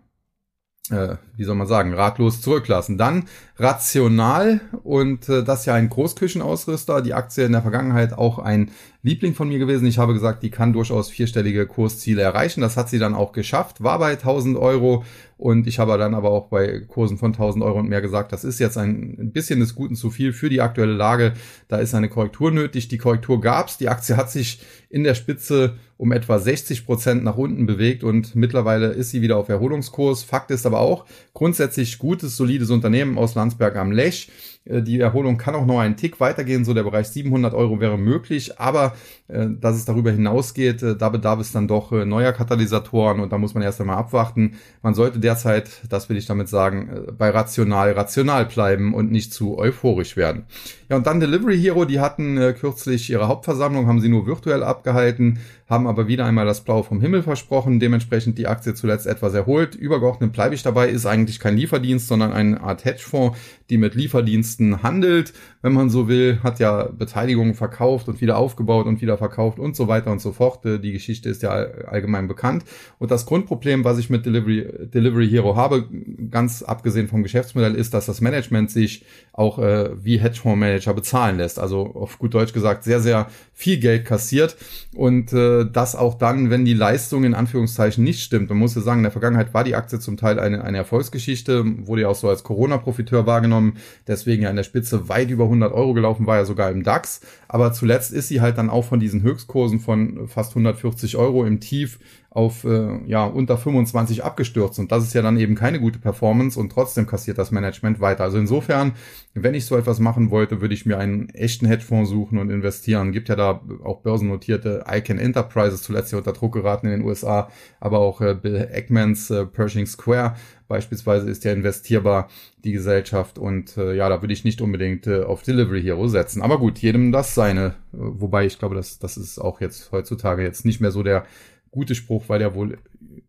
äh, 0.91 1.15
wie 1.35 1.43
soll 1.43 1.55
man 1.55 1.67
sagen, 1.67 1.93
ratlos 1.93 2.41
zurücklassen. 2.41 2.97
Dann 2.97 3.25
rational 3.57 4.61
und 4.83 5.27
äh, 5.29 5.43
das 5.43 5.65
ja 5.65 5.73
ein 5.73 5.89
Großküchenausrüster, 5.89 7.01
die 7.01 7.13
Aktie 7.13 7.45
in 7.45 7.51
der 7.51 7.61
Vergangenheit 7.61 8.13
auch 8.13 8.39
ein 8.39 8.71
Liebling 9.01 9.33
von 9.33 9.47
mir 9.47 9.59
gewesen. 9.59 9.87
Ich 9.87 9.97
habe 9.97 10.13
gesagt, 10.13 10.43
die 10.43 10.49
kann 10.49 10.73
durchaus 10.73 11.09
vierstellige 11.09 11.65
Kursziele 11.67 12.21
erreichen. 12.21 12.61
Das 12.61 12.77
hat 12.77 12.89
sie 12.89 12.99
dann 12.99 13.15
auch 13.15 13.31
geschafft, 13.31 13.83
war 13.83 13.99
bei 13.99 14.11
1000 14.11 14.57
Euro 14.57 15.03
und 15.37 15.67
ich 15.67 15.79
habe 15.79 15.97
dann 15.97 16.13
aber 16.13 16.29
auch 16.29 16.47
bei 16.47 16.79
Kursen 16.87 17.17
von 17.17 17.33
1000 17.33 17.63
Euro 17.63 17.79
und 17.79 17.89
mehr 17.89 18.01
gesagt, 18.01 18.31
das 18.31 18.45
ist 18.45 18.59
jetzt 18.59 18.77
ein 18.77 19.31
bisschen 19.33 19.59
des 19.59 19.75
Guten 19.75 19.95
zu 19.95 20.09
viel 20.09 20.31
für 20.31 20.49
die 20.49 20.61
aktuelle 20.61 20.93
Lage. 20.93 21.33
Da 21.67 21.77
ist 21.77 21.93
eine 21.93 22.07
Korrektur 22.07 22.51
nötig. 22.51 22.87
Die 22.87 22.97
Korrektur 22.97 23.41
gab's. 23.41 23.77
Die 23.77 23.89
Aktie 23.89 24.15
hat 24.15 24.31
sich 24.31 24.61
in 24.89 25.03
der 25.03 25.13
Spitze 25.13 25.75
um 25.97 26.13
etwa 26.13 26.39
60 26.39 26.85
Prozent 26.85 27.23
nach 27.23 27.35
unten 27.35 27.65
bewegt 27.65 28.03
und 28.03 28.33
mittlerweile 28.35 28.87
ist 28.87 29.11
sie 29.11 29.21
wieder 29.21 29.35
auf 29.35 29.49
Erholungskurs. 29.49 30.23
Fakt 30.23 30.51
ist 30.51 30.65
aber 30.65 30.79
auch, 30.79 31.05
grundsätzlich 31.33 31.99
gutes, 31.99 32.37
solides 32.37 32.69
Unternehmen 32.69 33.17
aus 33.17 33.35
Landsberg 33.35 33.75
am 33.75 33.91
Lech. 33.91 34.31
Äh, 34.65 34.81
die 34.81 34.99
Erholung 34.99 35.37
kann 35.37 35.55
auch 35.55 35.65
noch 35.65 35.79
einen 35.79 35.95
Tick 35.95 36.19
weitergehen, 36.19 36.65
so 36.65 36.73
der 36.73 36.83
Bereich 36.83 37.07
700 37.07 37.53
Euro 37.53 37.79
wäre 37.79 37.97
möglich, 37.97 38.59
aber 38.59 38.93
äh, 39.27 39.47
dass 39.59 39.75
es 39.75 39.85
darüber 39.85 40.11
hinausgeht, 40.11 40.83
äh, 40.83 40.95
da 40.95 41.09
bedarf 41.09 41.39
es 41.39 41.51
dann 41.51 41.67
doch 41.67 41.91
äh, 41.91 42.05
neuer 42.05 42.33
Katalysatoren 42.33 43.19
und 43.19 43.31
da 43.31 43.37
muss 43.37 43.53
man 43.53 43.63
erst 43.63 43.81
einmal 43.81 43.97
abwarten. 43.97 44.57
Man 44.81 44.93
sollte 44.93 45.19
derzeit, 45.19 45.69
das 45.89 46.09
will 46.09 46.17
ich 46.17 46.25
damit 46.25 46.49
sagen, 46.49 46.89
äh, 46.89 47.11
bei 47.11 47.29
rational 47.29 47.91
rational 47.91 48.45
bleiben 48.45 48.93
und 48.93 49.11
nicht 49.11 49.33
zu 49.33 49.57
euphorisch 49.57 50.17
werden. 50.17 50.45
Ja, 50.89 50.97
und 50.97 51.07
dann 51.07 51.19
Delivery 51.19 51.57
Hero, 51.57 51.85
die 51.85 51.99
hatten 51.99 52.37
äh, 52.37 52.53
kürzlich 52.53 53.09
ihre 53.09 53.27
Hauptversammlung, 53.27 53.87
haben 53.87 54.01
sie 54.01 54.09
nur 54.09 54.27
virtuell 54.27 54.63
abgehalten, 54.63 55.39
haben 55.67 55.87
aber 55.87 56.07
wieder 56.07 56.25
einmal 56.25 56.45
das 56.45 56.63
Blaue 56.63 56.83
vom 56.83 57.01
Himmel 57.01 57.23
versprochen, 57.23 57.79
dementsprechend 57.79 58.37
die 58.37 58.47
Aktie 58.47 58.75
zuletzt 58.75 59.07
etwas 59.07 59.33
erholt. 59.33 59.73
Übergeordnet 59.73 60.31
bleibe 60.31 60.53
ich 60.53 60.61
dabei, 60.61 60.89
ist 60.89 61.07
eigentlich 61.07 61.39
kein 61.39 61.57
Lieferdienst, 61.57 62.07
sondern 62.07 62.33
eine 62.33 62.61
Art 62.61 62.85
Hedgefonds, 62.85 63.37
die 63.71 63.79
mit 63.79 63.95
Lieferdiensten 63.95 64.83
handelt, 64.83 65.33
wenn 65.63 65.73
man 65.73 65.89
so 65.89 66.07
will, 66.07 66.39
hat 66.43 66.59
ja 66.59 66.83
Beteiligungen 66.83 67.55
verkauft 67.55 68.07
und 68.07 68.21
wieder 68.21 68.37
aufgebaut 68.37 68.85
und 68.85 69.01
wieder 69.01 69.17
verkauft 69.17 69.57
und 69.57 69.75
so 69.75 69.87
weiter 69.87 70.11
und 70.11 70.21
so 70.21 70.31
fort. 70.31 70.63
Äh, 70.65 70.79
die 70.79 70.91
Geschichte 70.91 71.29
ist 71.29 71.41
ja 71.41 71.49
allgemein 71.49 72.27
bekannt. 72.27 72.63
Und 72.99 73.09
das 73.09 73.25
Grundproblem, 73.25 73.83
was 73.83 73.97
ich 73.97 74.11
mit 74.11 74.27
Delivery, 74.27 74.87
Delivery 74.93 75.27
Hero 75.27 75.55
habe, 75.55 75.89
ganz 76.29 76.61
abgesehen 76.61 77.07
vom 77.07 77.23
Geschäftsmodell, 77.23 77.73
ist, 77.73 77.95
dass 77.95 78.05
das 78.05 78.21
Management 78.21 78.69
sich 78.69 79.03
auch 79.35 79.59
äh, 79.59 79.89
wie 80.01 80.17
Hedgefondsmanager 80.17 80.93
bezahlen 80.93 81.37
lässt. 81.37 81.59
Also 81.59 81.93
auf 81.93 82.19
gut 82.19 82.33
Deutsch 82.33 82.53
gesagt, 82.53 82.85
sehr, 82.85 83.01
sehr 83.01 83.27
viel 83.53 83.77
Geld 83.79 84.05
kassiert 84.05 84.55
und 84.93 85.33
äh, 85.33 85.65
das 85.65 85.95
auch 85.95 86.13
dann, 86.13 86.49
wenn 86.49 86.63
die 86.63 86.73
Leistung 86.73 87.25
in 87.25 87.33
Anführungszeichen 87.33 88.01
nicht 88.01 88.21
stimmt. 88.21 88.49
Man 88.49 88.57
muss 88.57 88.75
ja 88.75 88.81
sagen, 88.81 88.99
in 88.99 89.03
der 89.03 89.11
Vergangenheit 89.11 89.53
war 89.53 89.65
die 89.65 89.75
Aktie 89.75 89.99
zum 89.99 90.15
Teil 90.15 90.39
eine, 90.39 90.63
eine 90.63 90.77
Erfolgsgeschichte, 90.77 91.65
wurde 91.85 92.03
ja 92.03 92.07
auch 92.07 92.15
so 92.15 92.29
als 92.29 92.43
Corona-Profiteur 92.43 93.25
wahrgenommen, 93.25 93.77
deswegen 94.07 94.43
ja 94.43 94.49
in 94.49 94.55
der 94.55 94.63
Spitze 94.63 95.09
weit 95.09 95.29
über 95.29 95.45
100 95.45 95.73
Euro 95.73 95.93
gelaufen, 95.93 96.27
war 96.27 96.37
ja 96.37 96.45
sogar 96.45 96.71
im 96.71 96.83
DAX, 96.83 97.19
aber 97.49 97.73
zuletzt 97.73 98.13
ist 98.13 98.29
sie 98.29 98.39
halt 98.39 98.57
dann 98.57 98.69
auch 98.69 98.85
von 98.85 99.01
diesen 99.01 99.21
Höchstkursen 99.21 99.81
von 99.81 100.29
fast 100.29 100.51
140 100.51 101.17
Euro 101.17 101.45
im 101.45 101.59
Tief 101.59 101.99
auf 102.35 102.65
äh, 102.65 102.99
ja 103.07 103.23
unter 103.23 103.57
25 103.57 104.25
abgestürzt 104.25 104.77
und 104.77 104.91
das 104.91 105.05
ist 105.05 105.13
ja 105.13 105.21
dann 105.21 105.39
eben 105.39 105.55
keine 105.55 105.79
gute 105.79 105.99
Performance 105.99 106.59
und 106.59 106.69
trotzdem 106.69 107.07
kassiert 107.07 107.37
das 107.37 107.49
Management 107.49 108.01
weiter. 108.01 108.25
Also 108.25 108.37
insofern, 108.37 108.91
wenn 109.33 109.53
ich 109.53 109.65
so 109.65 109.77
etwas 109.77 109.99
machen 109.99 110.31
wollte, 110.31 110.59
würde 110.59 110.73
ich 110.73 110.85
mir 110.85 110.97
einen 110.97 111.29
echten 111.29 111.65
Hedgefonds 111.65 112.09
suchen 112.09 112.37
und 112.37 112.49
investieren. 112.49 113.13
Gibt 113.13 113.29
ja 113.29 113.37
da 113.37 113.61
auch 113.85 114.01
börsennotierte 114.01 114.83
Icon 114.91 115.17
Enterprises 115.17 115.81
zuletzt 115.81 116.11
ja 116.11 116.17
unter 116.17 116.33
Druck 116.33 116.53
geraten 116.53 116.87
in 116.87 116.91
den 116.91 117.01
USA, 117.03 117.49
aber 117.79 117.99
auch 117.99 118.19
äh, 118.19 118.35
Bill 118.35 118.67
Eggmans 118.69 119.29
äh, 119.29 119.45
Pershing 119.45 119.85
Square 119.85 120.35
beispielsweise 120.67 121.29
ist 121.29 121.43
ja 121.43 121.53
investierbar 121.53 122.29
die 122.63 122.71
Gesellschaft 122.71 123.37
und 123.37 123.77
äh, 123.77 123.95
ja, 123.95 124.09
da 124.09 124.21
würde 124.21 124.33
ich 124.33 124.43
nicht 124.43 124.61
unbedingt 124.61 125.07
äh, 125.07 125.23
auf 125.23 125.43
Delivery 125.43 125.81
Hero 125.81 126.07
setzen. 126.07 126.41
Aber 126.41 126.59
gut, 126.59 126.79
jedem 126.79 127.11
das 127.11 127.35
seine. 127.35 127.75
Äh, 127.93 127.97
wobei 127.97 128.45
ich 128.45 128.59
glaube, 128.59 128.75
dass 128.75 128.99
das 128.99 129.17
ist 129.17 129.39
auch 129.39 129.61
jetzt 129.61 129.91
heutzutage 129.91 130.43
jetzt 130.43 130.65
nicht 130.65 130.81
mehr 130.81 130.91
so 130.91 131.03
der 131.03 131.25
gute 131.75 131.93
Spruch, 131.93 132.23
weil 132.27 132.39
der 132.39 132.55
wohl 132.55 132.79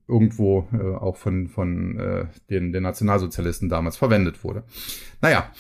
irgendwo 0.09 0.68
äh, 0.72 0.94
auch 0.96 1.16
von, 1.16 1.48
von 1.48 1.98
äh, 1.98 2.26
den, 2.48 2.72
den 2.72 2.82
Nationalsozialisten 2.82 3.68
damals 3.68 3.96
verwendet 3.96 4.42
wurde. 4.44 4.62
Naja, 5.20 5.50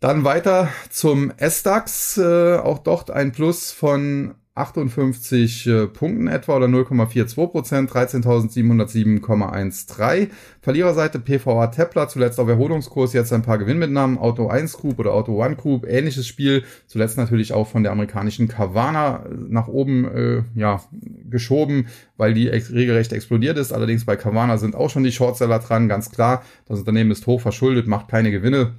dann 0.00 0.24
weiter 0.24 0.68
zum 0.90 1.32
S-DAX. 1.36 2.18
Äh, 2.18 2.56
auch 2.56 2.78
dort 2.78 3.10
ein 3.10 3.32
Plus 3.32 3.72
von 3.72 4.34
58 4.58 5.66
äh, 5.66 5.86
Punkten 5.86 6.28
etwa 6.28 6.56
oder 6.56 6.66
0,42 6.66 7.46
Prozent, 7.46 7.90
13.707,13. 7.90 10.28
Verliererseite 10.60 11.18
PVA 11.18 11.68
Tepler, 11.68 12.08
zuletzt 12.08 12.38
auf 12.40 12.48
Erholungskurs, 12.48 13.12
jetzt 13.12 13.32
ein 13.32 13.42
paar 13.42 13.58
Gewinnmitnahmen, 13.58 14.18
Auto 14.18 14.48
1 14.48 14.72
Group 14.74 14.98
oder 14.98 15.14
Auto 15.14 15.40
1 15.40 15.56
Group, 15.56 15.86
ähnliches 15.88 16.26
Spiel, 16.26 16.64
zuletzt 16.86 17.16
natürlich 17.16 17.52
auch 17.52 17.68
von 17.68 17.82
der 17.82 17.92
amerikanischen 17.92 18.48
Carvana 18.48 19.24
nach 19.48 19.68
oben 19.68 20.04
äh, 20.04 20.42
ja, 20.54 20.82
geschoben, 21.30 21.86
weil 22.16 22.34
die 22.34 22.50
ex 22.50 22.72
regelrecht 22.72 23.12
explodiert 23.12 23.56
ist. 23.58 23.72
Allerdings 23.72 24.04
bei 24.04 24.16
Carvana 24.16 24.58
sind 24.58 24.74
auch 24.74 24.90
schon 24.90 25.04
die 25.04 25.12
Shortseller 25.12 25.60
dran, 25.60 25.88
ganz 25.88 26.10
klar. 26.10 26.42
Das 26.66 26.80
Unternehmen 26.80 27.10
ist 27.10 27.26
hoch 27.26 27.40
verschuldet, 27.40 27.86
macht 27.86 28.08
keine 28.08 28.30
Gewinne 28.30 28.74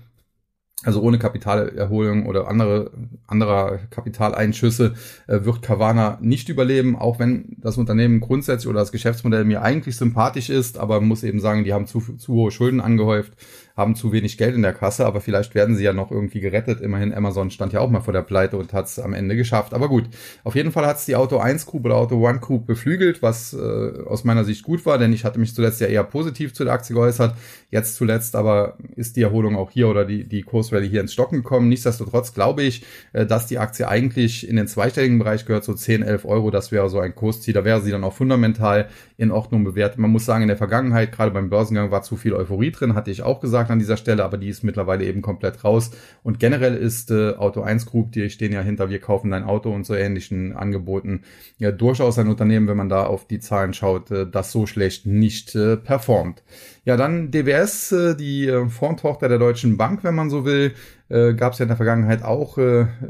also 0.84 1.02
ohne 1.02 1.20
Kapitalerholung 1.20 2.26
oder 2.26 2.48
andere 2.48 2.92
anderer 3.28 3.80
Kapitaleinschüsse 3.90 4.94
äh, 5.28 5.44
wird 5.44 5.62
Carvana 5.62 6.18
nicht 6.22 6.48
überleben, 6.50 6.96
auch 6.96 7.20
wenn 7.20 7.58
das 7.58 7.78
Unternehmen 7.78 8.22
grundsätzlich 8.22 8.70
oder 8.70 8.80
das 8.80 8.92
Geschäftsmodell 8.92 9.44
mir 9.44 9.62
eigentlich 9.62 9.98
sympathisch 9.98 10.50
ist, 10.50 10.78
aber 10.78 11.02
muss 11.02 11.24
eben 11.24 11.40
sagen, 11.40 11.64
die 11.66 11.74
haben 11.74 11.86
zu, 11.86 12.00
zu 12.00 12.34
hohe 12.34 12.52
Schulden 12.52 12.80
angehäuft 12.80 13.34
haben 13.80 13.96
zu 13.96 14.12
wenig 14.12 14.38
Geld 14.38 14.56
in 14.56 14.62
der 14.62 14.74
Kasse, 14.74 15.06
aber 15.06 15.22
vielleicht 15.22 15.56
werden 15.56 15.76
sie 15.76 15.86
ja 15.86 15.94
noch 15.94 16.12
irgendwie 16.12 16.42
gerettet. 16.42 16.82
Immerhin 16.82 17.14
Amazon 17.14 17.50
stand 17.50 17.72
ja 17.72 17.80
auch 17.80 17.90
mal 17.90 18.02
vor 18.02 18.14
der 18.14 18.22
Pleite 18.22 18.58
und 18.58 18.74
hat 18.74 18.86
es 18.88 19.00
am 19.00 19.14
Ende 19.14 19.38
geschafft. 19.38 19.74
Aber 19.74 19.88
gut, 19.88 20.04
auf 20.44 20.56
jeden 20.56 20.74
Fall 20.74 20.86
hat 20.86 20.98
es 20.98 21.06
die 21.06 21.16
Auto 21.16 21.38
1 21.38 21.66
Group 21.66 21.86
oder 21.86 21.96
Auto 21.96 22.24
1 22.24 22.42
Group 22.42 22.68
beflügelt, 22.68 23.24
was 23.24 23.54
äh, 23.54 24.04
aus 24.06 24.26
meiner 24.26 24.44
Sicht 24.44 24.64
gut 24.64 24.86
war, 24.86 24.98
denn 24.98 25.14
ich 25.14 25.24
hatte 25.24 25.40
mich 25.40 25.56
zuletzt 25.56 25.80
ja 25.80 25.88
eher 25.88 26.04
positiv 26.04 26.54
zu 26.54 26.66
der 26.66 26.74
Aktie 26.74 26.94
geäußert. 26.94 27.36
Jetzt 27.72 27.96
zuletzt 27.96 28.36
aber 28.36 28.78
ist 28.98 29.16
die 29.16 29.22
Erholung 29.22 29.56
auch 29.56 29.72
hier 29.72 29.88
oder 29.88 30.04
die, 30.04 30.28
die 30.28 30.44
Kursrallye 30.70 30.90
hier 30.90 31.02
ins 31.02 31.14
Stocken 31.14 31.38
gekommen. 31.38 31.70
Nichtsdestotrotz 31.70 32.34
glaube 32.34 32.64
ich, 32.64 32.84
äh, 33.14 33.26
dass 33.26 33.48
die 33.48 33.58
Aktie 33.58 33.88
eigentlich 33.88 34.48
in 34.48 34.56
den 34.56 34.68
zweistelligen 34.68 35.20
Bereich 35.20 35.46
gehört, 35.46 35.64
so 35.64 35.74
10, 35.74 36.04
11 36.04 36.26
Euro. 36.26 36.52
Das 36.52 36.72
wäre 36.72 36.90
so 36.90 37.00
ein 37.00 37.16
Kursziel. 37.16 37.54
Da 37.54 37.66
wäre 37.66 37.82
sie 37.82 37.92
dann 37.92 38.04
auch 38.04 38.14
fundamental 38.14 38.88
in 39.18 39.32
Ordnung 39.32 39.64
bewertet. 39.64 39.98
Man 39.98 40.12
muss 40.12 40.26
sagen, 40.26 40.44
in 40.44 40.48
der 40.48 40.58
Vergangenheit, 40.58 41.12
gerade 41.12 41.32
beim 41.32 41.50
Börsengang, 41.50 41.92
war 41.92 42.04
zu 42.04 42.16
viel 42.16 42.34
Euphorie 42.34 42.72
drin, 42.72 42.96
hatte 42.96 43.12
ich 43.12 43.24
auch 43.24 43.40
gesagt 43.40 43.72
an 43.72 43.80
dieser 43.80 43.98
Stelle, 43.98 44.24
aber 44.24 44.38
die 44.38 44.50
ist 44.50 44.64
mittlerweile 44.64 45.06
eben 45.06 45.22
komplett 45.22 45.64
raus. 45.64 45.92
Und 46.24 46.40
generell 46.40 46.76
ist 46.76 47.12
äh, 47.12 47.34
Auto 47.36 47.62
1 47.62 47.86
Group, 47.86 48.12
die 48.12 48.30
stehen 48.30 48.54
ja 48.54 48.62
hinter 48.62 48.90
Wir 48.90 49.00
kaufen 49.00 49.32
dein 49.32 49.44
Auto 49.44 49.74
und 49.74 49.86
so 49.86 49.96
ähnlichen 49.96 50.56
Angeboten, 50.56 51.22
ja 51.58 51.72
durchaus 51.72 52.18
ein 52.20 52.28
Unternehmen, 52.28 52.68
wenn 52.68 52.78
man 52.78 52.90
da 52.90 53.06
auf 53.06 53.28
die 53.28 53.40
Zahlen 53.40 53.74
schaut, 53.74 54.12
äh, 54.12 54.30
das 54.30 54.52
so 54.52 54.66
schlecht 54.66 55.06
nicht 55.06 55.58
performt. 55.84 56.44
Ja, 56.90 56.98
dann 56.98 57.30
DWS, 57.30 57.92
äh, 57.92 58.16
die 58.16 58.48
äh, 58.48 58.68
Fondtochter 58.68 59.30
der 59.30 59.38
Deutschen 59.38 59.78
Bank, 59.78 60.04
wenn 60.04 60.16
man 60.16 60.32
so 60.32 60.44
will, 60.44 60.74
äh, 61.10 61.36
gab 61.36 61.54
es 61.54 61.60
ja 61.60 61.64
in 61.66 61.68
der 61.68 61.78
Vergangenheit 61.78 62.24
auch 62.24 62.58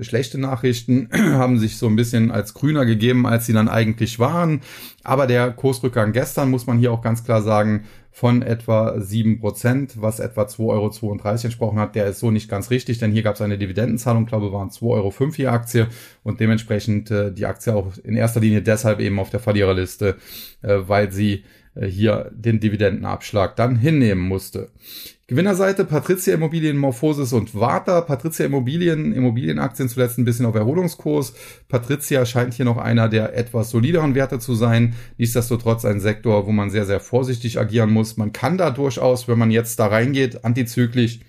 schlechte 0.01 0.37
Nachrichten, 0.37 1.07
haben 1.13 1.57
sich 1.57 1.77
so 1.77 1.87
ein 1.87 1.95
bisschen 1.95 2.29
als 2.29 2.53
grüner 2.53 2.85
gegeben, 2.85 3.25
als 3.25 3.45
sie 3.45 3.53
dann 3.53 3.69
eigentlich 3.69 4.19
waren. 4.19 4.59
Aber 5.05 5.27
der 5.27 5.51
Kursrückgang 5.51 6.11
gestern, 6.11 6.51
muss 6.51 6.67
man 6.67 6.77
hier 6.77 6.91
auch 6.91 7.01
ganz 7.01 7.23
klar 7.23 7.41
sagen, 7.41 7.85
von 8.11 8.41
etwa 8.41 8.99
sieben 8.99 9.39
Prozent, 9.39 10.01
was 10.01 10.19
etwa 10.19 10.41
2,32 10.41 10.67
Euro 10.67 11.29
entsprochen 11.29 11.79
hat, 11.79 11.95
der 11.95 12.07
ist 12.07 12.19
so 12.19 12.31
nicht 12.31 12.49
ganz 12.49 12.71
richtig, 12.71 12.97
denn 12.97 13.13
hier 13.13 13.23
gab 13.23 13.35
es 13.35 13.41
eine 13.41 13.57
Dividendenzahlung, 13.57 14.25
glaube 14.25 14.51
waren 14.51 14.71
2,05 14.71 14.89
Euro 14.89 15.13
je 15.37 15.47
Aktie 15.47 15.87
und 16.23 16.41
dementsprechend 16.41 17.09
die 17.09 17.45
Aktie 17.45 17.73
auch 17.73 17.93
in 18.03 18.17
erster 18.17 18.41
Linie 18.41 18.61
deshalb 18.61 18.99
eben 18.99 19.19
auf 19.19 19.29
der 19.29 19.39
Verliererliste, 19.39 20.17
weil 20.61 21.13
sie 21.13 21.45
hier 21.87 22.31
den 22.33 22.59
Dividendenabschlag 22.59 23.55
dann 23.55 23.75
hinnehmen 23.75 24.27
musste. 24.27 24.69
Gewinnerseite 25.29 25.85
Patricia 25.85 26.33
Immobilien, 26.33 26.75
Morphosis 26.75 27.33
und 27.33 27.53
Warta. 27.53 28.01
Patricia 28.01 28.47
Immobilien, 28.47 29.13
Immobilienaktien 29.13 29.87
zuletzt 29.87 30.17
ein 30.17 30.25
bisschen 30.25 30.47
auf 30.47 30.55
Erholungskurs. 30.55 31.35
Patricia 31.67 32.25
scheint 32.25 32.55
hier 32.55 32.65
noch 32.65 32.77
einer 32.77 33.07
der 33.09 33.37
etwas 33.37 33.69
solideren 33.69 34.15
Werte 34.15 34.39
zu 34.39 34.55
sein. 34.55 34.95
Nichtsdestotrotz 35.19 35.85
ein 35.85 35.99
Sektor, 35.99 36.47
wo 36.47 36.51
man 36.51 36.71
sehr, 36.71 36.87
sehr 36.87 36.99
vorsichtig 36.99 37.59
agieren 37.59 37.91
muss. 37.91 38.17
Man 38.17 38.33
kann 38.33 38.57
da 38.57 38.71
durchaus, 38.71 39.27
wenn 39.27 39.37
man 39.37 39.51
jetzt 39.51 39.79
da 39.79 39.85
reingeht, 39.85 40.43
antizyklisch 40.43 41.19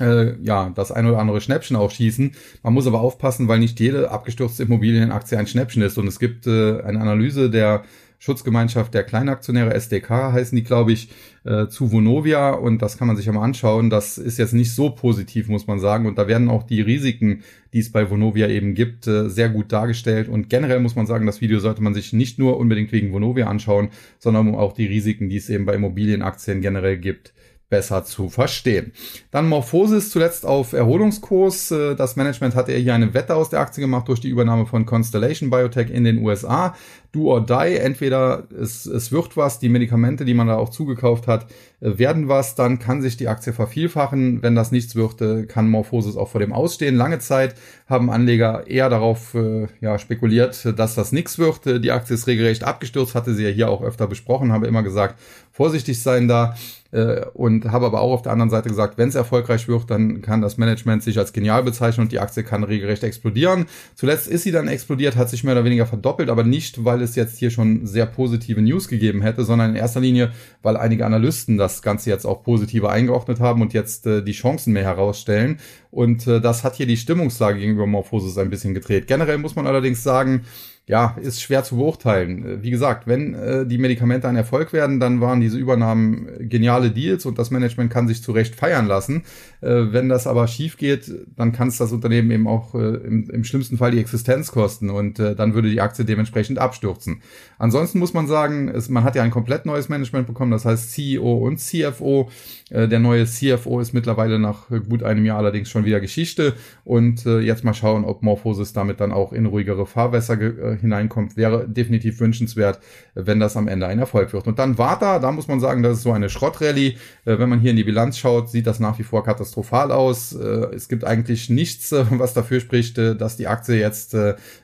äh, 0.00 0.34
ja, 0.42 0.72
das 0.74 0.90
ein 0.90 1.06
oder 1.06 1.18
andere 1.18 1.40
Schnäppchen 1.40 1.76
auch 1.76 1.92
schießen. 1.92 2.32
Man 2.64 2.74
muss 2.74 2.88
aber 2.88 3.00
aufpassen, 3.00 3.46
weil 3.48 3.60
nicht 3.60 3.78
jede 3.78 4.10
abgestürzte 4.10 4.64
Immobilienaktie 4.64 5.38
ein 5.38 5.46
Schnäppchen 5.46 5.82
ist. 5.82 5.96
Und 5.96 6.08
es 6.08 6.18
gibt 6.18 6.48
äh, 6.48 6.80
eine 6.82 7.00
Analyse 7.00 7.50
der 7.50 7.84
Schutzgemeinschaft 8.18 8.94
der 8.94 9.04
Kleinaktionäre, 9.04 9.74
SDK 9.74 10.32
heißen 10.32 10.56
die, 10.56 10.64
glaube 10.64 10.92
ich, 10.92 11.10
äh, 11.44 11.68
zu 11.68 11.92
Vonovia 11.92 12.50
und 12.50 12.82
das 12.82 12.98
kann 12.98 13.06
man 13.06 13.16
sich 13.16 13.26
ja 13.26 13.32
mal 13.32 13.44
anschauen. 13.44 13.90
Das 13.90 14.18
ist 14.18 14.38
jetzt 14.38 14.54
nicht 14.54 14.74
so 14.74 14.90
positiv, 14.90 15.48
muss 15.48 15.66
man 15.66 15.78
sagen. 15.78 16.06
Und 16.06 16.18
da 16.18 16.26
werden 16.26 16.48
auch 16.48 16.62
die 16.62 16.80
Risiken, 16.80 17.42
die 17.72 17.80
es 17.80 17.92
bei 17.92 18.10
Vonovia 18.10 18.48
eben 18.48 18.74
gibt, 18.74 19.06
äh, 19.06 19.28
sehr 19.28 19.48
gut 19.48 19.72
dargestellt. 19.72 20.28
Und 20.28 20.48
generell 20.48 20.80
muss 20.80 20.96
man 20.96 21.06
sagen, 21.06 21.26
das 21.26 21.40
Video 21.40 21.60
sollte 21.60 21.82
man 21.82 21.94
sich 21.94 22.12
nicht 22.12 22.38
nur 22.38 22.58
unbedingt 22.58 22.92
wegen 22.92 23.12
Vonovia 23.12 23.46
anschauen, 23.46 23.90
sondern 24.18 24.54
auch 24.54 24.72
die 24.72 24.86
Risiken, 24.86 25.28
die 25.28 25.36
es 25.36 25.48
eben 25.50 25.66
bei 25.66 25.74
Immobilienaktien 25.74 26.60
generell 26.60 26.98
gibt 26.98 27.32
besser 27.68 28.04
zu 28.04 28.28
verstehen. 28.28 28.92
Dann 29.30 29.48
Morphosis 29.48 30.10
zuletzt 30.10 30.46
auf 30.46 30.72
Erholungskurs. 30.72 31.72
Äh, 31.72 31.96
das 31.96 32.16
Management 32.16 32.54
hatte 32.54 32.72
hier 32.72 32.94
eine 32.94 33.12
Wette 33.12 33.34
aus 33.34 33.50
der 33.50 33.60
Aktie 33.60 33.80
gemacht 33.80 34.08
durch 34.08 34.20
die 34.20 34.28
Übernahme 34.28 34.66
von 34.66 34.86
Constellation 34.86 35.50
Biotech 35.50 35.90
in 35.90 36.04
den 36.04 36.18
USA. 36.18 36.76
Do 37.16 37.32
or 37.32 37.40
die, 37.40 37.76
entweder 37.76 38.46
es, 38.60 38.84
es 38.84 39.10
wird 39.10 39.38
was, 39.38 39.58
die 39.58 39.70
Medikamente, 39.70 40.26
die 40.26 40.34
man 40.34 40.48
da 40.48 40.56
auch 40.56 40.68
zugekauft 40.68 41.26
hat, 41.26 41.46
äh, 41.80 41.98
werden 41.98 42.28
was, 42.28 42.54
dann 42.54 42.78
kann 42.78 43.00
sich 43.00 43.16
die 43.16 43.28
Aktie 43.28 43.54
vervielfachen. 43.54 44.42
Wenn 44.42 44.54
das 44.54 44.70
nichts 44.70 44.94
wird, 44.94 45.22
äh, 45.22 45.44
kann 45.44 45.70
Morphosis 45.70 46.16
auch 46.16 46.28
vor 46.28 46.40
dem 46.40 46.52
ausstehen. 46.52 46.94
Lange 46.94 47.18
Zeit 47.18 47.54
haben 47.88 48.10
Anleger 48.10 48.66
eher 48.66 48.90
darauf 48.90 49.36
ja, 49.80 49.98
spekuliert, 49.98 50.76
dass 50.76 50.96
das 50.96 51.12
nichts 51.12 51.38
wird. 51.38 51.84
Die 51.84 51.92
Aktie 51.92 52.14
ist 52.14 52.26
regelrecht 52.26 52.64
abgestürzt, 52.64 53.14
hatte 53.14 53.32
sie 53.32 53.44
ja 53.44 53.50
hier 53.50 53.70
auch 53.70 53.80
öfter 53.80 54.08
besprochen, 54.08 54.52
habe 54.52 54.66
immer 54.66 54.82
gesagt, 54.82 55.20
vorsichtig 55.52 56.02
sein 56.02 56.28
da 56.28 56.54
äh, 56.92 57.24
und 57.34 57.66
habe 57.66 57.86
aber 57.86 58.00
auch 58.00 58.12
auf 58.12 58.22
der 58.22 58.32
anderen 58.32 58.50
Seite 58.50 58.68
gesagt, 58.68 58.98
wenn 58.98 59.08
es 59.08 59.14
erfolgreich 59.14 59.68
wird, 59.68 59.90
dann 59.90 60.22
kann 60.22 60.40
das 60.40 60.56
Management 60.56 61.02
sich 61.02 61.18
als 61.18 61.32
genial 61.32 61.62
bezeichnen 61.62 62.04
und 62.04 62.12
die 62.12 62.20
Aktie 62.20 62.42
kann 62.42 62.64
regelrecht 62.64 63.02
explodieren. 63.02 63.66
Zuletzt 63.94 64.28
ist 64.28 64.42
sie 64.42 64.52
dann 64.52 64.68
explodiert, 64.68 65.16
hat 65.16 65.28
sich 65.28 65.44
mehr 65.44 65.54
oder 65.54 65.64
weniger 65.64 65.86
verdoppelt, 65.86 66.30
aber 66.30 66.44
nicht, 66.44 66.84
weil 66.84 67.02
es 67.02 67.05
jetzt 67.14 67.38
hier 67.38 67.50
schon 67.50 67.86
sehr 67.86 68.06
positive 68.06 68.60
News 68.60 68.88
gegeben 68.88 69.22
hätte, 69.22 69.44
sondern 69.44 69.70
in 69.70 69.76
erster 69.76 70.00
Linie, 70.00 70.32
weil 70.62 70.76
einige 70.76 71.06
Analysten 71.06 71.56
das 71.58 71.82
Ganze 71.82 72.10
jetzt 72.10 72.24
auch 72.24 72.42
positiver 72.42 72.90
eingeordnet 72.90 73.38
haben 73.38 73.62
und 73.62 73.72
jetzt 73.74 74.06
äh, 74.06 74.24
die 74.24 74.32
Chancen 74.32 74.72
mehr 74.72 74.84
herausstellen. 74.84 75.58
Und 75.90 76.26
äh, 76.26 76.40
das 76.40 76.64
hat 76.64 76.74
hier 76.74 76.86
die 76.86 76.96
Stimmungslage 76.96 77.60
gegenüber 77.60 77.86
Morphosis 77.86 78.38
ein 78.38 78.50
bisschen 78.50 78.74
gedreht. 78.74 79.06
Generell 79.06 79.38
muss 79.38 79.54
man 79.54 79.66
allerdings 79.66 80.02
sagen, 80.02 80.42
ja, 80.88 81.16
ist 81.20 81.42
schwer 81.42 81.64
zu 81.64 81.76
beurteilen. 81.76 82.46
Äh, 82.46 82.62
wie 82.62 82.70
gesagt, 82.70 83.06
wenn 83.06 83.34
äh, 83.34 83.66
die 83.66 83.78
Medikamente 83.78 84.28
ein 84.28 84.36
Erfolg 84.36 84.72
werden, 84.72 85.00
dann 85.00 85.20
waren 85.20 85.40
diese 85.40 85.58
Übernahmen 85.58 86.28
geniale 86.48 86.90
Deals 86.90 87.26
und 87.26 87.38
das 87.38 87.50
Management 87.50 87.90
kann 87.90 88.06
sich 88.06 88.22
zu 88.22 88.30
Recht 88.30 88.54
feiern 88.54 88.86
lassen. 88.86 89.24
Äh, 89.62 89.92
wenn 89.92 90.08
das 90.08 90.28
aber 90.28 90.46
schief 90.46 90.76
geht, 90.76 91.12
dann 91.36 91.50
kann 91.50 91.68
es 91.68 91.78
das 91.78 91.90
Unternehmen 91.90 92.30
eben 92.30 92.46
auch 92.46 92.74
äh, 92.74 92.78
im, 92.78 93.28
im, 93.30 93.42
schlimmsten 93.42 93.78
Fall 93.78 93.90
die 93.90 93.98
Existenz 93.98 94.52
kosten 94.52 94.90
und 94.90 95.18
äh, 95.18 95.34
dann 95.34 95.54
würde 95.54 95.70
die 95.70 95.80
Aktie 95.80 96.04
dementsprechend 96.04 96.58
abstürzen. 96.58 97.20
Ansonsten 97.58 97.98
muss 97.98 98.14
man 98.14 98.28
sagen, 98.28 98.68
es, 98.68 98.88
man 98.88 99.02
hat 99.02 99.16
ja 99.16 99.24
ein 99.24 99.32
komplett 99.32 99.66
neues 99.66 99.88
Management 99.88 100.28
bekommen, 100.28 100.52
das 100.52 100.64
heißt 100.64 100.92
CEO 100.92 101.38
und 101.38 101.58
CFO. 101.58 102.30
Äh, 102.70 102.86
der 102.86 103.00
neue 103.00 103.26
CFO 103.26 103.80
ist 103.80 103.92
mittlerweile 103.92 104.38
nach 104.38 104.68
gut 104.88 105.02
einem 105.02 105.24
Jahr 105.24 105.38
allerdings 105.38 105.68
schon 105.68 105.84
wieder 105.84 106.00
Geschichte 106.00 106.54
und 106.84 107.24
jetzt 107.24 107.64
mal 107.64 107.74
schauen, 107.74 108.04
ob 108.04 108.22
Morphosis 108.22 108.72
damit 108.72 109.00
dann 109.00 109.12
auch 109.12 109.32
in 109.32 109.46
ruhigere 109.46 109.86
Fahrwässer 109.86 110.36
hineinkommt, 110.80 111.36
wäre 111.36 111.68
definitiv 111.68 112.20
wünschenswert, 112.20 112.80
wenn 113.14 113.40
das 113.40 113.56
am 113.56 113.68
Ende 113.68 113.86
ein 113.86 113.98
Erfolg 113.98 114.32
wird. 114.32 114.46
Und 114.46 114.58
dann 114.58 114.78
Warta, 114.78 115.18
da 115.18 115.32
muss 115.32 115.48
man 115.48 115.60
sagen, 115.60 115.82
das 115.82 115.98
ist 115.98 116.02
so 116.02 116.12
eine 116.12 116.28
Schrottrallye. 116.28 116.96
Äh, 117.24 117.38
wenn 117.38 117.48
man 117.48 117.60
hier 117.60 117.70
in 117.70 117.76
die 117.76 117.84
Bilanz 117.84 118.18
schaut, 118.18 118.50
sieht 118.50 118.66
das 118.66 118.80
nach 118.80 118.98
wie 118.98 119.02
vor 119.02 119.24
katastrophal 119.24 119.90
aus. 119.90 120.32
Äh, 120.32 120.74
es 120.74 120.88
gibt 120.88 121.04
eigentlich 121.04 121.50
nichts, 121.50 121.92
äh, 121.92 122.04
was 122.10 122.34
dafür 122.34 122.60
spricht, 122.60 122.98
dass 122.98 123.36
die 123.36 123.48
Aktie 123.48 123.76
jetzt 123.76 124.16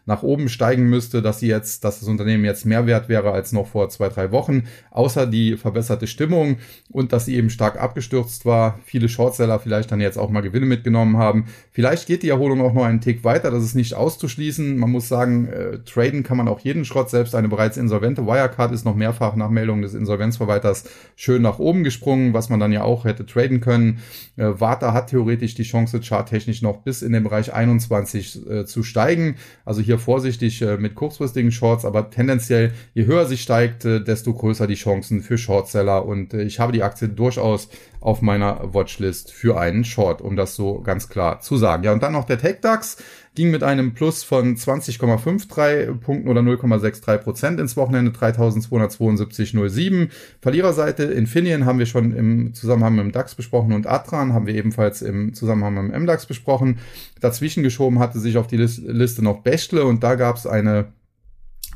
nach 0.06 0.22
oben 0.22 0.48
steigen 0.48 0.88
müsste, 0.88 1.22
dass 1.22 1.40
sie 1.40 1.48
jetzt, 1.48 1.84
dass 1.84 2.00
das 2.00 2.08
Unternehmen 2.08 2.44
jetzt 2.44 2.66
mehr 2.66 2.86
wert 2.86 3.08
wäre 3.08 3.32
als 3.32 3.52
noch 3.52 3.66
vor 3.66 3.88
zwei, 3.88 4.08
drei 4.08 4.32
Wochen, 4.32 4.64
außer 4.90 5.26
die 5.26 5.56
verbesserte 5.56 6.06
Stimmung 6.06 6.56
und 6.90 7.12
dass 7.12 7.26
sie 7.26 7.36
eben 7.36 7.50
stark 7.50 7.80
abgestürzt 7.80 8.44
war. 8.44 8.78
Viele 8.84 9.08
Shortseller 9.08 9.58
vielleicht 9.58 9.92
dann 9.92 10.00
jetzt 10.00 10.18
auch 10.18 10.30
mal 10.30 10.40
Gewinne 10.40 10.66
mitgenommen 10.66 11.16
haben. 11.16 11.46
Vielleicht 11.70 12.06
geht 12.06 12.22
die 12.22 12.30
Erholung 12.30 12.60
auch 12.60 12.74
noch 12.74 12.84
einen 12.84 13.00
Tick 13.00 13.24
weiter, 13.24 13.50
das 13.50 13.64
ist 13.64 13.74
nicht 13.74 13.94
auszuschließen. 13.94 14.76
Man 14.76 14.90
muss 14.90 15.08
sagen, 15.08 15.48
traden 15.84 16.22
kann 16.22 16.36
man 16.36 16.48
auch 16.48 16.60
jeden 16.60 16.84
Schrott. 16.84 17.10
Selbst 17.10 17.34
eine 17.34 17.48
bereits 17.48 17.76
insolvente 17.76 18.26
Wirecard 18.26 18.72
ist 18.72 18.84
noch 18.84 18.94
mehrfach 18.94 19.36
nach 19.36 19.50
Meldung 19.50 19.82
des 19.82 19.94
Insolvenzverwalters 19.94 20.84
schön 21.16 21.42
nach 21.42 21.58
oben 21.58 21.84
gesprungen, 21.84 22.34
was 22.34 22.48
man 22.48 22.60
dann 22.60 22.72
ja 22.72 22.82
auch 22.82 23.04
hätte 23.04 23.26
traden 23.26 23.60
können. 23.60 23.98
Äh, 24.36 24.60
Warta 24.60 24.92
hat 24.92 25.10
theoretisch 25.10 25.54
die 25.54 25.62
Chance, 25.62 26.00
charttechnisch 26.02 26.62
noch 26.62 26.78
bis 26.78 27.02
in 27.02 27.12
den 27.12 27.22
Bereich 27.22 27.52
21 27.52 28.48
äh, 28.48 28.64
zu 28.64 28.82
steigen. 28.82 29.36
Also 29.64 29.80
hier 29.80 29.91
vorsichtig 29.98 30.62
äh, 30.62 30.76
mit 30.76 30.94
kurzfristigen 30.94 31.52
Shorts, 31.52 31.84
aber 31.84 32.10
tendenziell, 32.10 32.72
je 32.94 33.06
höher 33.06 33.26
sie 33.26 33.36
steigt, 33.36 33.84
äh, 33.84 34.02
desto 34.02 34.34
größer 34.34 34.66
die 34.66 34.74
Chancen 34.74 35.22
für 35.22 35.38
Shortseller. 35.38 36.04
Und 36.06 36.34
äh, 36.34 36.42
ich 36.42 36.60
habe 36.60 36.72
die 36.72 36.82
Aktie 36.82 37.08
durchaus 37.08 37.68
auf 38.02 38.20
meiner 38.20 38.74
Watchlist 38.74 39.32
für 39.32 39.58
einen 39.58 39.84
Short, 39.84 40.20
um 40.20 40.36
das 40.36 40.56
so 40.56 40.80
ganz 40.80 41.08
klar 41.08 41.40
zu 41.40 41.56
sagen. 41.56 41.84
Ja, 41.84 41.92
und 41.92 42.02
dann 42.02 42.12
noch 42.12 42.24
der 42.24 42.38
TechDAX 42.38 42.98
ging 43.34 43.50
mit 43.50 43.62
einem 43.62 43.94
Plus 43.94 44.24
von 44.24 44.56
20,53 44.56 46.00
Punkten 46.00 46.28
oder 46.28 46.40
0,63 46.40 47.18
Prozent 47.18 47.60
ins 47.60 47.76
Wochenende 47.76 48.10
3272,07. 48.10 50.10
Verliererseite 50.40 51.04
Infineon 51.04 51.64
haben 51.64 51.78
wir 51.78 51.86
schon 51.86 52.12
im 52.12 52.54
Zusammenhang 52.54 52.96
mit 52.96 53.04
dem 53.04 53.12
DAX 53.12 53.36
besprochen 53.36 53.72
und 53.72 53.86
Atran 53.86 54.34
haben 54.34 54.46
wir 54.46 54.54
ebenfalls 54.54 55.00
im 55.00 55.32
Zusammenhang 55.32 55.74
mit 55.74 55.94
dem 55.94 56.02
MDAX 56.02 56.26
besprochen. 56.26 56.80
Dazwischen 57.20 57.62
geschoben 57.62 58.00
hatte 58.00 58.18
sich 58.18 58.36
auf 58.36 58.48
die 58.48 58.58
Liste 58.58 59.22
noch 59.22 59.42
Bechtle 59.42 59.86
und 59.86 60.02
da 60.02 60.16
gab 60.16 60.36
es 60.36 60.46
eine 60.46 60.92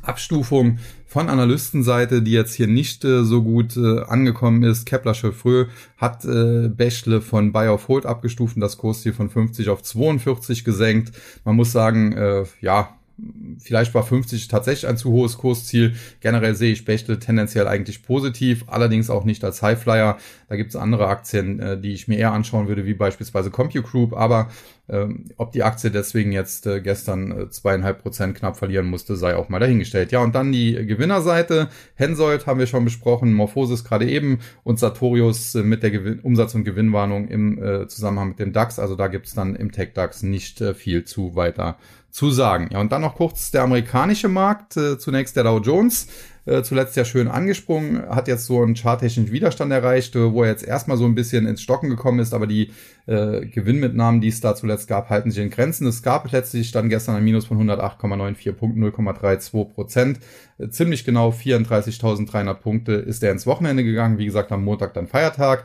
Abstufung 0.07 0.79
von 1.07 1.29
Analystenseite, 1.29 2.23
die 2.23 2.33
jetzt 2.33 2.55
hier 2.55 2.67
nicht 2.67 3.05
äh, 3.05 3.25
so 3.25 3.43
gut 3.43 3.77
äh, 3.77 4.03
angekommen 4.03 4.63
ist. 4.63 4.87
Kepler 4.87 5.15
Chevreux 5.15 5.69
hat 5.97 6.25
äh, 6.25 6.69
Bächle 6.69 7.21
von 7.21 7.53
Buy 7.53 7.69
of 7.69 7.89
Hold 7.89 8.07
abgestuft 8.07 8.57
und 8.57 8.61
das 8.61 8.77
Kursziel 8.77 9.13
von 9.13 9.31
50 9.31 9.69
auf 9.69 9.83
42 9.83 10.65
gesenkt. 10.65 11.13
Man 11.45 11.57
muss 11.57 11.73
sagen, 11.73 12.13
äh, 12.13 12.45
ja, 12.61 12.97
Vielleicht 13.59 13.95
war 13.95 14.03
50 14.03 14.49
tatsächlich 14.49 14.87
ein 14.87 14.99
zu 14.99 15.11
hohes 15.11 15.39
Kursziel. 15.39 15.95
Generell 16.21 16.55
sehe 16.55 16.73
ich 16.73 16.85
Bechtle 16.85 17.19
tendenziell 17.19 17.67
eigentlich 17.67 18.03
positiv, 18.03 18.65
allerdings 18.67 19.09
auch 19.09 19.25
nicht 19.25 19.43
als 19.43 19.63
Highflyer. 19.63 20.19
Da 20.51 20.57
gibt 20.57 20.71
es 20.71 20.77
andere 20.77 21.09
Aktien, 21.09 21.59
äh, 21.59 21.81
die 21.81 21.95
ich 21.95 22.09
mir 22.09 22.19
eher 22.19 22.33
anschauen 22.33 22.69
würde, 22.69 22.85
wie 22.85 22.93
beispielsweise 22.93 23.51
Compute 23.51 23.83
Group. 23.83 24.13
Aber 24.13 24.51
ähm, 24.89 25.25
ob 25.37 25.53
die 25.53 25.65
Aktie 25.65 25.91
deswegen 25.91 26.31
jetzt 26.31 26.67
äh, 26.67 26.81
gestern 26.81 27.33
äh, 27.33 27.51
zweieinhalb 27.51 28.03
Prozent 28.03 28.37
knapp 28.37 28.57
verlieren 28.57 28.87
musste, 28.87 29.17
sei 29.17 29.35
auch 29.35 29.49
mal 29.49 29.59
dahingestellt. 29.59 30.13
Ja, 30.13 30.21
und 30.21 30.35
dann 30.35 30.53
die 30.53 30.75
Gewinnerseite. 30.87 31.69
Hensoldt 31.95 32.47
haben 32.47 32.61
wir 32.61 32.69
schon 32.69 32.85
besprochen, 32.85 33.33
Morphosis 33.33 33.85
gerade 33.85 34.09
eben 34.09 34.39
und 34.63 34.79
Sartorius 34.79 35.57
äh, 35.57 35.63
mit 35.63 35.83
der 35.83 35.91
Gewin 35.91 36.21
Umsatz- 36.21 36.55
und 36.55 36.65
Gewinnwarnung 36.65 37.29
im 37.29 37.87
Zusammenhang 37.89 38.31
mit 38.31 38.39
dem 38.39 38.53
DAX. 38.53 38.79
Also 38.79 38.97
da 38.97 39.09
gibt's 39.09 39.35
dann 39.35 39.57
im 39.57 39.73
Tech-DAX 39.73 40.23
nicht 40.23 40.63
viel 40.75 41.05
zu 41.05 41.35
weiter 41.37 41.79
zu 42.11 42.31
sagen. 42.31 42.69
Ja, 42.73 42.81
und 42.81 42.93
dann 42.93 43.03
noch 43.03 43.17
kurz 43.17 43.51
der 43.51 43.63
amerikanische 43.63 44.29
Markt. 44.29 44.75
Zunächst 44.75 45.37
der 45.37 45.45
Dow 45.45 45.59
Jones. 45.59 46.09
Äh, 46.47 46.63
zuletzt 46.63 46.97
ja 46.97 47.05
schön 47.05 47.27
angesprungen, 47.27 48.09
hat 48.09 48.29
jetzt 48.29 48.47
so 48.47 48.63
einen 48.63 48.77
charttechnischen 48.77 49.33
Widerstand 49.33 49.73
erreicht, 49.73 50.15
äh, 50.15 50.33
wo 50.33 50.45
er 50.45 50.51
jetzt 50.51 50.65
erstmal 50.65 50.97
so 50.97 51.05
ein 51.05 51.17
bisschen 51.17 51.45
ins 51.45 51.61
Stocken 51.61 51.91
gekommen 51.91 52.21
ist, 52.21 52.33
aber 52.33 52.47
die 52.47 52.71
äh, 53.07 53.47
Gewinnmitnahmen, 53.47 54.21
die 54.21 54.29
es 54.29 54.41
da 54.41 54.55
zuletzt 54.55 54.87
gab, 54.87 55.11
halten 55.11 55.33
sich 55.33 55.43
in 55.43 55.51
Grenzen. 55.51 55.89
Es 55.89 56.05
gab 56.05 56.31
letztlich 56.31 56.71
dann 56.71 56.89
gestern 56.89 57.17
ein 57.17 57.25
Minus 57.25 57.47
von 57.47 57.59
108,94 57.59 58.53
Punkten, 58.53 58.85
0,32 58.85 59.65
Prozent. 59.75 60.21
Äh, 60.59 60.69
ziemlich 60.69 61.05
genau 61.05 61.31
34.300 61.31 62.55
Punkte 62.55 62.93
ist 62.93 63.25
er 63.25 63.33
ins 63.33 63.47
Wochenende 63.47 63.83
gegangen. 63.83 64.19
Wie 64.19 64.27
gesagt, 64.27 64.53
am 64.53 64.63
Montag 64.63 64.95
dann 64.95 65.09
Feiertag. 65.09 65.65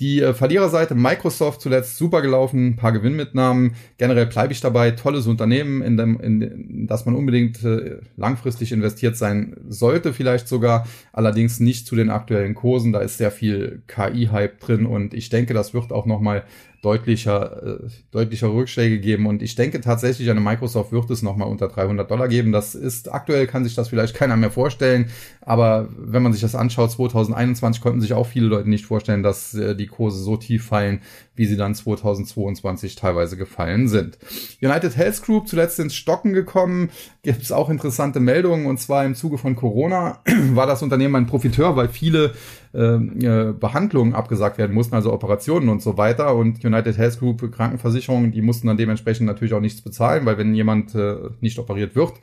Die 0.00 0.20
äh, 0.20 0.34
Verliererseite 0.34 0.96
Microsoft 0.96 1.60
zuletzt 1.60 1.96
super 1.96 2.20
gelaufen, 2.20 2.74
paar 2.74 2.90
Gewinnmitnahmen. 2.90 3.76
Generell 3.96 4.26
bleibe 4.26 4.52
ich 4.52 4.60
dabei. 4.60 4.90
Tolles 4.90 5.28
Unternehmen, 5.28 5.82
in, 5.82 5.96
dem, 5.96 6.18
in, 6.20 6.42
in 6.42 6.86
das 6.88 7.06
man 7.06 7.14
unbedingt 7.14 7.62
äh, 7.62 7.98
langfristig 8.16 8.72
investiert 8.72 9.16
sein 9.16 9.54
sollte, 9.68 10.12
vielleicht 10.12 10.48
sogar. 10.48 10.88
Allerdings 11.12 11.60
nicht 11.60 11.86
zu 11.86 11.94
den 11.94 12.10
aktuellen 12.10 12.54
Kursen. 12.54 12.92
Da 12.92 13.00
ist 13.00 13.18
sehr 13.18 13.30
viel 13.30 13.82
KI-Hype 13.86 14.58
drin 14.58 14.84
und 14.84 15.14
ich 15.14 15.28
denke, 15.28 15.54
das 15.54 15.74
wird 15.74 15.92
auch 15.92 16.06
nochmal 16.06 16.42
deutlicher, 16.84 17.80
äh, 17.80 17.88
deutlicher 18.10 18.52
Rückschläge 18.52 19.00
geben. 19.00 19.26
Und 19.26 19.42
ich 19.42 19.54
denke 19.54 19.80
tatsächlich, 19.80 20.30
eine 20.30 20.40
Microsoft 20.40 20.92
wird 20.92 21.10
es 21.10 21.22
nochmal 21.22 21.48
unter 21.48 21.68
300 21.68 22.10
Dollar 22.10 22.28
geben. 22.28 22.52
Das 22.52 22.74
ist 22.74 23.12
aktuell, 23.12 23.46
kann 23.46 23.64
sich 23.64 23.74
das 23.74 23.88
vielleicht 23.88 24.14
keiner 24.14 24.36
mehr 24.36 24.50
vorstellen. 24.50 25.06
Aber 25.40 25.88
wenn 25.96 26.22
man 26.22 26.32
sich 26.32 26.42
das 26.42 26.54
anschaut, 26.54 26.90
2021 26.92 27.82
konnten 27.82 28.00
sich 28.00 28.12
auch 28.12 28.26
viele 28.26 28.46
Leute 28.46 28.68
nicht 28.68 28.84
vorstellen, 28.84 29.22
dass 29.22 29.54
äh, 29.54 29.74
die 29.74 29.86
Kurse 29.86 30.22
so 30.22 30.36
tief 30.36 30.66
fallen, 30.66 31.00
wie 31.36 31.46
sie 31.46 31.56
dann 31.56 31.74
2022 31.74 32.94
teilweise 32.96 33.36
gefallen 33.36 33.88
sind. 33.88 34.18
United 34.62 34.96
Health 34.96 35.22
Group 35.22 35.48
zuletzt 35.48 35.80
ins 35.80 35.94
Stocken 35.94 36.32
gekommen. 36.32 36.90
Gibt 37.22 37.42
es 37.42 37.52
auch 37.52 37.70
interessante 37.70 38.20
Meldungen. 38.20 38.66
Und 38.66 38.78
zwar 38.78 39.04
im 39.04 39.14
Zuge 39.14 39.38
von 39.38 39.56
Corona 39.56 40.20
war 40.52 40.66
das 40.66 40.82
Unternehmen 40.82 41.16
ein 41.16 41.26
Profiteur, 41.26 41.76
weil 41.76 41.88
viele 41.88 42.32
ähm, 42.74 43.18
äh, 43.20 43.52
Behandlungen 43.52 44.14
abgesagt 44.14 44.58
werden 44.58 44.74
mussten, 44.74 44.94
also 44.94 45.12
Operationen 45.12 45.68
und 45.68 45.82
so 45.82 45.96
weiter. 45.96 46.34
Und 46.34 46.64
United 46.64 46.98
Health 46.98 47.18
Group 47.18 47.52
Krankenversicherungen, 47.52 48.32
die 48.32 48.42
mussten 48.42 48.66
dann 48.66 48.76
dementsprechend 48.76 49.26
natürlich 49.26 49.54
auch 49.54 49.60
nichts 49.60 49.80
bezahlen, 49.80 50.26
weil 50.26 50.38
wenn 50.38 50.54
jemand 50.54 50.94
äh, 50.94 51.16
nicht 51.40 51.58
operiert 51.58 51.96
wird, 51.96 52.14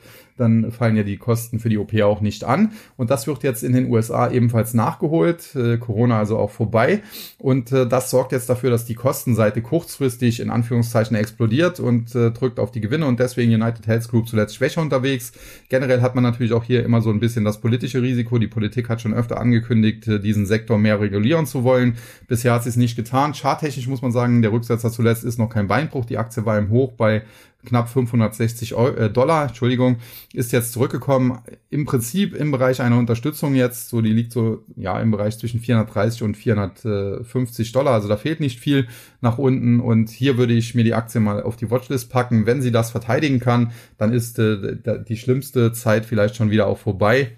dann 0.42 0.72
fallen 0.72 0.98
ja 0.98 1.04
die 1.04 1.18
Kosten 1.18 1.60
für 1.60 1.70
die 1.70 1.78
OP 1.78 1.94
auch 2.02 2.22
nicht 2.22 2.44
an. 2.44 2.72
Und 2.98 3.10
das 3.10 3.28
wird 3.28 3.44
jetzt 3.44 3.64
in 3.64 3.74
den 3.74 3.90
USA 3.90 4.30
ebenfalls 4.30 4.74
nachgeholt. 4.74 5.56
Äh, 5.56 5.78
Corona 5.78 6.20
also 6.20 6.38
auch 6.38 6.52
vorbei. 6.52 7.02
Und 7.38 7.72
äh, 7.72 7.88
das 7.88 8.10
sorgt 8.10 8.32
jetzt 8.32 8.50
dafür, 8.50 8.72
dass 8.72 8.86
die 8.86 8.96
Kostenseite 8.96 9.62
kurzfristig 9.62 10.40
in 10.40 10.50
Anführungszeichen 10.50 11.16
explodiert 11.16 11.80
und 11.80 12.14
äh, 12.16 12.32
drückt 12.32 12.60
auf 12.60 12.72
die 12.72 12.82
Gewinne 12.82 13.06
und 13.06 13.20
deswegen 13.20 13.54
United 13.54 13.88
Health 13.88 14.10
Group 14.10 14.28
zuletzt 14.28 14.56
schwächer 14.56 14.82
unterwegs. 14.82 15.32
Generell 15.70 16.02
hat 16.02 16.16
man 16.16 16.24
natürlich 16.24 16.54
auch 16.54 16.64
hier 16.64 16.84
immer 16.84 17.02
so 17.02 17.10
ein 17.10 17.20
bisschen 17.20 17.46
das 17.46 17.62
politische 17.62 18.02
Risiko. 18.02 18.40
Die 18.40 18.48
Politik 18.48 18.90
hat 18.90 19.02
schon 19.02 19.14
öfter 19.14 19.40
angekündigt, 19.40 20.08
äh, 20.08 20.20
diesen 20.20 20.46
Sektor 20.46 20.78
mehr 20.78 21.00
regulieren 21.00 21.46
zu 21.46 21.64
wollen. 21.64 21.98
Bisher 22.28 22.54
hat 22.54 22.64
sie 22.64 22.70
es 22.70 22.78
nicht 22.78 22.96
getan. 22.96 23.34
Charttechnisch 23.34 23.88
muss 23.88 24.02
man 24.02 24.12
sagen, 24.12 24.42
der 24.42 24.52
Rücksetzer 24.52 24.92
zuletzt 24.92 25.24
ist 25.24 25.38
noch 25.38 25.50
kein 25.50 25.68
Beinbruch. 25.68 26.06
Die 26.06 26.18
Aktie 26.18 26.46
war 26.46 26.58
im 26.58 26.70
Hoch 26.70 26.94
bei 26.94 27.24
knapp 27.66 27.90
560 27.90 28.76
Euro, 28.76 28.96
äh, 28.96 29.10
Dollar, 29.10 29.48
Entschuldigung, 29.48 29.98
ist 30.34 30.52
jetzt 30.52 30.74
zurückgekommen. 30.74 31.40
Im 31.70 31.86
Prinzip 31.86 32.36
im 32.36 32.52
Bereich 32.52 32.82
einer 32.82 32.98
Unterstützung 32.98 33.56
jetzt, 33.56 33.90
so 33.90 34.02
die 34.02 34.14
liegt 34.14 34.32
so 34.32 34.64
ja 34.76 35.00
im 35.00 35.12
Bereich 35.12 35.38
zwischen 35.38 35.60
430 35.60 36.24
und 36.24 36.38
450 36.38 37.72
Dollar. 37.72 37.94
Also 37.94 38.08
da 38.08 38.18
fehlt 38.18 38.40
nicht 38.40 38.60
viel 38.60 38.88
nach 39.22 39.38
unten 39.38 39.80
und 39.80 40.10
hier 40.10 40.38
würde 40.38 40.54
ich 40.54 40.76
mir 40.76 40.84
die 40.84 40.94
Aktie 40.94 41.22
mal 41.22 41.44
auf 41.44 41.56
die 41.56 41.70
Watchlist 41.70 42.10
packen. 42.10 42.46
Wenn 42.46 42.62
sie 42.62 42.72
das 42.72 42.92
verteidigen 42.92 43.40
kann, 43.40 43.72
dann 43.98 44.14
ist 44.14 44.40
äh, 44.40 44.78
die 45.08 45.18
schlimmste 45.18 45.72
Zeit 45.74 46.06
vielleicht 46.06 46.36
schon 46.36 46.52
wieder 46.52 46.68
auch 46.68 46.78
vorbei. 46.78 47.38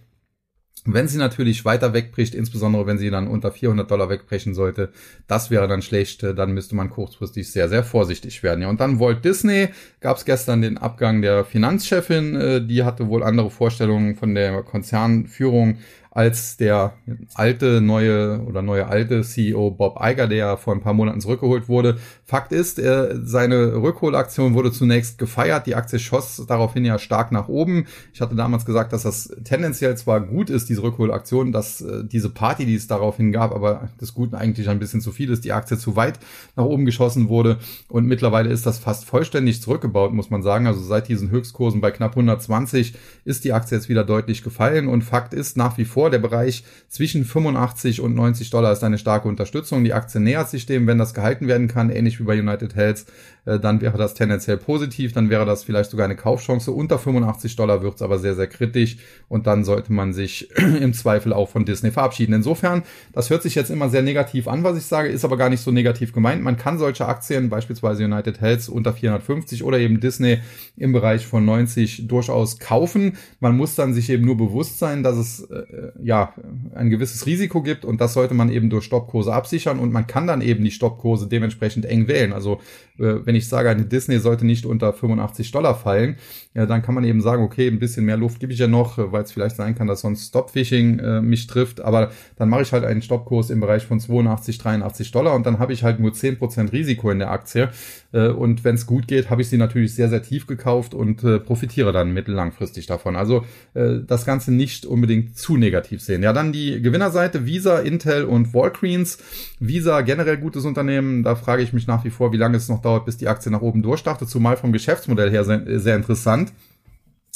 Wenn 0.85 1.07
sie 1.07 1.17
natürlich 1.17 1.63
weiter 1.63 1.93
wegbricht, 1.93 2.35
insbesondere 2.35 2.85
wenn 2.85 2.97
sie 2.97 3.09
dann 3.09 3.27
unter 3.27 3.51
400 3.53 3.89
Dollar 3.89 4.09
wegbrechen 4.09 4.53
sollte, 4.53 4.91
das 5.27 5.49
wäre 5.49 5.67
dann 5.67 5.81
schlecht. 5.81 6.23
Dann 6.23 6.53
müsste 6.53 6.75
man 6.75 6.89
kurzfristig 6.89 7.49
sehr, 7.49 7.69
sehr 7.69 7.83
vorsichtig 7.83 8.43
werden. 8.43 8.61
Ja, 8.61 8.69
und 8.69 8.81
dann 8.81 8.99
Walt 8.99 9.23
Disney 9.23 9.69
gab 10.01 10.17
es 10.17 10.25
gestern 10.25 10.61
den 10.61 10.77
Abgang 10.77 11.21
der 11.21 11.45
Finanzchefin. 11.45 12.35
Äh, 12.35 12.65
die 12.65 12.83
hatte 12.83 13.07
wohl 13.07 13.23
andere 13.23 13.49
Vorstellungen 13.49 14.15
von 14.15 14.35
der 14.35 14.61
Konzernführung 14.63 15.77
als 16.15 16.57
der 16.57 16.93
alte, 17.33 17.81
neue 17.81 18.41
oder 18.43 18.61
neue 18.61 18.85
alte 18.85 19.23
CEO 19.23 19.71
Bob 19.71 19.97
Iger, 19.99 20.27
der 20.27 20.37
ja 20.37 20.57
vor 20.57 20.75
ein 20.75 20.81
paar 20.81 20.93
Monaten 20.93 21.21
zurückgeholt 21.21 21.67
wurde. 21.67 21.97
Fakt 22.23 22.51
ist, 22.51 22.77
er, 22.77 23.25
seine 23.25 23.81
Rückholaktion 23.81 24.53
wurde 24.53 24.71
zunächst 24.71 25.17
gefeiert. 25.17 25.65
Die 25.65 25.73
Aktie 25.73 25.97
schoss 25.97 26.45
daraufhin 26.47 26.85
ja 26.85 26.99
stark 26.99 27.31
nach 27.31 27.47
oben. 27.47 27.87
Ich 28.13 28.21
hatte 28.21 28.35
damals 28.35 28.65
gesagt, 28.65 28.93
dass 28.93 29.01
das 29.01 29.35
tendenziell 29.43 29.97
zwar 29.97 30.21
gut 30.21 30.51
ist, 30.51 30.69
diese 30.69 30.83
Rückholaktion, 30.83 31.51
dass 31.51 31.81
äh, 31.81 32.03
diese 32.03 32.29
Party, 32.29 32.67
die 32.67 32.75
es 32.75 32.85
daraufhin 32.85 33.31
gab, 33.31 33.51
aber 33.51 33.89
des 33.99 34.13
Guten 34.13 34.35
eigentlich 34.35 34.69
ein 34.69 34.77
bisschen 34.77 35.01
zu 35.01 35.11
viel 35.11 35.31
ist, 35.31 35.43
die 35.43 35.51
Aktie 35.51 35.79
zu 35.79 35.95
weit 35.95 36.19
nach 36.55 36.65
oben 36.65 36.85
geschossen 36.85 37.27
wurde. 37.27 37.57
Und 37.87 38.05
mittlerweile 38.05 38.49
ist 38.51 38.67
das 38.67 38.77
fast 38.77 39.05
vollständig 39.05 39.63
zurückgebaut, 39.63 40.13
muss 40.13 40.29
man 40.29 40.43
sagen. 40.43 40.67
Also 40.67 40.81
seit 40.81 41.07
diesen 41.07 41.31
Höchstkursen 41.31 41.81
bei 41.81 41.89
knapp 41.89 42.11
120 42.11 42.93
ist 43.25 43.45
die 43.45 43.53
Aktie 43.53 43.77
jetzt 43.77 43.89
wieder 43.89 44.03
deutlich 44.03 44.43
gefallen. 44.43 44.87
Und 44.87 45.01
Fakt 45.01 45.33
ist 45.33 45.57
nach 45.57 45.79
wie 45.79 45.85
vor, 45.85 46.02
vor. 46.03 46.09
Der 46.09 46.19
Bereich 46.19 46.65
zwischen 46.89 47.23
85 47.23 48.01
und 48.01 48.13
90 48.13 48.49
Dollar 48.49 48.73
ist 48.73 48.83
eine 48.83 48.97
starke 48.97 49.29
Unterstützung. 49.29 49.85
Die 49.85 49.93
Aktie 49.93 50.19
nähert 50.19 50.49
sich 50.49 50.65
dem, 50.65 50.85
wenn 50.85 50.97
das 50.97 51.13
gehalten 51.13 51.47
werden 51.47 51.69
kann, 51.69 51.89
ähnlich 51.89 52.19
wie 52.19 52.23
bei 52.23 52.37
United 52.37 52.75
Health, 52.75 53.05
dann 53.45 53.81
wäre 53.81 53.97
das 53.97 54.13
tendenziell 54.13 54.57
positiv, 54.57 55.11
dann 55.11 55.29
wäre 55.29 55.45
das 55.45 55.63
vielleicht 55.63 55.91
sogar 55.91 56.05
eine 56.05 56.15
Kaufchance. 56.15 56.71
Unter 56.71 56.97
85 56.97 57.55
Dollar 57.57 57.81
wird 57.83 57.95
es 57.95 58.01
aber 58.01 58.17
sehr, 58.17 58.35
sehr 58.35 58.47
kritisch 58.47 58.97
und 59.27 59.47
dann 59.47 59.65
sollte 59.65 59.91
man 59.91 60.13
sich 60.13 60.49
im 60.57 60.93
Zweifel 60.93 61.33
auch 61.33 61.49
von 61.49 61.65
Disney 61.65 61.91
verabschieden. 61.91 62.33
Insofern, 62.33 62.83
das 63.11 63.29
hört 63.29 63.43
sich 63.43 63.55
jetzt 63.55 63.69
immer 63.69 63.89
sehr 63.89 64.01
negativ 64.01 64.47
an, 64.47 64.63
was 64.63 64.77
ich 64.77 64.85
sage, 64.85 65.09
ist 65.09 65.25
aber 65.25 65.35
gar 65.35 65.49
nicht 65.49 65.61
so 65.61 65.71
negativ 65.71 66.13
gemeint. 66.13 66.41
Man 66.41 66.55
kann 66.55 66.77
solche 66.77 67.05
Aktien, 67.05 67.49
beispielsweise 67.49 68.05
United 68.05 68.39
Health 68.39 68.69
unter 68.69 68.93
450 68.93 69.63
oder 69.63 69.77
eben 69.77 69.99
Disney 69.99 70.39
im 70.77 70.93
Bereich 70.93 71.27
von 71.27 71.43
90 71.43 72.07
durchaus 72.07 72.59
kaufen. 72.59 73.17
Man 73.41 73.57
muss 73.57 73.75
dann 73.75 73.93
sich 73.93 74.09
eben 74.09 74.23
nur 74.25 74.37
bewusst 74.37 74.79
sein, 74.79 75.03
dass 75.03 75.17
es 75.17 75.41
äh, 75.41 75.91
ja, 76.01 76.33
ein 76.75 76.89
gewisses 76.89 77.25
Risiko 77.25 77.61
gibt 77.61 77.83
und 77.83 77.99
das 77.99 78.13
sollte 78.13 78.33
man 78.33 78.49
eben 78.49 78.69
durch 78.69 78.85
Stoppkurse 78.85 79.33
absichern 79.33 79.79
und 79.79 79.91
man 79.91 80.07
kann 80.07 80.27
dann 80.27 80.41
eben 80.41 80.63
die 80.63 80.71
Stoppkurse 80.71 81.27
dementsprechend 81.27 81.85
eng 81.85 82.07
wählen. 82.07 82.31
Also 82.31 82.61
äh, 82.92 82.92
wenn 82.97 83.35
ich 83.35 83.47
sage, 83.47 83.69
eine 83.69 83.85
Disney 83.85 84.19
sollte 84.19 84.45
nicht 84.45 84.65
unter 84.65 84.93
85 84.93 85.51
Dollar 85.51 85.75
fallen, 85.75 86.17
ja, 86.53 86.67
dann 86.67 86.83
kann 86.83 86.93
man 86.93 87.03
eben 87.03 87.21
sagen, 87.21 87.43
okay, 87.43 87.67
ein 87.67 87.79
bisschen 87.79 88.05
mehr 88.05 88.17
Luft 88.17 88.39
gebe 88.39 88.53
ich 88.53 88.59
ja 88.59 88.67
noch, 88.67 88.99
äh, 88.99 89.11
weil 89.11 89.23
es 89.23 89.31
vielleicht 89.31 89.55
sein 89.55 89.73
kann, 89.73 89.87
dass 89.87 90.01
sonst 90.01 90.27
Stopfishing 90.27 90.99
äh, 90.99 91.21
mich 91.21 91.47
trifft, 91.47 91.81
aber 91.81 92.11
dann 92.35 92.49
mache 92.49 92.61
ich 92.61 92.71
halt 92.71 92.83
einen 92.83 93.01
Stoppkurs 93.01 93.49
im 93.49 93.59
Bereich 93.59 93.85
von 93.85 93.99
82, 93.99 94.59
83 94.59 95.11
Dollar 95.11 95.33
und 95.33 95.45
dann 95.45 95.57
habe 95.57 95.73
ich 95.73 95.83
halt 95.83 95.99
nur 95.99 96.11
10% 96.11 96.71
Risiko 96.71 97.09
in 97.09 97.19
der 97.19 97.31
Aktie 97.31 97.69
äh, 98.11 98.27
und 98.27 98.63
wenn 98.63 98.75
es 98.75 98.85
gut 98.85 99.07
geht, 99.07 99.29
habe 99.29 99.41
ich 99.41 99.49
sie 99.49 99.57
natürlich 99.57 99.95
sehr, 99.95 100.09
sehr 100.09 100.21
tief 100.21 100.45
gekauft 100.45 100.93
und 100.93 101.23
äh, 101.23 101.39
profitiere 101.39 101.91
dann 101.91 102.13
mittellangfristig 102.13 102.85
davon. 102.85 103.15
Also 103.15 103.45
äh, 103.73 103.99
das 104.05 104.25
Ganze 104.25 104.53
nicht 104.53 104.85
unbedingt 104.85 105.35
zu 105.37 105.57
negativ 105.57 106.01
sehen. 106.01 106.21
Ja, 106.21 106.33
dann 106.33 106.53
die 106.53 106.81
Gewinnerseite 106.81 107.47
Visa, 107.47 107.79
Intel 107.79 108.25
und 108.25 108.53
Walgreens. 108.53 109.17
Visa 109.59 110.01
generell 110.01 110.37
gutes 110.37 110.65
Unternehmen, 110.65 111.23
da 111.23 111.35
frage 111.35 111.63
ich 111.63 111.73
mich 111.73 111.87
nach 111.87 112.05
wie 112.05 112.11
vor, 112.11 112.31
wie 112.31 112.37
lange 112.37 112.57
es 112.57 112.69
noch 112.69 112.81
dauert, 112.85 113.05
bis 113.05 113.17
die 113.17 113.27
Aktie 113.27 113.51
nach 113.51 113.61
oben 113.61 113.81
durchstartet, 113.81 114.29
zumal 114.29 114.57
vom 114.57 114.71
Geschäftsmodell 114.71 115.31
her 115.31 115.43
sehr, 115.43 115.79
sehr 115.79 115.95
interessant. 115.95 116.53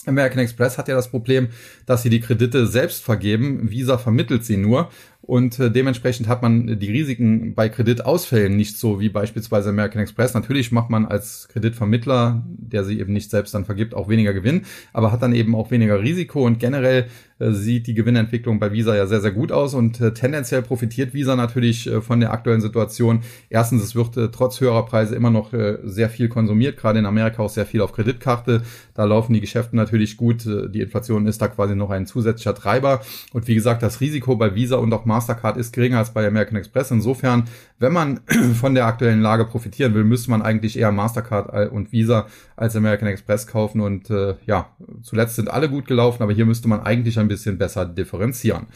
American 0.07 0.39
Express 0.39 0.77
hat 0.77 0.87
ja 0.87 0.95
das 0.95 1.09
Problem, 1.09 1.49
dass 1.85 2.03
sie 2.03 2.09
die 2.09 2.21
Kredite 2.21 2.65
selbst 2.67 3.03
vergeben. 3.03 3.69
Visa 3.69 3.97
vermittelt 3.97 4.45
sie 4.45 4.57
nur. 4.57 4.89
Und 5.21 5.59
äh, 5.59 5.69
dementsprechend 5.69 6.29
hat 6.29 6.41
man 6.41 6.79
die 6.79 6.91
Risiken 6.91 7.53
bei 7.53 7.67
Kreditausfällen 7.67 8.55
nicht 8.55 8.77
so 8.77 9.01
wie 9.01 9.09
beispielsweise 9.09 9.69
American 9.69 10.01
Express. 10.01 10.33
Natürlich 10.33 10.71
macht 10.71 10.89
man 10.89 11.05
als 11.05 11.49
Kreditvermittler, 11.49 12.43
der 12.47 12.85
sie 12.85 12.99
eben 12.99 13.11
nicht 13.11 13.29
selbst 13.29 13.53
dann 13.53 13.65
vergibt, 13.65 13.93
auch 13.93 14.07
weniger 14.07 14.33
Gewinn, 14.33 14.61
aber 14.93 15.11
hat 15.11 15.21
dann 15.21 15.35
eben 15.35 15.53
auch 15.53 15.69
weniger 15.69 16.01
Risiko 16.01 16.45
und 16.45 16.59
generell 16.59 17.07
sieht 17.39 17.87
die 17.87 17.93
Gewinnentwicklung 17.93 18.59
bei 18.59 18.71
Visa 18.71 18.95
ja 18.95 19.05
sehr, 19.05 19.21
sehr 19.21 19.31
gut 19.31 19.51
aus 19.51 19.73
und 19.73 20.01
äh, 20.01 20.13
tendenziell 20.13 20.61
profitiert 20.61 21.13
Visa 21.13 21.35
natürlich 21.35 21.87
äh, 21.87 22.01
von 22.01 22.19
der 22.19 22.31
aktuellen 22.31 22.61
Situation. 22.61 23.21
Erstens, 23.49 23.83
es 23.83 23.95
wird 23.95 24.17
äh, 24.17 24.29
trotz 24.29 24.59
höherer 24.59 24.85
Preise 24.85 25.15
immer 25.15 25.29
noch 25.29 25.53
äh, 25.53 25.77
sehr 25.83 26.09
viel 26.09 26.29
konsumiert, 26.29 26.77
gerade 26.77 26.99
in 26.99 27.05
Amerika 27.05 27.43
auch 27.43 27.49
sehr 27.49 27.65
viel 27.65 27.81
auf 27.81 27.93
Kreditkarte. 27.93 28.63
Da 28.95 29.03
laufen 29.03 29.33
die 29.33 29.41
Geschäfte 29.41 29.75
natürlich 29.75 30.17
gut. 30.17 30.45
Äh, 30.45 30.69
die 30.69 30.81
Inflation 30.81 31.27
ist 31.27 31.41
da 31.41 31.47
quasi 31.47 31.75
noch 31.75 31.91
ein 31.91 32.07
zusätzlicher 32.07 32.55
Treiber. 32.55 33.01
Und 33.33 33.47
wie 33.47 33.55
gesagt, 33.55 33.83
das 33.83 34.01
Risiko 34.01 34.35
bei 34.35 34.55
Visa 34.55 34.77
und 34.77 34.91
auch 34.93 35.05
Mastercard 35.05 35.57
ist 35.57 35.73
geringer 35.73 35.99
als 35.99 36.13
bei 36.13 36.25
American 36.27 36.57
Express. 36.57 36.89
Insofern, 36.89 37.43
wenn 37.77 37.93
man 37.93 38.21
von 38.59 38.73
der 38.73 38.85
aktuellen 38.87 39.21
Lage 39.21 39.45
profitieren 39.45 39.93
will, 39.93 40.03
müsste 40.03 40.31
man 40.31 40.41
eigentlich 40.41 40.77
eher 40.77 40.91
Mastercard 40.91 41.71
und 41.71 41.91
Visa 41.91 42.27
als 42.57 42.75
American 42.75 43.07
Express 43.07 43.47
kaufen. 43.47 43.79
Und 43.79 44.09
äh, 44.09 44.35
ja, 44.45 44.75
zuletzt 45.01 45.37
sind 45.37 45.49
alle 45.49 45.69
gut 45.69 45.87
gelaufen, 45.87 46.21
aber 46.21 46.33
hier 46.33 46.45
müsste 46.45 46.67
man 46.67 46.81
eigentlich 46.81 47.17
ein 47.17 47.29
bisschen 47.29 47.57
besser 47.57 47.85
differenzieren. 47.85 48.67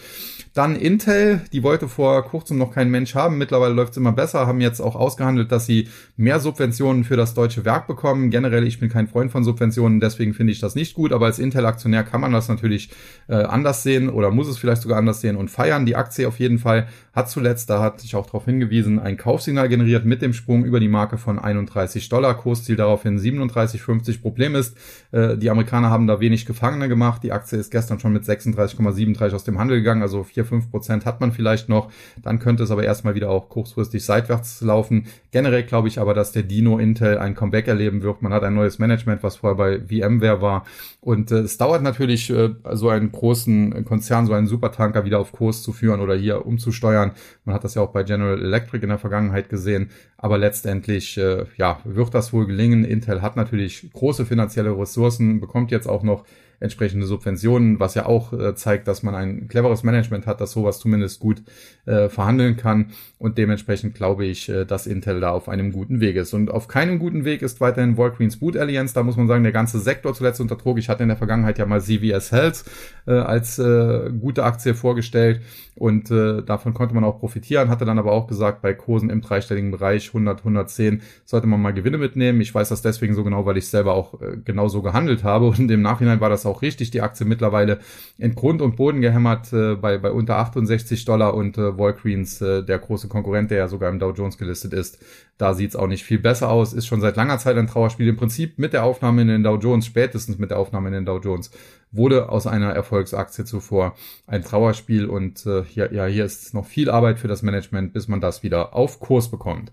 Dann 0.54 0.76
Intel, 0.76 1.40
die 1.54 1.64
wollte 1.64 1.88
vor 1.88 2.26
kurzem 2.26 2.58
noch 2.58 2.74
kein 2.74 2.92
Mensch 2.92 3.16
haben. 3.16 3.38
Mittlerweile 3.38 3.74
läuft 3.74 3.92
es 3.92 3.98
immer 3.98 4.12
besser, 4.12 4.48
haben 4.48 4.60
jetzt 4.60 4.82
auch 4.82 4.98
ausgehandelt, 4.98 5.50
dass 5.50 5.66
sie 5.66 5.88
mehr 6.18 6.42
Subventionen 6.42 7.06
für 7.06 7.16
das 7.16 7.34
deutsche 7.34 7.64
Werk 7.64 7.88
bekommen. 7.88 8.30
Generell, 8.32 8.68
ich 8.68 8.78
bin 8.78 8.90
kein 8.90 9.08
Freund 9.08 9.32
von 9.32 9.46
Subventionen, 9.46 10.02
deswegen 10.02 10.34
finde 10.34 10.52
ich 10.52 10.60
das 10.60 10.76
nicht 10.76 10.94
gut. 10.94 11.14
Aber 11.14 11.28
als 11.28 11.40
Intel-Aktionär 11.40 12.04
kann 12.04 12.20
man 12.20 12.34
das 12.34 12.50
natürlich 12.50 12.90
äh, 13.30 13.36
anders 13.36 13.84
sehen 13.84 14.10
oder 14.10 14.30
muss 14.30 14.50
es 14.50 14.58
vielleicht 14.58 14.82
sogar 14.82 14.98
anders 14.98 15.22
sehen 15.22 15.38
und 15.38 15.50
feiern. 15.50 15.86
Die 15.86 15.96
Aktie 15.96 16.28
auf 16.28 16.38
jeden 16.38 16.60
Fall 16.60 16.88
hat 17.14 17.30
zuletzt, 17.30 17.70
da 17.70 17.82
hatte 17.82 18.04
ich 18.04 18.16
auch 18.16 18.26
darauf 18.26 18.44
hingewiesen, 18.44 19.00
ein 19.00 19.16
Kaufsignal 19.16 19.70
generiert 19.70 20.04
mit 20.04 20.22
dem 20.22 20.34
Sprung 20.34 20.66
über 20.66 20.82
die 20.82 20.90
Marke 20.90 21.18
von 21.18 21.40
31 21.40 22.10
Dollar. 22.10 22.36
Kursziel 22.36 22.76
daraufhin 22.76 23.18
37,50. 23.18 24.22
Problem 24.22 24.56
ist, 24.56 24.76
äh, 25.14 25.38
die 25.38 25.50
Amerikaner 25.50 25.90
haben 25.90 26.08
da 26.08 26.20
wenig 26.20 26.46
Gefangene 26.46 26.90
gemacht. 26.90 27.24
Die 27.24 27.32
Aktie 27.32 27.58
ist 27.58 27.72
gestern 27.72 28.02
schon 28.02 28.12
mit 28.12 28.26
36,37 28.26 29.34
aus 29.34 29.46
dem 29.46 29.58
Handel 29.58 29.78
gegangen, 29.78 30.02
also 30.02 30.24
4 30.24 30.41
4, 30.42 30.46
5 30.46 30.72
Prozent 30.72 31.06
hat 31.06 31.22
man 31.22 31.32
vielleicht 31.32 31.70
noch. 31.70 31.92
Dann 32.22 32.40
könnte 32.40 32.64
es 32.64 32.72
aber 32.72 32.84
erstmal 32.84 33.16
wieder 33.16 33.30
auch 33.30 33.50
kurzfristig 33.50 34.04
seitwärts 34.04 34.62
laufen. 34.62 35.08
Generell 35.32 35.64
glaube 35.64 35.88
ich 35.88 36.00
aber, 36.00 36.14
dass 36.14 36.32
der 36.32 36.44
Dino 36.44 36.78
Intel 36.78 37.18
ein 37.18 37.36
Comeback 37.36 37.68
erleben 37.68 38.02
wird. 38.04 38.22
Man 38.22 38.34
hat 38.34 38.44
ein 38.44 38.54
neues 38.54 38.80
Management, 38.80 39.24
was 39.24 39.38
vorher 39.38 39.56
bei 39.56 39.80
VMware 39.80 40.42
war. 40.42 40.66
Und 41.00 41.32
äh, 41.32 41.40
es 41.40 41.58
dauert 41.58 41.82
natürlich, 41.84 42.30
äh, 42.30 42.50
so 42.74 42.90
einen 42.90 43.12
großen 43.12 43.86
Konzern, 43.86 44.26
so 44.26 44.34
einen 44.34 44.48
Supertanker 44.48 45.06
wieder 45.06 45.20
auf 45.20 45.32
Kurs 45.32 45.64
zu 45.64 45.74
führen 45.74 46.00
oder 46.00 46.16
hier 46.16 46.46
umzusteuern. 46.46 47.12
Man 47.46 47.56
hat 47.56 47.64
das 47.64 47.76
ja 47.76 47.82
auch 47.82 47.92
bei 47.92 48.04
General 48.04 48.40
Electric 48.40 48.84
in 48.84 48.90
der 48.90 49.00
Vergangenheit 49.00 49.50
gesehen. 49.50 49.90
Aber 50.18 50.38
letztendlich, 50.38 51.18
äh, 51.18 51.46
ja, 51.58 51.80
wird 51.84 52.14
das 52.14 52.34
wohl 52.34 52.46
gelingen. 52.48 52.84
Intel 52.84 53.22
hat 53.22 53.36
natürlich 53.36 53.90
große 53.94 54.26
finanzielle 54.26 54.78
Ressourcen, 54.78 55.40
bekommt 55.40 55.72
jetzt 55.72 55.88
auch 55.88 56.04
noch 56.04 56.26
entsprechende 56.62 57.06
Subventionen, 57.06 57.80
was 57.80 57.96
ja 57.96 58.06
auch 58.06 58.32
äh, 58.32 58.56
zeigt, 58.56 58.88
dass 58.88 59.04
man 59.04 59.16
ein 59.16 59.48
cleveres 59.48 59.84
Management 59.84 60.28
hat, 60.28 60.40
das 60.40 60.52
sowas 60.52 60.80
zumindest 60.80 61.20
gut 61.20 61.44
äh, 61.86 62.08
verhandeln 62.08 62.56
kann. 62.56 62.92
Und 63.18 63.38
dementsprechend 63.38 63.96
glaube 63.96 64.26
ich, 64.26 64.48
äh, 64.48 64.64
dass 64.66 64.88
Intel 64.88 65.20
da 65.20 65.32
auf 65.32 65.50
einem 65.50 65.72
guten 65.72 66.00
Weg 66.00 66.16
ist. 66.16 66.34
Und 66.34 66.52
auf 66.52 66.68
keinem 66.68 67.00
guten 67.00 67.26
Weg 67.26 67.42
ist 67.42 67.62
weiterhin 67.62 67.98
Walgreens 67.98 68.38
Boot 68.38 68.56
Alliance. 68.56 68.94
Da 68.94 69.04
muss 69.04 69.18
man 69.18 69.28
sagen, 69.28 69.44
der 69.44 69.52
ganze 69.52 69.80
Sektor 69.80 70.14
zuletzt 70.14 70.40
unter 70.40 70.56
Druck. 70.56 70.78
Ich 70.78 70.88
hatte 70.88 71.04
in 71.04 71.10
der 71.10 71.18
Vergangenheit 71.18 71.58
ja 71.58 71.66
mal 71.66 71.82
CVS 71.82 72.32
Health 72.32 72.64
äh, 73.08 73.14
als 73.14 73.58
äh, 73.58 74.12
gute 74.20 74.44
Aktie 74.44 74.76
vorgestellt. 74.76 75.42
Und 75.76 76.12
äh, 76.12 76.44
davon 76.44 76.76
konnte 76.76 76.94
man 76.94 77.04
auch 77.04 77.20
profitieren, 77.20 77.70
hatte 77.70 77.86
dann 77.86 77.98
aber 77.98 78.12
auch 78.12 78.28
gesagt, 78.28 78.62
bei 78.62 78.74
Kursen 78.74 79.10
im 79.10 79.22
dreistelligen 79.22 79.72
Bereich 79.72 80.10
100, 80.10 80.40
110 80.40 81.02
sollte 81.26 81.48
man 81.48 81.62
mal 81.62 81.74
Gewinne 81.74 81.98
mitnehmen. 81.98 82.40
Ich 82.42 82.54
weiß 82.54 82.70
das 82.70 82.84
deswegen 82.84 83.16
so 83.16 83.24
genau, 83.24 83.48
weil 83.48 83.58
ich 83.58 83.68
selber 83.68 83.94
auch 83.94 84.22
äh, 84.22 84.38
genau 84.44 84.68
so 84.68 84.84
gehandelt 84.84 85.24
habe 85.24 85.48
und 85.48 85.72
im 85.72 85.82
Nachhinein 85.82 86.20
war 86.20 86.30
das 86.30 86.46
auch 86.46 86.51
richtig. 86.54 86.92
Die 86.92 87.02
Aktie 87.02 87.26
mittlerweile 87.26 87.80
in 88.18 88.36
Grund 88.36 88.62
und 88.62 88.76
Boden 88.76 89.02
gehämmert 89.02 89.54
äh, 89.54 89.76
bei, 89.76 89.98
bei 89.98 90.12
unter 90.12 90.38
68 90.38 91.06
Dollar 91.06 91.34
und 91.34 91.58
äh, 91.58 91.78
Walgreens, 91.78 92.42
äh, 92.42 92.64
der 92.64 92.80
große 92.80 93.08
Konkurrent, 93.08 93.52
der 93.52 93.60
ja 93.60 93.68
sogar 93.68 93.90
im 93.90 94.00
Dow 94.00 94.12
Jones 94.12 94.38
gelistet 94.38 94.74
ist, 94.74 95.00
da 95.42 95.56
sieht's 95.56 95.76
auch 95.76 95.88
nicht 95.88 96.04
viel 96.04 96.20
besser 96.20 96.52
aus, 96.52 96.72
ist 96.72 96.86
schon 96.86 97.02
seit 97.02 97.16
langer 97.16 97.40
Zeit 97.40 97.58
ein 97.58 97.66
Trauerspiel. 97.66 98.08
Im 98.08 98.16
Prinzip 98.16 98.60
mit 98.60 98.74
der 98.74 98.84
Aufnahme 98.84 99.24
in 99.24 99.28
den 99.28 99.44
Dow 99.44 99.58
Jones, 99.58 99.88
spätestens 99.88 100.38
mit 100.38 100.52
der 100.52 100.60
Aufnahme 100.60 100.90
in 100.90 100.94
den 100.94 101.06
Dow 101.06 101.20
Jones, 101.20 101.50
wurde 101.92 102.30
aus 102.30 102.48
einer 102.48 102.72
Erfolgsaktie 102.72 103.44
zuvor 103.44 103.96
ein 104.28 104.44
Trauerspiel 104.44 105.08
und 105.08 105.46
äh, 105.46 105.64
ja, 105.74 105.92
ja, 105.92 106.06
hier 106.06 106.26
ist 106.26 106.54
noch 106.54 106.66
viel 106.66 106.90
Arbeit 106.90 107.20
für 107.20 107.28
das 107.28 107.42
Management, 107.42 107.92
bis 107.92 108.08
man 108.08 108.22
das 108.22 108.44
wieder 108.44 108.76
auf 108.76 109.00
Kurs 109.00 109.30
bekommt. 109.30 109.72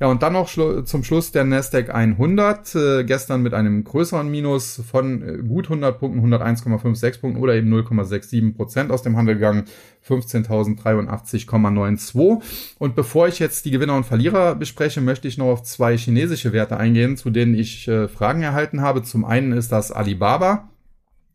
Ja, 0.00 0.06
und 0.06 0.22
dann 0.22 0.32
noch 0.32 0.48
schlu 0.48 0.82
zum 0.82 1.02
Schluss 1.02 1.32
der 1.32 1.44
Nasdaq 1.44 1.90
100, 1.92 2.74
äh, 2.74 3.04
gestern 3.04 3.42
mit 3.42 3.52
einem 3.52 3.82
größeren 3.82 4.30
Minus 4.30 4.80
von 4.88 5.22
äh, 5.22 5.38
gut 5.42 5.66
100 5.66 5.98
Punkten, 5.98 6.24
101,56 6.32 7.20
Punkten 7.20 7.42
oder 7.42 7.54
eben 7.54 7.72
0,67 7.74 8.54
Prozent 8.54 8.92
aus 8.92 9.02
dem 9.02 9.16
Handel 9.16 9.34
gegangen, 9.34 9.64
15.083,92. 10.08 12.42
Und 12.78 12.96
bevor 12.96 13.28
ich 13.28 13.38
jetzt 13.38 13.64
die 13.64 13.70
Gewinner 13.70 13.96
und 13.96 14.06
Verlierer 14.06 14.54
bespreche, 14.54 15.00
möchte 15.00 15.28
ich 15.28 15.38
noch 15.38 15.46
auf 15.46 15.62
zwei 15.62 15.96
chinesische 15.96 16.52
Werte 16.52 16.76
eingehen, 16.76 17.16
zu 17.16 17.30
denen 17.30 17.54
ich 17.54 17.88
äh, 17.88 18.08
Fragen 18.08 18.42
erhalten 18.42 18.80
habe. 18.80 19.02
Zum 19.02 19.24
einen 19.24 19.52
ist 19.52 19.72
das 19.72 19.92
Alibaba. 19.92 20.68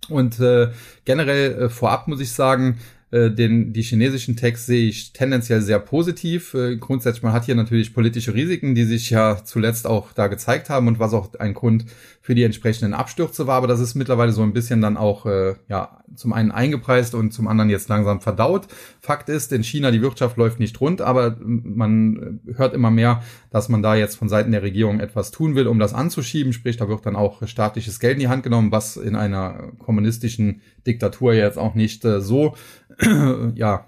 Und 0.09 0.39
äh, 0.39 0.69
generell 1.05 1.53
äh, 1.53 1.69
vorab 1.69 2.07
muss 2.07 2.19
ich 2.19 2.31
sagen, 2.31 2.79
äh, 3.13 3.29
den, 3.29 3.73
die 3.73 3.83
chinesischen 3.83 4.35
Techs 4.35 4.65
sehe 4.65 4.89
ich 4.89 5.13
tendenziell 5.13 5.61
sehr 5.61 5.77
positiv. 5.77 6.55
Äh, 6.55 6.77
grundsätzlich, 6.77 7.21
man 7.21 7.33
hat 7.33 7.45
hier 7.45 7.53
natürlich 7.53 7.93
politische 7.93 8.33
Risiken, 8.33 8.73
die 8.73 8.85
sich 8.85 9.11
ja 9.11 9.45
zuletzt 9.45 9.85
auch 9.85 10.13
da 10.13 10.27
gezeigt 10.27 10.71
haben 10.71 10.87
und 10.87 10.97
was 10.97 11.13
auch 11.13 11.31
ein 11.35 11.53
Grund 11.53 11.85
für 12.23 12.35
die 12.35 12.43
entsprechenden 12.43 12.93
Abstürze 12.93 13.47
war. 13.47 13.57
Aber 13.57 13.67
das 13.67 13.81
ist 13.81 13.95
mittlerweile 13.95 14.31
so 14.31 14.43
ein 14.43 14.53
bisschen 14.53 14.79
dann 14.79 14.95
auch 14.95 15.25
äh, 15.25 15.55
ja 15.67 16.03
zum 16.15 16.31
einen 16.31 16.51
eingepreist 16.51 17.15
und 17.15 17.33
zum 17.33 17.49
anderen 17.49 17.69
jetzt 17.69 17.89
langsam 17.89 18.21
verdaut. 18.21 18.67
Fakt 19.01 19.27
ist, 19.27 19.51
in 19.51 19.61
China 19.61 19.91
die 19.91 20.01
Wirtschaft 20.01 20.37
läuft 20.37 20.57
nicht 20.57 20.79
rund, 20.79 21.01
aber 21.01 21.35
man 21.41 22.39
hört 22.55 22.73
immer 22.73 22.91
mehr, 22.91 23.21
dass 23.51 23.67
man 23.67 23.83
da 23.83 23.95
jetzt 23.95 24.15
von 24.15 24.29
Seiten 24.29 24.53
der 24.53 24.63
Regierung 24.63 25.01
etwas 25.01 25.31
tun 25.31 25.55
will, 25.55 25.67
um 25.67 25.79
das 25.79 25.93
anzuschieben. 25.93 26.53
Sprich, 26.53 26.77
da 26.77 26.87
wird 26.87 27.05
dann 27.05 27.17
auch 27.17 27.45
staatliches 27.45 27.99
Geld 27.99 28.13
in 28.13 28.21
die 28.21 28.29
Hand 28.29 28.43
genommen, 28.43 28.71
was 28.71 28.95
in 28.95 29.17
einer 29.17 29.73
kommunistischen 29.77 30.61
Diktatur 30.87 31.33
jetzt 31.33 31.57
auch 31.57 31.75
nicht 31.75 32.05
äh, 32.05 32.21
so 32.21 32.55
ja 33.55 33.85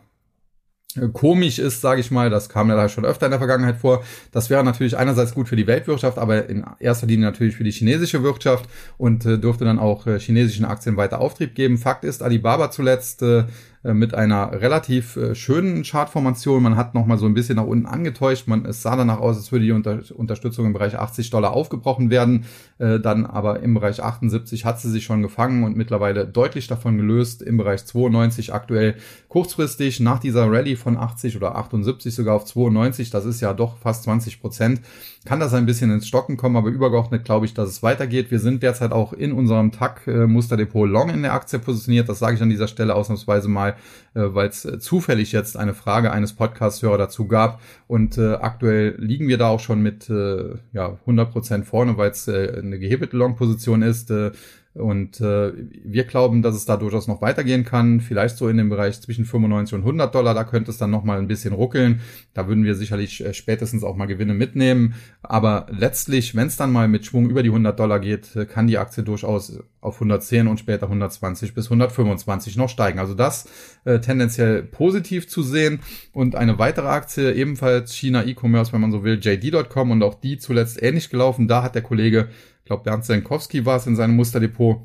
komisch 1.13 1.59
ist, 1.59 1.81
sage 1.81 2.01
ich 2.01 2.11
mal, 2.11 2.29
das 2.29 2.49
kam 2.49 2.69
ja 2.69 2.75
da 2.75 2.89
schon 2.89 3.05
öfter 3.05 3.27
in 3.27 3.31
der 3.31 3.39
Vergangenheit 3.39 3.77
vor. 3.77 4.03
Das 4.31 4.49
wäre 4.49 4.63
natürlich 4.63 4.97
einerseits 4.97 5.33
gut 5.33 5.47
für 5.47 5.55
die 5.55 5.67
Weltwirtschaft, 5.67 6.17
aber 6.17 6.47
in 6.49 6.65
erster 6.79 7.07
Linie 7.07 7.25
natürlich 7.25 7.55
für 7.55 7.63
die 7.63 7.71
chinesische 7.71 8.23
Wirtschaft 8.23 8.69
und 8.97 9.25
äh, 9.25 9.37
dürfte 9.37 9.65
dann 9.65 9.79
auch 9.79 10.07
äh, 10.07 10.19
chinesischen 10.19 10.65
Aktien 10.65 10.97
weiter 10.97 11.19
Auftrieb 11.19 11.55
geben. 11.55 11.77
Fakt 11.77 12.03
ist, 12.03 12.23
Alibaba 12.23 12.71
zuletzt 12.71 13.21
äh, 13.21 13.45
mit 13.93 14.13
einer 14.13 14.51
relativ 14.61 15.15
äh, 15.15 15.35
schönen 15.35 15.83
Chartformation. 15.83 16.63
Man 16.63 16.75
hat 16.75 16.95
noch 16.95 17.05
mal 17.05 17.17
so 17.17 17.25
ein 17.25 17.33
bisschen 17.33 17.57
nach 17.57 17.65
unten 17.65 17.85
angetäuscht. 17.85 18.47
Man, 18.47 18.65
es 18.65 18.81
sah 18.81 18.95
danach 18.95 19.19
aus, 19.19 19.37
als 19.37 19.51
würde 19.51 19.65
die 19.65 19.71
Unter 19.71 19.99
Unterstützung 20.15 20.65
im 20.65 20.73
Bereich 20.73 20.97
80 20.97 21.29
Dollar 21.29 21.53
aufgebrochen 21.53 22.09
werden. 22.09 22.45
Äh, 22.79 22.99
dann 22.99 23.25
aber 23.25 23.59
im 23.59 23.75
Bereich 23.75 24.01
78 24.01 24.65
hat 24.65 24.79
sie 24.79 24.89
sich 24.89 25.03
schon 25.03 25.21
gefangen 25.21 25.63
und 25.63 25.77
mittlerweile 25.77 26.25
deutlich 26.25 26.67
davon 26.67 26.97
gelöst. 26.97 27.41
Im 27.41 27.57
Bereich 27.57 27.85
92 27.85 28.53
aktuell 28.53 28.95
kurzfristig 29.27 29.99
nach 29.99 30.19
dieser 30.19 30.51
Rallye 30.51 30.75
von 30.75 30.97
80 30.97 31.37
oder 31.37 31.55
78 31.55 32.13
sogar 32.15 32.35
auf 32.35 32.45
92. 32.45 33.09
Das 33.11 33.25
ist 33.25 33.41
ja 33.41 33.53
doch 33.53 33.77
fast 33.77 34.03
20 34.03 34.41
Prozent 34.41 34.81
kann 35.25 35.39
das 35.39 35.53
ein 35.53 35.65
bisschen 35.65 35.91
ins 35.91 36.07
Stocken 36.07 36.37
kommen, 36.37 36.55
aber 36.55 36.69
übergeordnet 36.69 37.25
glaube 37.25 37.47
ich, 37.47 37.53
dass 37.55 37.67
es 37.67 37.83
weitergeht. 37.83 38.29
Wir 38.29 38.39
sind 38.39 38.61
derzeit 38.61 38.91
auch 38.91 39.11
in 39.11 39.31
unserem 39.31 39.71
TAC-Musterdepot 39.71 40.87
Long 40.87 41.09
in 41.09 41.23
der 41.23 41.33
Aktie 41.33 41.57
positioniert. 41.57 42.07
Das 42.07 42.19
sage 42.19 42.35
ich 42.35 42.41
an 42.41 42.49
dieser 42.49 42.67
Stelle 42.67 42.95
ausnahmsweise 42.95 43.49
mal, 43.49 43.74
äh, 44.13 44.21
weil 44.33 44.49
es 44.49 44.65
äh, 44.65 44.79
zufällig 44.79 45.31
jetzt 45.31 45.57
eine 45.57 45.73
Frage 45.73 46.11
eines 46.11 46.33
Podcast-Hörer 46.33 46.97
dazu 46.97 47.27
gab. 47.27 47.61
Und 47.87 48.17
äh, 48.17 48.33
aktuell 48.33 48.95
liegen 48.97 49.27
wir 49.27 49.37
da 49.37 49.49
auch 49.49 49.59
schon 49.59 49.81
mit 49.81 50.09
äh, 50.09 50.55
ja, 50.73 50.97
100 51.01 51.31
Prozent 51.31 51.65
vorne, 51.65 51.97
weil 51.97 52.11
es 52.11 52.27
äh, 52.27 52.59
eine 52.59 52.79
gehebelte 52.79 53.17
Long-Position 53.17 53.81
ist. 53.81 54.11
Äh, 54.11 54.31
und 54.75 55.21
äh, 55.21 55.53
wir 55.85 56.03
glauben, 56.03 56.41
dass 56.41 56.53
es 56.53 56.65
da 56.65 56.75
durchaus 56.75 57.07
noch 57.07 57.21
weitergehen 57.21 57.63
kann. 57.63 58.01
Vielleicht 58.01 58.35
so 58.35 58.49
in 58.49 58.57
dem 58.57 58.67
Bereich 58.67 58.99
zwischen 59.01 59.23
95 59.23 59.73
und 59.73 59.81
100 59.81 60.13
Dollar. 60.13 60.33
Da 60.33 60.43
könnte 60.43 60.69
es 60.69 60.77
dann 60.77 60.91
noch 60.91 61.05
mal 61.05 61.17
ein 61.17 61.29
bisschen 61.29 61.53
ruckeln. 61.53 62.01
Da 62.33 62.49
würden 62.49 62.65
wir 62.65 62.75
sicherlich 62.75 63.23
äh, 63.23 63.33
spätestens 63.33 63.85
auch 63.85 63.95
mal 63.95 64.05
Gewinne 64.05 64.33
mitnehmen. 64.33 64.95
Aber 65.21 65.67
letztlich, 65.69 66.35
wenn 66.35 66.47
es 66.47 66.57
dann 66.57 66.73
mal 66.73 66.89
mit 66.89 67.05
Schwung 67.05 67.29
über 67.29 67.41
die 67.41 67.49
100 67.49 67.79
Dollar 67.79 68.01
geht, 68.01 68.35
äh, 68.35 68.45
kann 68.45 68.67
die 68.67 68.77
Aktie 68.77 69.03
durchaus 69.03 69.59
auf 69.79 69.95
110 69.95 70.47
und 70.47 70.59
später 70.59 70.87
120 70.87 71.53
bis 71.53 71.67
125 71.67 72.57
noch 72.57 72.69
steigen. 72.69 72.99
Also 72.99 73.13
das 73.13 73.47
äh, 73.85 73.99
tendenziell 73.99 74.61
positiv 74.61 75.29
zu 75.29 75.41
sehen. 75.41 75.79
Und 76.11 76.35
eine 76.35 76.59
weitere 76.59 76.87
Aktie, 76.87 77.33
ebenfalls 77.33 77.95
China 77.95 78.25
E-Commerce, 78.25 78.73
wenn 78.73 78.81
man 78.81 78.91
so 78.91 79.05
will, 79.05 79.19
JD.com 79.21 79.91
und 79.91 80.03
auch 80.03 80.15
die 80.15 80.37
zuletzt 80.37 80.83
ähnlich 80.83 81.09
gelaufen. 81.09 81.47
Da 81.47 81.63
hat 81.63 81.75
der 81.75 81.81
Kollege 81.81 82.27
ich 82.65 82.67
glaube 82.67 82.81
Bernd 82.81 83.05
Senkowski 83.05 83.63
war 83.67 83.77
es 83.77 83.85
in 83.85 83.95
seinem 83.95 84.15
Musterdepot, 84.15 84.81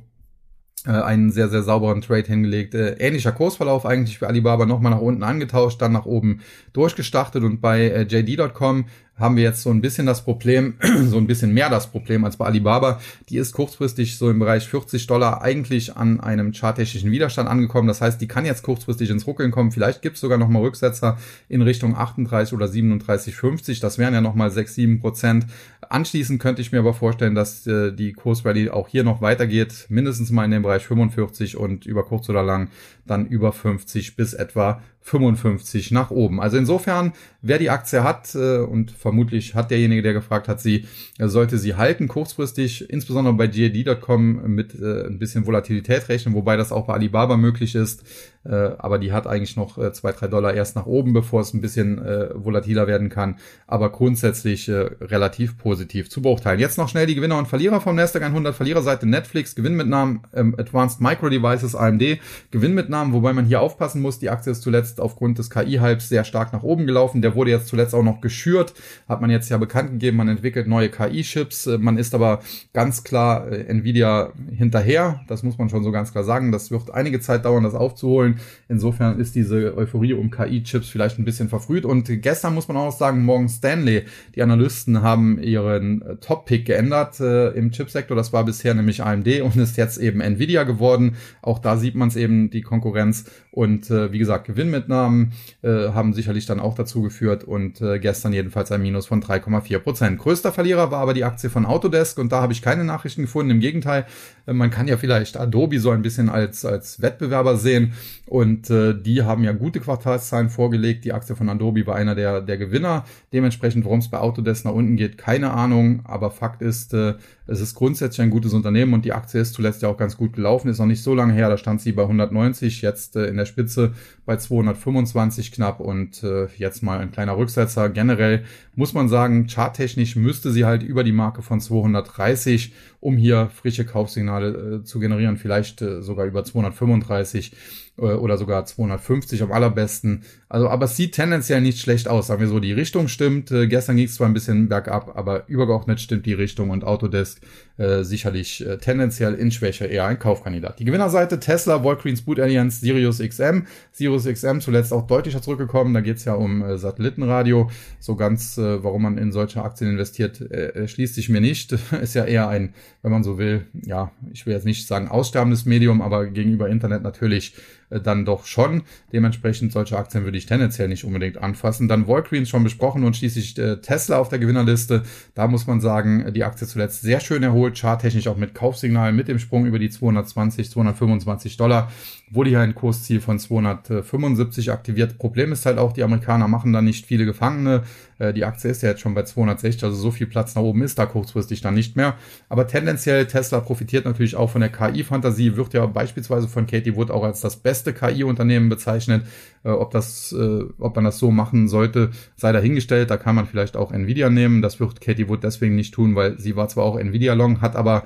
äh, 0.85 0.91
einen 0.91 1.33
sehr, 1.33 1.49
sehr 1.49 1.63
sauberen 1.63 2.03
Trade 2.03 2.27
hingelegt. 2.27 2.75
Äh, 2.75 2.93
ähnlicher 2.99 3.33
Kursverlauf 3.33 3.87
eigentlich 3.87 4.19
für 4.19 4.29
Alibaba 4.29 4.67
nochmal 4.67 4.93
nach 4.93 5.01
unten 5.01 5.23
angetauscht, 5.23 5.81
dann 5.81 5.93
nach 5.93 6.05
oben 6.05 6.43
durchgestartet 6.75 7.43
und 7.43 7.63
bei 7.63 7.89
äh, 7.89 8.03
JD.com 8.03 8.85
haben 9.21 9.37
wir 9.37 9.43
jetzt 9.43 9.63
so 9.63 9.71
ein 9.71 9.81
bisschen 9.81 10.07
das 10.07 10.25
Problem, 10.25 10.75
so 11.05 11.19
ein 11.19 11.27
bisschen 11.27 11.53
mehr 11.53 11.71
das 11.71 11.87
Problem 11.89 12.25
als 12.25 12.37
bei 12.37 12.47
Alibaba. 12.47 13.01
Die 13.29 13.37
ist 13.37 13.53
kurzfristig 13.53 14.17
so 14.17 14.31
im 14.31 14.39
Bereich 14.39 14.67
40 14.69 15.07
Dollar 15.07 15.43
eigentlich 15.43 15.97
an 15.97 16.21
einem 16.21 16.53
charttechnischen 16.53 17.11
Widerstand 17.11 17.49
angekommen. 17.49 17.87
Das 17.87 18.01
heißt, 18.01 18.21
die 18.21 18.29
kann 18.29 18.47
jetzt 18.47 18.63
kurzfristig 18.63 19.11
ins 19.11 19.27
Ruckeln 19.27 19.51
kommen. 19.51 19.71
Vielleicht 19.71 20.03
gibt 20.03 20.17
es 20.17 20.21
sogar 20.21 20.39
nochmal 20.39 20.63
Rücksetzer 20.63 21.19
in 21.49 21.63
Richtung 21.63 21.97
38 21.97 22.55
oder 22.55 22.67
37,50. 22.67 23.81
Das 23.81 23.99
wären 23.99 24.15
ja 24.15 24.21
nochmal 24.21 24.51
6, 24.51 24.75
7 24.75 25.01
Prozent. 25.01 25.47
Anschließend 25.89 26.41
könnte 26.41 26.63
ich 26.63 26.73
mir 26.73 26.79
aber 26.79 26.95
vorstellen, 26.95 27.35
dass 27.35 27.67
äh, 27.67 27.93
die 27.93 28.13
Kursrallye 28.13 28.71
auch 28.71 28.89
hier 28.89 29.05
noch 29.05 29.21
weitergeht. 29.21 29.87
Mindestens 29.89 30.31
mal 30.31 30.45
in 30.45 30.51
dem 30.51 30.63
Bereich 30.63 30.87
45 30.87 31.57
und 31.57 31.87
über 31.87 32.05
kurz 32.05 32.29
oder 32.29 32.43
lang 32.43 32.69
dann 33.07 33.27
über 33.27 33.53
50 33.53 34.17
bis 34.17 34.35
etwa 34.35 34.81
55 35.03 35.91
nach 35.93 36.11
oben. 36.11 36.41
Also 36.41 36.57
insofern, 36.57 37.13
wer 37.43 37.59
die 37.59 37.71
Aktie 37.71 38.05
hat 38.05 38.35
äh, 38.35 38.59
und 38.59 38.91
vermutlich 38.91 39.55
hat 39.55 39.71
derjenige, 39.71 40.03
der 40.03 40.13
gefragt 40.13 40.47
hat, 40.47 40.61
sie 40.61 40.87
äh, 41.19 41.29
sollte 41.29 41.59
sie 41.59 41.75
halten 41.75 42.07
kurzfristig, 42.07 42.89
insbesondere 42.91 43.35
bei 43.35 43.47
GAD.com 43.47 44.55
mit 44.55 44.75
äh, 44.75 45.07
ein 45.07 45.19
bisschen 45.19 45.47
Volatilität 45.47 46.09
rechnen, 46.09 46.35
wobei 46.35 46.57
das 46.57 46.71
auch 46.71 46.87
bei 46.87 46.95
Alibaba 46.95 47.37
möglich 47.37 47.75
ist. 47.75 48.05
Äh, 48.45 48.71
aber 48.79 48.99
die 48.99 49.13
hat 49.13 49.27
eigentlich 49.27 49.57
noch 49.57 49.77
äh, 49.77 49.93
zwei, 49.93 50.13
drei 50.13 50.27
Dollar 50.27 50.55
erst 50.55 50.75
nach 50.75 50.87
oben, 50.87 51.13
bevor 51.13 51.43
es 51.43 51.53
ein 51.53 51.61
bisschen 51.61 51.99
äh, 52.05 52.31
volatiler 52.35 52.87
werden 52.87 53.11
kann. 53.11 53.37
Aber 53.67 53.91
grundsätzlich 53.91 54.69
äh, 54.69 54.89
relativ 55.01 55.59
positiv 55.59 56.09
zu 56.09 56.23
beurteilen. 56.23 56.59
Jetzt 56.59 56.79
noch 56.79 56.89
schnell 56.89 57.07
die 57.07 57.15
Gewinner 57.15 57.37
und 57.37 57.49
Verlierer 57.49 57.81
vom 57.81 57.97
Nasdaq 57.97 58.23
100. 58.23 58.55
Verliererseite 58.55 59.07
Netflix, 59.07 59.55
Gewinnmitnahmen 59.55 60.21
ähm, 60.33 60.55
Advanced 60.59 61.03
Micro 61.03 61.29
Devices, 61.29 61.75
AMD, 61.75 62.19
Gewinnmitnahmen, 62.51 63.13
wobei 63.13 63.35
man 63.35 63.45
hier 63.45 63.61
aufpassen 63.61 64.01
muss. 64.01 64.19
Die 64.19 64.31
Aktie 64.31 64.53
ist 64.53 64.63
zuletzt 64.63 65.01
aufgrund 65.01 65.39
des 65.39 65.51
KI-Hypes 65.51 66.09
sehr 66.09 66.25
stark 66.25 66.55
nach 66.55 66.63
oben 66.63 66.87
gelaufen. 66.87 67.21
Der 67.21 67.35
wurde 67.35 67.51
jetzt 67.51 67.69
zuletzt 67.69 67.95
auch 67.95 68.03
noch 68.03 68.23
geschürt. 68.23 68.73
Hat 69.07 69.21
man 69.21 69.29
jetzt 69.29 69.51
ja 69.51 69.59
bekannt 69.59 69.91
gegeben, 69.91 70.17
man 70.17 70.29
entwickelt 70.29 70.67
neue 70.67 70.89
KI-Chips. 70.89 71.67
Äh, 71.67 71.79
man 71.79 71.99
ist 71.99 72.15
aber 72.15 72.41
ganz 72.73 73.05
klar 73.05 73.53
äh, 73.53 73.67
Nvidia 73.67 74.33
hinterher. 74.51 75.21
Das 75.29 75.43
muss 75.43 75.59
man 75.59 75.69
schon 75.69 75.85
so 75.85 75.93
ganz 75.93 76.13
klar 76.13 76.25
sagen. 76.25 76.53
Das 76.53 76.71
wird 76.71 76.91
einige 76.91 77.21
Zeit 77.21 77.45
dauern, 77.45 77.65
das 77.65 77.75
aufzuholen. 77.75 78.30
Wollen. 78.31 78.41
Insofern 78.69 79.19
ist 79.19 79.35
diese 79.35 79.77
Euphorie 79.77 80.15
um 80.15 80.31
KI-Chips 80.31 80.89
vielleicht 80.89 81.19
ein 81.19 81.25
bisschen 81.25 81.49
verfrüht. 81.49 81.85
Und 81.85 82.09
gestern 82.23 82.55
muss 82.55 82.69
man 82.69 82.77
auch 82.77 82.93
sagen, 82.93 83.25
morgen 83.25 83.49
Stanley, 83.49 84.05
die 84.35 84.43
Analysten 84.43 85.03
haben 85.03 85.43
ihren 85.43 86.03
äh, 86.03 86.17
Top-Pick 86.17 86.67
geändert 86.67 87.21
äh, 87.21 87.49
im 87.51 87.73
Chipsektor. 87.73 88.17
Das 88.17 88.33
war 88.33 88.45
bisher 88.45 88.75
nämlich 88.75 89.03
AMD 89.03 89.41
und 89.43 89.57
ist 89.57 89.77
jetzt 89.77 89.99
eben 89.99 90.21
Nvidia 90.21 90.65
geworden. 90.65 91.17
Auch 91.43 91.59
da 91.59 91.77
sieht 91.77 91.95
man 91.95 92.09
es 92.09 92.17
eben, 92.17 92.51
die 92.51 92.63
Konkurrenz. 92.63 93.25
Und 93.51 93.91
äh, 93.91 94.13
wie 94.13 94.19
gesagt, 94.19 94.47
Gewinnmitnahmen 94.47 95.33
äh, 95.63 95.89
haben 95.89 96.13
sicherlich 96.13 96.47
dann 96.47 96.61
auch 96.61 96.75
dazu 96.75 97.03
geführt 97.03 97.43
und 97.43 97.81
äh, 97.81 97.99
gestern 97.99 98.33
jedenfalls 98.33 98.71
ein 98.71 98.81
Minus 98.81 99.07
von 99.07 99.21
3,4 99.21 99.79
Prozent. 99.81 100.19
Größter 100.19 100.53
Verlierer 100.53 100.93
war 100.93 101.01
aber 101.01 101.15
die 101.15 101.25
Aktie 101.25 101.51
von 101.51 101.67
Autodesk 101.67 102.19
und 102.19 102.31
da 102.31 102.41
habe 102.43 102.53
ich 102.53 102.63
keine 102.63 102.85
Nachrichten 102.85 103.23
gefunden. 103.23 103.51
Im 103.51 103.61
Gegenteil, 103.61 104.07
äh, 104.47 104.53
man 104.53 104.71
kann 104.71 104.87
ja 104.87 104.97
vielleicht 104.97 105.37
Adobe 105.37 105.81
so 105.81 105.91
ein 105.91 106.03
bisschen 106.03 106.29
als, 106.29 106.65
als 106.65 107.03
Wettbewerber 107.03 107.57
sehen 107.57 107.93
und 108.31 108.71
äh, 108.71 108.95
die 108.95 109.25
haben 109.25 109.43
ja 109.43 109.51
gute 109.51 109.81
Quartalszahlen 109.81 110.51
vorgelegt. 110.51 111.05
Die 111.05 111.13
Aktie 111.13 111.35
von 111.35 111.49
Adobe 111.49 111.85
war 111.89 111.97
einer 111.97 112.15
der, 112.15 112.41
der 112.41 112.59
Gewinner. 112.59 113.05
Dementsprechend, 113.33 113.85
warum 113.85 113.99
es 113.99 114.09
bei 114.09 114.19
Autodesk 114.19 114.65
nach 114.67 114.73
unten 114.73 114.95
geht, 114.95 115.19
keine 115.19 115.51
Ahnung. 115.51 116.03
Aber 116.05 116.31
Fakt 116.31 116.63
ist, 116.63 116.95
äh, 116.95 117.15
es 117.49 117.61
ist 117.61 117.75
grundsätzlich 117.75 118.23
ein 118.23 118.31
gutes 118.31 118.53
Unternehmen 118.53 118.95
und 118.95 119.05
die 119.05 119.13
Aktie 119.13 119.41
ist 119.41 119.55
zuletzt 119.55 119.83
ja 119.83 119.89
auch 119.89 119.97
ganz 119.97 120.17
gut 120.17 120.35
gelaufen. 120.35 120.69
Ist 120.69 120.79
noch 120.79 120.87
nicht 120.87 121.03
so 121.03 121.13
lange 121.13 121.33
her, 121.33 121.49
da 121.49 121.59
stand 121.59 121.81
sie 121.81 121.91
bei 121.91 122.03
190, 122.03 122.83
jetzt 122.83 123.17
äh, 123.17 123.27
in 123.27 123.37
der 123.37 123.47
Spitze 123.47 123.95
bei 124.25 124.37
225 124.37 125.51
knapp 125.51 125.81
und 125.81 126.23
äh, 126.23 126.47
jetzt 126.57 126.85
mal 126.85 127.01
ein 127.01 127.11
kleiner 127.11 127.37
Rücksetzer. 127.37 127.89
Generell 127.89 128.45
muss 128.77 128.95
man 128.95 129.09
sagen, 129.09 129.49
charttechnisch 129.49 130.15
müsste 130.15 130.53
sie 130.53 130.65
halt 130.65 130.85
über 130.85 131.03
die 131.03 131.11
Marke 131.11 131.43
von 131.43 131.61
230, 131.61 132.75
um 133.01 133.17
hier 133.17 133.51
frische 133.53 133.85
Kaufsignale 133.85 134.83
äh, 134.83 134.85
zu 134.85 135.01
generieren, 135.01 135.37
vielleicht 135.37 135.83
äh, 135.83 136.01
sogar 136.01 136.27
über 136.27 136.45
235 136.45 137.53
äh, 137.53 137.57
oder 138.01 138.39
sogar 138.39 138.65
250 138.65 139.43
am 139.43 139.53
allerbesten. 139.53 140.25
Also, 140.51 140.69
aber 140.69 140.87
es 140.87 140.97
sieht 140.97 141.15
tendenziell 141.15 141.61
nicht 141.61 141.79
schlecht 141.79 142.09
aus, 142.09 142.27
sagen 142.27 142.41
wir 142.41 142.49
so. 142.49 142.59
Die 142.59 142.73
Richtung 142.73 143.07
stimmt. 143.07 143.53
Äh, 143.53 143.69
gestern 143.69 143.95
ging 143.95 144.07
es 144.07 144.17
zwar 144.17 144.29
ein 144.29 144.35
bisschen 144.35 144.69
bergab, 144.69 145.17
aber 145.17 145.49
übergeordnet 145.49 146.01
stimmt 146.01 146.27
die 146.27 146.33
Richtung 146.33 146.71
und 146.71 146.83
Autodesk 146.83 147.41
äh, 147.77 148.03
sicherlich 148.03 148.67
äh, 148.67 148.79
tendenziell 148.79 149.35
in 149.35 149.53
Schwäche 149.53 149.87
eher 149.87 150.07
ein 150.07 150.19
Kaufkandidat. 150.19 150.81
Die 150.81 150.85
Gewinnerseite 150.85 151.39
Tesla, 151.39 151.85
Walgreens 151.85 152.23
Boot 152.23 152.41
Alliance, 152.41 152.81
Sirius 152.81 153.21
XM. 153.21 153.63
Sirius 153.93 154.25
XM 154.25 154.61
zuletzt 154.61 154.93
auch 154.93 155.07
deutlicher 155.07 155.41
zurückgekommen. 155.41 155.95
Da 155.95 156.01
geht 156.01 156.17
es 156.17 156.25
ja 156.25 156.35
um 156.35 156.63
äh, 156.63 156.77
Satellitenradio. 156.77 157.71
So 158.01 158.17
ganz, 158.17 158.59
äh, 158.59 158.83
warum 158.83 159.03
man 159.03 159.19
in 159.19 159.31
solche 159.31 159.63
Aktien 159.63 159.91
investiert, 159.91 160.41
äh, 160.41 160.89
schließt 160.89 161.15
sich 161.15 161.29
mir 161.29 161.41
nicht. 161.41 161.73
Ist 162.03 162.15
ja 162.15 162.25
eher 162.25 162.49
ein, 162.49 162.75
wenn 163.03 163.13
man 163.13 163.23
so 163.23 163.39
will, 163.39 163.67
ja, 163.87 164.11
ich 164.33 164.47
will 164.47 164.53
jetzt 164.53 164.67
nicht 164.67 164.89
sagen 164.89 165.07
aussterbendes 165.07 165.65
Medium, 165.65 166.03
aber 166.03 166.27
gegenüber 166.27 166.69
Internet 166.69 167.05
natürlich 167.05 167.55
äh, 167.91 168.01
dann 168.01 168.25
doch 168.25 168.47
schon. 168.47 168.83
Dementsprechend 169.13 169.73
solche 169.73 169.99
Aktien 169.99 170.25
würde 170.25 170.39
ich 170.39 170.40
tendenziell 170.47 170.89
nicht 170.89 171.05
unbedingt 171.05 171.39
anfassen. 171.39 171.89
Dann 171.89 172.07
Walgreens 172.07 172.49
schon 172.49 172.65
besprochen 172.65 173.05
und 173.05 173.17
schließlich 173.17 173.59
äh, 173.59 173.77
Tesla 173.81 174.19
auf 174.19 174.29
der 174.29 174.39
Gewinnerliste. 174.39 175.03
Da 175.35 175.49
muss 175.49 175.67
man 175.67 175.81
sagen, 175.81 176.33
die 176.33 176.45
Aktie 176.45 176.67
zuletzt 176.67 177.03
sehr 177.03 177.21
schön 177.21 177.43
erholt, 177.43 177.79
charttechnisch 177.79 178.29
auch 178.29 178.37
mit 178.37 178.55
Kaufsignal, 178.55 179.13
mit 179.13 179.29
dem 179.29 179.39
Sprung 179.39 179.67
über 179.67 179.79
die 179.79 179.91
220, 179.91 180.71
225 180.71 181.57
Dollar 181.57 181.91
wurde 182.31 182.51
hier 182.51 182.61
ein 182.61 182.75
Kursziel 182.75 183.21
von 183.21 183.39
275 183.39 184.71
aktiviert. 184.71 185.19
Problem 185.19 185.51
ist 185.51 185.67
halt 185.67 185.79
auch, 185.79 185.93
die 185.93 186.05
Amerikaner 186.05 186.47
machen 186.47 186.73
da 186.73 186.81
nicht 186.81 187.07
viele 187.07 187.27
Gefangene. 187.27 187.83
Äh, 188.19 188.33
die 188.33 188.45
Aktie 188.45 188.71
ist 188.71 188.83
ja 188.83 188.91
jetzt 188.91 189.01
schon 189.01 189.15
bei 189.15 189.25
260, 189.25 189.83
also 189.83 189.97
so 189.97 190.11
viel 190.13 190.29
Platz 190.29 190.55
nach 190.55 190.63
oben 190.63 190.83
ist 190.83 190.99
da 190.99 191.07
kurzfristig 191.07 191.61
dann 191.61 191.75
nicht 191.75 191.97
mehr. 191.97 192.15
Aber 192.49 192.69
tendenziell 192.69 193.27
Tesla 193.27 193.61
profitiert 193.61 194.05
natürlich 194.05 194.37
auch 194.37 194.51
von 194.51 194.61
der 194.61 194.71
KI-Fantasie, 194.71 195.57
wird 195.57 195.75
ja 195.75 195.87
beispielsweise 195.87 196.47
von 196.47 196.67
Katie 196.67 196.95
Wood 196.95 197.11
auch 197.11 197.25
als 197.25 197.41
das 197.41 197.57
beste 197.57 197.93
KI-Unternehmen 197.93 198.69
bezeichnet. 198.69 199.25
Äh, 199.63 199.71
ob 199.71 199.91
das, 199.91 200.33
äh, 200.33 200.65
ob 200.79 200.97
man 200.97 201.05
das 201.05 201.19
so 201.19 201.31
machen 201.31 201.69
sollte, 201.69 202.11
sei 202.37 202.53
dahingestellt. 202.53 203.11
Da 203.11 203.17
kann 203.17 203.35
man 203.35 203.47
vielleicht 203.47 203.77
auch 203.77 203.93
Nvidia 203.93 204.31
nehmen. 204.31 204.63
Das 204.63 204.81
wird 204.81 205.01
Katie 205.01 205.29
Wood 205.29 205.45
deswegen 205.45 205.75
nicht 205.75 205.93
tun, 205.93 206.15
weil 206.15 206.39
sie 206.39 206.57
war 206.57 206.69
zwar 206.69 206.85
auch 206.85 206.97
Nvidia 206.97 207.35
Long, 207.35 207.61
hat 207.61 207.77
aber 207.77 208.05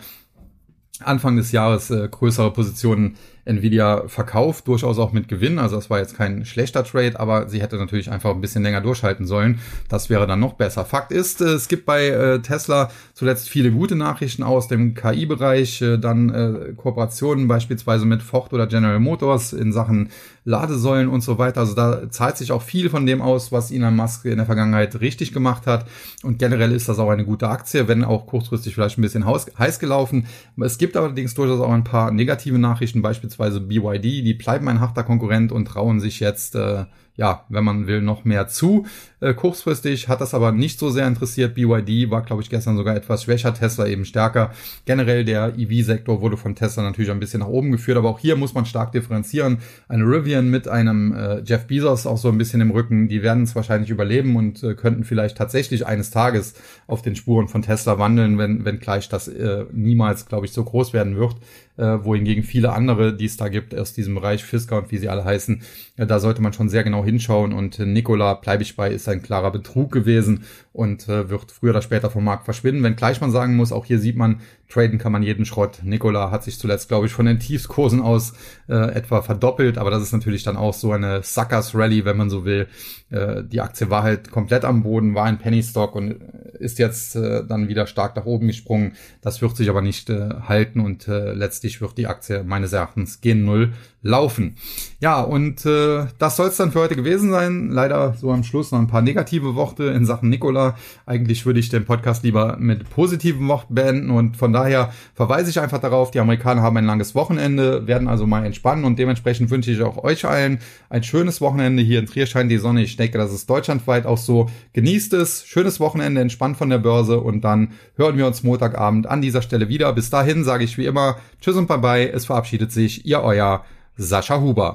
Anfang 1.00 1.36
des 1.36 1.52
Jahres 1.52 1.90
äh, 1.90 2.08
größere 2.08 2.52
Positionen 2.52 3.16
Nvidia 3.44 4.04
verkauft, 4.08 4.66
durchaus 4.68 4.98
auch 4.98 5.12
mit 5.12 5.28
Gewinn. 5.28 5.58
Also 5.58 5.76
das 5.76 5.90
war 5.90 5.98
jetzt 5.98 6.16
kein 6.16 6.44
schlechter 6.44 6.82
Trade, 6.84 7.20
aber 7.20 7.48
sie 7.48 7.60
hätte 7.60 7.76
natürlich 7.76 8.10
einfach 8.10 8.30
ein 8.30 8.40
bisschen 8.40 8.62
länger 8.62 8.80
durchhalten 8.80 9.26
sollen. 9.26 9.60
Das 9.88 10.08
wäre 10.08 10.26
dann 10.26 10.40
noch 10.40 10.54
besser. 10.54 10.84
Fakt 10.84 11.12
ist, 11.12 11.40
äh, 11.40 11.46
es 11.46 11.68
gibt 11.68 11.84
bei 11.84 12.06
äh, 12.06 12.40
Tesla 12.40 12.90
zuletzt 13.12 13.48
viele 13.48 13.70
gute 13.70 13.96
Nachrichten 13.96 14.42
aus 14.42 14.68
dem 14.68 14.94
KI-Bereich, 14.94 15.82
äh, 15.82 15.98
dann 15.98 16.74
Kooperationen 16.76 17.48
beispielsweise 17.48 18.06
mit 18.06 18.22
Ford 18.22 18.52
oder 18.52 18.66
General 18.66 18.98
Motors 18.98 19.52
in 19.52 19.72
Sachen 19.72 20.10
Ladesäulen 20.44 21.08
und 21.08 21.22
so 21.22 21.38
weiter. 21.38 21.60
Also 21.60 21.74
da 21.74 22.10
zahlt 22.10 22.36
sich 22.36 22.52
auch 22.52 22.62
viel 22.62 22.90
von 22.90 23.06
dem 23.06 23.22
aus, 23.22 23.52
was 23.52 23.70
Elon 23.70 23.96
Musk 23.96 24.24
in 24.26 24.36
der 24.36 24.46
Vergangenheit 24.46 25.00
richtig 25.00 25.32
gemacht 25.32 25.66
hat. 25.66 25.86
Und 26.22 26.38
generell 26.38 26.72
ist 26.72 26.88
das 26.88 26.98
auch 26.98 27.08
eine 27.08 27.24
gute 27.24 27.48
Aktie, 27.48 27.88
wenn 27.88 28.04
auch 28.04 28.26
kurzfristig 28.26 28.74
vielleicht 28.74 28.98
ein 28.98 29.02
bisschen 29.02 29.24
heiß 29.26 29.78
gelaufen. 29.78 30.26
Es 30.60 30.76
gibt 30.76 30.96
allerdings 30.96 31.34
durchaus 31.34 31.60
auch 31.60 31.72
ein 31.72 31.84
paar 31.84 32.10
negative 32.10 32.58
Nachrichten, 32.58 33.00
beispielsweise 33.00 33.33
beispielsweise 33.36 33.60
BYD, 33.60 34.24
die 34.24 34.34
bleiben 34.34 34.68
ein 34.68 34.80
harter 34.80 35.04
Konkurrent 35.04 35.52
und 35.52 35.66
trauen 35.66 36.00
sich 36.00 36.20
jetzt, 36.20 36.54
äh, 36.54 36.84
ja, 37.16 37.44
wenn 37.48 37.62
man 37.62 37.86
will, 37.86 38.02
noch 38.02 38.24
mehr 38.24 38.48
zu. 38.48 38.86
Äh, 39.20 39.34
kurzfristig 39.34 40.08
hat 40.08 40.20
das 40.20 40.34
aber 40.34 40.50
nicht 40.50 40.78
so 40.80 40.90
sehr 40.90 41.06
interessiert. 41.06 41.54
BYD 41.54 42.10
war, 42.10 42.22
glaube 42.22 42.42
ich, 42.42 42.50
gestern 42.50 42.76
sogar 42.76 42.96
etwas 42.96 43.22
schwächer, 43.22 43.54
Tesla 43.54 43.86
eben 43.86 44.04
stärker. 44.04 44.50
Generell 44.84 45.24
der 45.24 45.54
EV-Sektor 45.56 46.20
wurde 46.20 46.36
von 46.36 46.56
Tesla 46.56 46.82
natürlich 46.82 47.12
ein 47.12 47.20
bisschen 47.20 47.40
nach 47.40 47.46
oben 47.46 47.70
geführt, 47.70 47.98
aber 47.98 48.08
auch 48.08 48.18
hier 48.18 48.34
muss 48.36 48.54
man 48.54 48.66
stark 48.66 48.90
differenzieren. 48.92 49.58
Eine 49.88 50.04
Rivian 50.04 50.50
mit 50.50 50.66
einem 50.66 51.14
äh, 51.14 51.40
Jeff 51.44 51.66
Bezos 51.66 52.06
auch 52.06 52.18
so 52.18 52.28
ein 52.28 52.38
bisschen 52.38 52.60
im 52.60 52.72
Rücken, 52.72 53.08
die 53.08 53.22
werden 53.22 53.44
es 53.44 53.54
wahrscheinlich 53.54 53.90
überleben 53.90 54.34
und 54.34 54.62
äh, 54.64 54.74
könnten 54.74 55.04
vielleicht 55.04 55.38
tatsächlich 55.38 55.86
eines 55.86 56.10
Tages 56.10 56.54
auf 56.88 57.00
den 57.00 57.14
Spuren 57.14 57.46
von 57.46 57.62
Tesla 57.62 57.98
wandeln, 57.98 58.38
wenn, 58.38 58.64
wenn 58.64 58.80
gleich 58.80 59.08
das 59.08 59.28
äh, 59.28 59.66
niemals, 59.72 60.26
glaube 60.26 60.46
ich, 60.46 60.52
so 60.52 60.64
groß 60.64 60.92
werden 60.92 61.16
wird 61.16 61.36
äh, 61.76 62.04
wohingegen 62.04 62.44
viele 62.44 62.72
andere, 62.72 63.14
die 63.14 63.24
es 63.24 63.36
da 63.36 63.48
gibt 63.48 63.74
aus 63.74 63.92
diesem 63.92 64.14
Bereich, 64.14 64.44
Fisker 64.44 64.78
und 64.78 64.92
wie 64.92 64.98
sie 64.98 65.08
alle 65.08 65.24
heißen, 65.24 65.62
äh, 65.96 66.06
da 66.06 66.20
sollte 66.20 66.42
man 66.42 66.52
schon 66.52 66.68
sehr 66.68 66.84
genau 66.84 67.03
hinschauen 67.04 67.52
und 67.52 67.78
Nikola, 67.78 68.34
bleibe 68.34 68.62
ich 68.62 68.76
bei, 68.76 68.90
ist 68.90 69.08
ein 69.08 69.22
klarer 69.22 69.50
Betrug 69.50 69.92
gewesen 69.92 70.44
und 70.74 71.08
äh, 71.08 71.30
wird 71.30 71.52
früher 71.52 71.70
oder 71.70 71.82
später 71.82 72.10
vom 72.10 72.24
Markt 72.24 72.44
verschwinden. 72.44 72.82
Wenn 72.82 72.96
gleich 72.96 73.20
man 73.20 73.30
sagen 73.30 73.54
muss, 73.54 73.70
auch 73.70 73.84
hier 73.84 74.00
sieht 74.00 74.16
man, 74.16 74.40
traden 74.68 74.98
kann 74.98 75.12
man 75.12 75.22
jeden 75.22 75.44
Schrott. 75.44 75.78
Nikola 75.84 76.32
hat 76.32 76.42
sich 76.42 76.58
zuletzt, 76.58 76.88
glaube 76.88 77.06
ich, 77.06 77.12
von 77.12 77.26
den 77.26 77.38
Tiefskursen 77.38 78.00
aus 78.02 78.32
äh, 78.68 78.92
etwa 78.92 79.22
verdoppelt, 79.22 79.78
aber 79.78 79.90
das 79.90 80.02
ist 80.02 80.12
natürlich 80.12 80.42
dann 80.42 80.56
auch 80.56 80.74
so 80.74 80.90
eine 80.90 81.22
Suckers 81.22 81.76
Rally, 81.76 82.04
wenn 82.04 82.16
man 82.16 82.28
so 82.28 82.44
will. 82.44 82.66
Äh, 83.10 83.44
die 83.44 83.60
Aktie 83.60 83.88
war 83.88 84.02
halt 84.02 84.32
komplett 84.32 84.64
am 84.64 84.82
Boden, 84.82 85.14
war 85.14 85.26
ein 85.26 85.38
Penny 85.38 85.62
Stock 85.62 85.94
und 85.94 86.16
ist 86.58 86.80
jetzt 86.80 87.14
äh, 87.14 87.44
dann 87.46 87.68
wieder 87.68 87.86
stark 87.86 88.16
nach 88.16 88.26
oben 88.26 88.48
gesprungen. 88.48 88.94
Das 89.22 89.40
wird 89.42 89.56
sich 89.56 89.70
aber 89.70 89.80
nicht 89.80 90.10
äh, 90.10 90.28
halten 90.48 90.80
und 90.80 91.06
äh, 91.06 91.34
letztlich 91.34 91.80
wird 91.80 91.98
die 91.98 92.08
Aktie 92.08 92.42
meines 92.42 92.72
Erachtens 92.72 93.20
gen 93.20 93.44
Null 93.44 93.72
laufen. 94.02 94.56
Ja, 95.00 95.20
und 95.22 95.64
äh, 95.66 96.06
das 96.18 96.36
soll 96.36 96.48
es 96.48 96.56
dann 96.56 96.72
für 96.72 96.80
heute 96.80 96.96
gewesen 96.96 97.30
sein. 97.30 97.70
Leider 97.70 98.14
so 98.14 98.32
am 98.32 98.44
Schluss 98.44 98.72
noch 98.72 98.78
ein 98.78 98.88
paar 98.88 99.02
negative 99.02 99.54
Worte 99.54 99.84
in 99.84 100.04
Sachen 100.04 100.28
Nikola. 100.30 100.63
Eigentlich 101.06 101.44
würde 101.44 101.60
ich 101.60 101.68
den 101.68 101.84
Podcast 101.84 102.24
lieber 102.24 102.56
mit 102.58 102.88
positiven 102.90 103.46
Worten 103.48 103.74
beenden 103.74 104.10
und 104.10 104.36
von 104.36 104.52
daher 104.52 104.92
verweise 105.14 105.50
ich 105.50 105.60
einfach 105.60 105.80
darauf, 105.80 106.10
die 106.10 106.20
Amerikaner 106.20 106.62
haben 106.62 106.76
ein 106.76 106.86
langes 106.86 107.14
Wochenende, 107.14 107.86
werden 107.86 108.08
also 108.08 108.26
mal 108.26 108.46
entspannen 108.46 108.84
und 108.84 108.98
dementsprechend 108.98 109.50
wünsche 109.50 109.70
ich 109.70 109.82
auch 109.82 110.02
euch 110.02 110.24
allen 110.24 110.58
ein 110.88 111.02
schönes 111.02 111.40
Wochenende. 111.40 111.82
Hier 111.82 111.98
in 111.98 112.06
Trier 112.06 112.26
scheint 112.26 112.50
die 112.50 112.58
Sonne. 112.58 112.82
Ich 112.82 112.96
denke, 112.96 113.18
das 113.18 113.32
ist 113.32 113.50
deutschlandweit 113.50 114.06
auch 114.06 114.18
so. 114.18 114.48
Genießt 114.72 115.12
es, 115.14 115.44
schönes 115.46 115.80
Wochenende, 115.80 116.20
entspannt 116.20 116.56
von 116.56 116.70
der 116.70 116.78
Börse 116.78 117.20
und 117.20 117.42
dann 117.42 117.72
hören 117.96 118.16
wir 118.16 118.26
uns 118.26 118.42
Montagabend 118.42 119.06
an 119.06 119.20
dieser 119.20 119.42
Stelle 119.42 119.68
wieder. 119.68 119.92
Bis 119.92 120.10
dahin 120.10 120.44
sage 120.44 120.64
ich 120.64 120.78
wie 120.78 120.86
immer 120.86 121.16
Tschüss 121.40 121.56
und 121.56 121.68
Bye-bye. 121.68 122.10
Es 122.10 122.26
verabschiedet 122.26 122.72
sich 122.72 123.04
Ihr 123.04 123.20
Euer 123.20 123.64
Sascha 123.96 124.40
Huber. 124.40 124.72